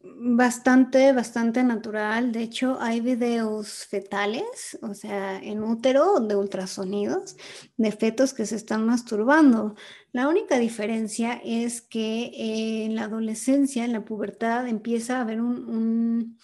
bastante, 0.00 1.12
bastante 1.12 1.62
natural. 1.64 2.32
De 2.32 2.42
hecho, 2.42 2.78
hay 2.80 3.00
videos 3.00 3.86
fetales, 3.86 4.78
o 4.82 4.94
sea, 4.94 5.38
en 5.38 5.62
útero 5.62 6.20
de 6.20 6.36
ultrasonidos 6.36 7.36
de 7.76 7.92
fetos 7.92 8.34
que 8.34 8.46
se 8.46 8.56
están 8.56 8.86
masturbando. 8.86 9.74
La 10.12 10.28
única 10.28 10.58
diferencia 10.58 11.40
es 11.44 11.82
que 11.82 12.84
en 12.84 12.94
la 12.94 13.04
adolescencia, 13.04 13.84
en 13.84 13.92
la 13.92 14.04
pubertad, 14.04 14.68
empieza 14.68 15.18
a 15.18 15.22
haber 15.22 15.40
un, 15.40 16.38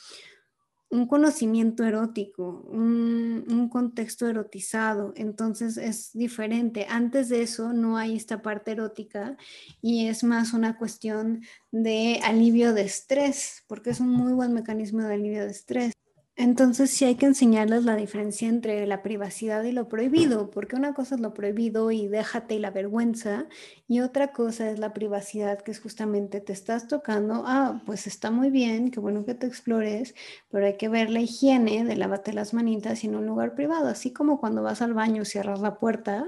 un 0.94 1.06
conocimiento 1.08 1.84
erótico, 1.84 2.64
un, 2.68 3.44
un, 3.50 3.68
contexto 3.68 4.28
erotizado, 4.28 5.12
entonces 5.16 5.76
es 5.76 6.12
diferente. 6.12 6.86
Antes 6.88 7.28
de 7.28 7.42
eso 7.42 7.72
no 7.72 7.96
hay 7.96 8.14
esta 8.14 8.42
parte 8.42 8.70
erótica 8.70 9.36
y 9.82 10.06
es 10.06 10.22
más 10.22 10.52
una 10.52 10.78
cuestión 10.78 11.42
de 11.72 12.20
alivio 12.22 12.72
de 12.72 12.82
estrés, 12.82 13.64
porque 13.66 13.90
es 13.90 13.98
un 13.98 14.10
muy 14.10 14.32
buen 14.34 14.52
mecanismo 14.52 15.02
de 15.02 15.14
alivio 15.14 15.42
de 15.42 15.50
estrés. 15.50 15.92
Entonces 16.36 16.90
sí 16.90 17.04
hay 17.04 17.14
que 17.14 17.26
enseñarles 17.26 17.84
la 17.84 17.94
diferencia 17.94 18.48
entre 18.48 18.86
la 18.88 19.02
privacidad 19.02 19.62
y 19.62 19.70
lo 19.70 19.88
prohibido, 19.88 20.50
porque 20.50 20.74
una 20.74 20.92
cosa 20.92 21.14
es 21.14 21.20
lo 21.20 21.32
prohibido 21.32 21.92
y 21.92 22.08
déjate 22.08 22.56
y 22.56 22.58
la 22.58 22.72
vergüenza, 22.72 23.46
y 23.86 24.00
otra 24.00 24.32
cosa 24.32 24.68
es 24.70 24.80
la 24.80 24.92
privacidad, 24.92 25.60
que 25.62 25.70
es 25.70 25.78
justamente 25.80 26.40
te 26.40 26.52
estás 26.52 26.88
tocando, 26.88 27.44
ah, 27.46 27.82
pues 27.86 28.08
está 28.08 28.32
muy 28.32 28.50
bien, 28.50 28.90
qué 28.90 28.98
bueno 28.98 29.24
que 29.24 29.34
te 29.34 29.46
explores, 29.46 30.14
pero 30.50 30.66
hay 30.66 30.76
que 30.76 30.88
ver 30.88 31.08
la 31.10 31.20
higiene 31.20 31.84
de 31.84 31.94
lavarte 31.96 32.32
las 32.32 32.52
manitas 32.52 33.04
en 33.04 33.14
un 33.14 33.26
lugar 33.26 33.54
privado, 33.54 33.86
así 33.86 34.12
como 34.12 34.40
cuando 34.40 34.62
vas 34.64 34.82
al 34.82 34.92
baño, 34.92 35.24
cierras 35.24 35.60
la 35.60 35.78
puerta 35.78 36.26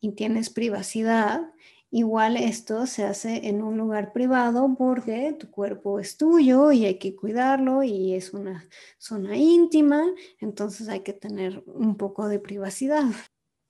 y 0.00 0.12
tienes 0.12 0.50
privacidad, 0.50 1.42
Igual 1.90 2.36
esto 2.36 2.86
se 2.86 3.04
hace 3.04 3.48
en 3.48 3.62
un 3.62 3.78
lugar 3.78 4.12
privado 4.12 4.74
porque 4.76 5.34
tu 5.38 5.50
cuerpo 5.50 5.98
es 5.98 6.18
tuyo 6.18 6.70
y 6.70 6.84
hay 6.84 6.98
que 6.98 7.16
cuidarlo 7.16 7.82
y 7.82 8.14
es 8.14 8.34
una 8.34 8.68
zona 8.98 9.36
íntima, 9.36 10.02
entonces 10.38 10.88
hay 10.90 11.00
que 11.00 11.14
tener 11.14 11.62
un 11.66 11.96
poco 11.96 12.28
de 12.28 12.40
privacidad. 12.40 13.04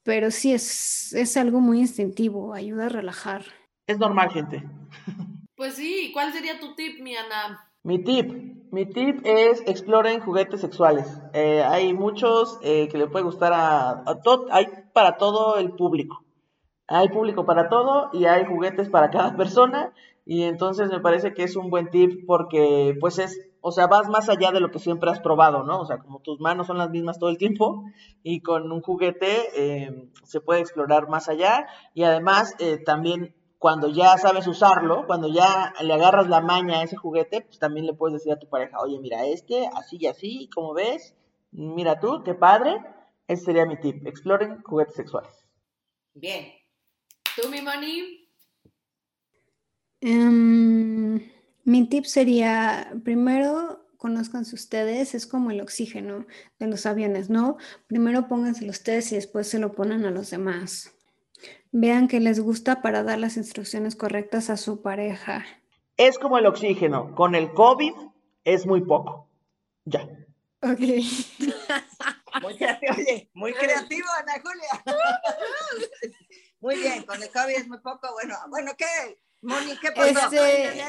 Pero 0.02 0.32
sí 0.32 0.52
es, 0.52 1.12
es 1.12 1.36
algo 1.36 1.60
muy 1.60 1.78
instintivo, 1.80 2.54
ayuda 2.54 2.86
a 2.86 2.88
relajar. 2.88 3.44
Es 3.86 3.98
normal, 3.98 4.30
gente. 4.30 4.62
Pues 5.58 5.74
sí, 5.74 6.12
¿cuál 6.12 6.32
sería 6.32 6.60
tu 6.60 6.76
tip, 6.76 7.00
mi 7.00 7.16
Ana? 7.16 7.68
Mi 7.82 7.98
tip, 7.98 8.30
mi 8.70 8.86
tip 8.86 9.26
es 9.26 9.60
exploren 9.66 10.20
juguetes 10.20 10.60
sexuales. 10.60 11.08
Eh, 11.32 11.64
hay 11.64 11.92
muchos 11.92 12.60
eh, 12.62 12.86
que 12.88 12.96
le 12.96 13.08
puede 13.08 13.24
gustar 13.24 13.52
a, 13.52 14.04
a 14.06 14.20
todo, 14.22 14.46
hay 14.52 14.68
para 14.92 15.16
todo 15.16 15.58
el 15.58 15.72
público. 15.72 16.24
Hay 16.89 17.09
público 17.11 17.45
para 17.45 17.68
todo 17.68 18.11
y 18.12 18.24
hay 18.24 18.45
juguetes 18.47 18.89
para 18.89 19.11
cada 19.11 19.36
persona. 19.36 19.93
Y 20.24 20.43
entonces 20.43 20.91
me 20.91 21.01
parece 21.01 21.32
que 21.32 21.45
es 21.45 21.57
un 21.57 21.70
buen 21.70 21.91
tip 21.91 22.26
porque 22.26 22.97
pues 23.01 23.18
es, 23.18 23.41
o 23.61 23.72
sea, 23.72 23.86
vas 23.86 24.09
más 24.09 24.28
allá 24.28 24.53
de 24.53 24.61
lo 24.61 24.70
que 24.70 24.78
siempre 24.78 25.11
has 25.11 25.20
probado, 25.20 25.62
¿no? 25.62 25.80
O 25.80 25.86
sea, 25.86 25.99
como 25.99 26.20
tus 26.20 26.41
manos 26.41 26.66
son 26.66 26.78
las 26.78 26.91
mismas 26.91 27.18
todo 27.18 27.30
el 27.30 27.39
tiempo 27.39 27.84
y 28.22 28.41
con 28.41 28.70
un 28.70 28.82
juguete 28.82 29.49
eh, 29.57 30.11
se 30.24 30.41
puede 30.41 30.61
explorar 30.61 31.09
más 31.09 31.28
allá. 31.28 31.66
Y 31.95 32.03
además 32.03 32.55
eh, 32.59 32.78
también 32.84 33.34
cuando 33.59 33.89
ya 33.89 34.16
sabes 34.18 34.47
usarlo, 34.47 35.07
cuando 35.07 35.28
ya 35.28 35.72
le 35.82 35.93
agarras 35.95 36.28
la 36.28 36.41
maña 36.41 36.78
a 36.78 36.82
ese 36.84 36.97
juguete, 36.97 37.41
pues 37.43 37.59
también 37.59 37.86
le 37.86 37.95
puedes 37.95 38.14
decir 38.14 38.32
a 38.32 38.39
tu 38.39 38.49
pareja, 38.49 38.78
oye, 38.80 38.99
mira 39.01 39.26
este, 39.26 39.68
así 39.76 39.97
y 40.01 40.07
así, 40.07 40.49
como 40.55 40.74
ves, 40.74 41.16
mira 41.51 41.99
tú, 41.99 42.22
qué 42.24 42.34
padre, 42.34 42.80
ese 43.26 43.45
sería 43.45 43.66
mi 43.66 43.78
tip, 43.80 44.07
exploren 44.07 44.62
juguetes 44.62 44.95
sexuales. 44.95 45.45
Bien, 46.14 46.53
¿Tú, 47.41 47.49
mi 47.51 47.61
Moni? 47.61 48.28
Um, 50.03 51.20
mi 51.64 51.89
tip 51.89 52.05
sería, 52.05 52.93
primero, 53.05 53.86
conózcanse 53.97 54.57
ustedes, 54.57 55.14
es 55.14 55.26
como 55.26 55.53
el 55.53 55.61
oxígeno 55.61 56.26
de 56.59 56.66
los 56.66 56.84
aviones, 56.86 57.30
¿no? 57.30 57.57
Primero 57.86 58.26
pónganselo 58.26 58.70
ustedes 58.70 59.12
y 59.12 59.14
después 59.14 59.47
se 59.47 59.61
lo 59.61 59.72
ponen 59.74 60.05
a 60.05 60.11
los 60.11 60.30
demás. 60.30 60.93
Vean 61.70 62.09
qué 62.09 62.18
les 62.18 62.41
gusta 62.41 62.82
para 62.82 63.05
dar 63.05 63.18
las 63.18 63.36
instrucciones 63.36 63.95
correctas 63.95 64.51
a 64.51 64.57
su 64.57 64.82
pareja. 64.82 65.45
Es 65.97 66.18
como 66.18 66.39
el 66.39 66.47
oxígeno, 66.47 67.14
con 67.14 67.36
el 67.36 67.53
COVID 67.53 67.93
es 68.43 68.66
muy 68.66 68.80
poco. 68.80 69.28
Ya. 69.84 70.09
Ok. 70.62 70.80
muy 72.43 72.57
creativo, 72.57 72.95
oye, 72.97 73.30
muy 73.34 73.53
creativo, 73.53 74.09
Ana 74.18 74.43
Julia. 74.43 74.84
Muy 76.61 76.76
bien, 76.76 77.04
con 77.04 77.22
el 77.22 77.30
COVID 77.30 77.54
es 77.54 77.68
muy 77.68 77.78
poco, 77.78 78.12
bueno, 78.12 78.34
bueno, 78.48 78.72
¿qué? 78.76 79.18
Moni, 79.42 79.76
¿qué 79.80 79.92
pasó? 79.92 80.44
Este- 80.44 80.82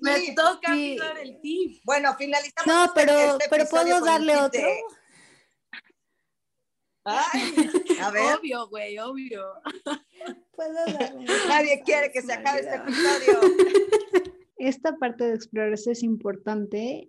Me 0.00 0.20
tip. 0.20 0.34
toca 0.36 0.72
a 0.72 0.74
mí 0.74 0.92
Sí. 0.94 0.98
dar 0.98 1.18
el 1.18 1.40
tip. 1.40 1.80
Bueno, 1.84 2.14
finalizamos. 2.16 2.66
No, 2.66 2.92
pero, 2.94 3.12
este 3.12 3.46
pero 3.48 3.64
puedo 3.68 4.00
darle 4.04 4.36
otro. 4.36 4.60
de- 4.60 4.80
Ay, 7.04 7.54
a 8.02 8.10
ver, 8.10 8.36
Obvio, 8.38 8.68
güey, 8.68 8.98
obvio. 8.98 9.42
Puedo 10.52 10.74
darle. 10.74 11.24
nadie 11.48 11.82
quiere 11.84 12.12
que 12.12 12.20
se 12.22 12.32
acabe 12.32 12.60
este 12.60 12.74
episodio. 12.74 13.40
Esta 14.58 14.96
parte 14.96 15.24
de 15.24 15.34
explorarse 15.34 15.92
es 15.92 16.02
importante, 16.02 17.08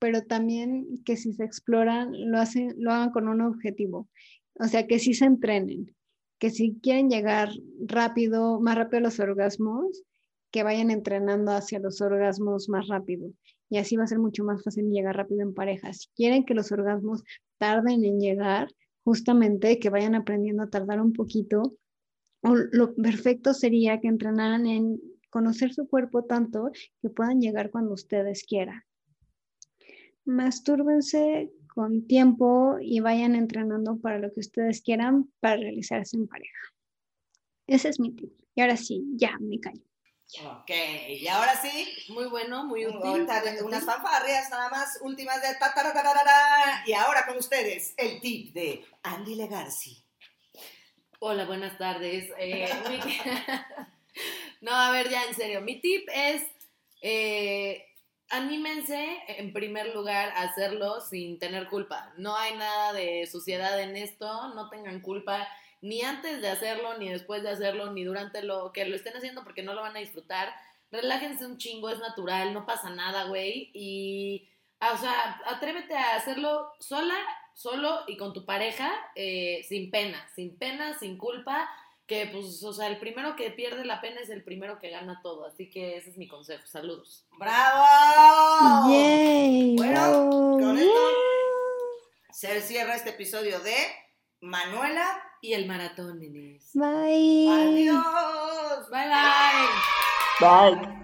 pero 0.00 0.22
también 0.24 1.02
que 1.04 1.16
si 1.16 1.32
se 1.32 1.44
exploran, 1.44 2.10
lo, 2.30 2.38
hacen, 2.40 2.74
lo 2.78 2.90
hagan 2.90 3.10
con 3.12 3.28
un 3.28 3.40
objetivo. 3.42 4.08
O 4.58 4.64
sea, 4.66 4.86
que 4.86 4.98
sí 4.98 5.14
se 5.14 5.26
entrenen, 5.26 5.94
que 6.44 6.50
si 6.50 6.78
quieren 6.82 7.08
llegar 7.08 7.48
rápido, 7.86 8.60
más 8.60 8.76
rápido 8.76 8.98
a 8.98 9.00
los 9.04 9.18
orgasmos, 9.18 10.02
que 10.50 10.62
vayan 10.62 10.90
entrenando 10.90 11.52
hacia 11.52 11.78
los 11.78 12.02
orgasmos 12.02 12.68
más 12.68 12.86
rápido. 12.86 13.30
Y 13.70 13.78
así 13.78 13.96
va 13.96 14.04
a 14.04 14.08
ser 14.08 14.18
mucho 14.18 14.44
más 14.44 14.62
fácil 14.62 14.90
llegar 14.90 15.16
rápido 15.16 15.40
en 15.40 15.54
pareja. 15.54 15.90
Si 15.94 16.06
quieren 16.14 16.44
que 16.44 16.52
los 16.52 16.70
orgasmos 16.70 17.22
tarden 17.56 18.04
en 18.04 18.20
llegar, 18.20 18.68
justamente 19.04 19.78
que 19.78 19.88
vayan 19.88 20.14
aprendiendo 20.14 20.64
a 20.64 20.68
tardar 20.68 21.00
un 21.00 21.14
poquito. 21.14 21.78
O 22.42 22.54
lo 22.54 22.94
perfecto 22.94 23.54
sería 23.54 23.98
que 24.00 24.08
entrenaran 24.08 24.66
en 24.66 25.00
conocer 25.30 25.72
su 25.72 25.88
cuerpo 25.88 26.24
tanto 26.24 26.72
que 27.00 27.08
puedan 27.08 27.40
llegar 27.40 27.70
cuando 27.70 27.94
ustedes 27.94 28.44
quieran. 28.44 28.82
Mastúrbense 30.26 31.50
con 31.74 32.06
tiempo 32.06 32.76
y 32.80 33.00
vayan 33.00 33.34
entrenando 33.34 33.98
para 33.98 34.18
lo 34.18 34.32
que 34.32 34.40
ustedes 34.40 34.80
quieran 34.82 35.30
para 35.40 35.56
realizarse 35.56 36.16
en 36.16 36.28
pareja. 36.28 36.58
Ese 37.66 37.88
es 37.88 37.98
mi 38.00 38.12
tip. 38.12 38.32
Y 38.54 38.60
ahora 38.60 38.76
sí, 38.76 39.02
ya 39.16 39.36
me 39.40 39.58
callo. 39.58 39.82
Ok, 40.46 40.70
y 41.08 41.28
ahora 41.28 41.54
sí, 41.60 41.86
Muy 42.12 42.26
bueno, 42.26 42.64
muy 42.64 42.86
útil. 42.86 43.00
ahorita 43.02 43.42
unas 43.64 43.84
fanfarrias 43.84 44.48
nada 44.50 44.68
más 44.70 44.98
últimas 45.02 45.40
de 45.42 45.48
ta, 45.60 45.72
ta, 45.74 45.82
ta, 45.82 45.92
ta, 45.92 46.02
ta, 46.02 46.14
ta, 46.14 46.24
ta. 46.24 46.82
y 46.86 46.92
ahora 46.92 47.26
con 47.26 47.36
ustedes 47.36 47.94
el 47.96 48.20
tip 48.20 48.52
de 48.54 48.84
Andy 49.02 49.34
Legarci. 49.34 50.02
Hola, 51.20 51.44
buenas 51.44 51.76
tardes. 51.78 52.30
Eh, 52.38 52.68
mi- 52.88 52.98
no, 54.62 54.72
a 54.72 54.90
ver, 54.90 55.08
ya 55.10 55.24
en 55.24 55.34
serio. 55.34 55.60
Mi 55.60 55.80
tip 55.80 56.08
es, 56.12 56.42
eh, 57.02 57.84
anímense 58.34 59.22
en 59.28 59.52
primer 59.52 59.94
lugar 59.94 60.30
a 60.36 60.42
hacerlo 60.42 61.00
sin 61.00 61.38
tener 61.38 61.68
culpa. 61.68 62.12
No 62.16 62.36
hay 62.36 62.56
nada 62.56 62.92
de 62.92 63.26
suciedad 63.26 63.80
en 63.80 63.96
esto, 63.96 64.54
no 64.54 64.68
tengan 64.68 65.00
culpa 65.00 65.48
ni 65.84 66.00
antes 66.00 66.40
de 66.40 66.48
hacerlo, 66.48 66.96
ni 66.96 67.10
después 67.10 67.42
de 67.42 67.50
hacerlo, 67.50 67.92
ni 67.92 68.04
durante 68.04 68.42
lo 68.42 68.72
que 68.72 68.86
lo 68.86 68.96
estén 68.96 69.14
haciendo 69.16 69.44
porque 69.44 69.62
no 69.62 69.74
lo 69.74 69.82
van 69.82 69.94
a 69.94 70.00
disfrutar. 70.00 70.54
Relájense 70.90 71.44
un 71.44 71.58
chingo, 71.58 71.90
es 71.90 71.98
natural, 71.98 72.54
no 72.54 72.64
pasa 72.64 72.88
nada, 72.88 73.24
güey. 73.24 73.70
Y, 73.74 74.48
ah, 74.80 74.92
o 74.94 74.96
sea, 74.96 75.40
atrévete 75.46 75.94
a 75.94 76.16
hacerlo 76.16 76.72
sola, 76.80 77.16
solo 77.52 78.00
y 78.06 78.16
con 78.16 78.32
tu 78.32 78.46
pareja, 78.46 78.90
eh, 79.14 79.62
sin 79.68 79.90
pena, 79.90 80.26
sin 80.34 80.56
pena, 80.56 80.98
sin 80.98 81.18
culpa. 81.18 81.68
Que, 82.06 82.26
pues, 82.26 82.62
o 82.62 82.72
sea, 82.72 82.88
el 82.88 82.98
primero 82.98 83.34
que 83.34 83.50
pierde 83.50 83.84
la 83.84 84.00
pena 84.00 84.20
es 84.20 84.28
el 84.28 84.44
primero 84.44 84.78
que 84.78 84.90
gana 84.90 85.20
todo. 85.22 85.46
Así 85.46 85.70
que 85.70 85.96
ese 85.96 86.10
es 86.10 86.18
mi 86.18 86.28
consejo. 86.28 86.66
Saludos. 86.66 87.26
¡Bravo! 87.38 88.90
¡Yay! 88.90 89.76
Bueno, 89.76 90.24
¡Wow! 90.24 90.60
con 90.60 90.78
esto 90.78 91.00
se 92.34 92.60
cierra 92.60 92.96
este 92.96 93.10
episodio 93.10 93.60
de 93.60 93.74
Manuela. 94.40 95.22
Y 95.40 95.52
el 95.54 95.66
maratón, 95.66 96.20
nenes. 96.20 96.70
Bye. 96.74 97.48
Adiós. 97.50 98.90
Bye, 98.90 99.08
bye. 100.40 100.76
Bye. 100.80 101.03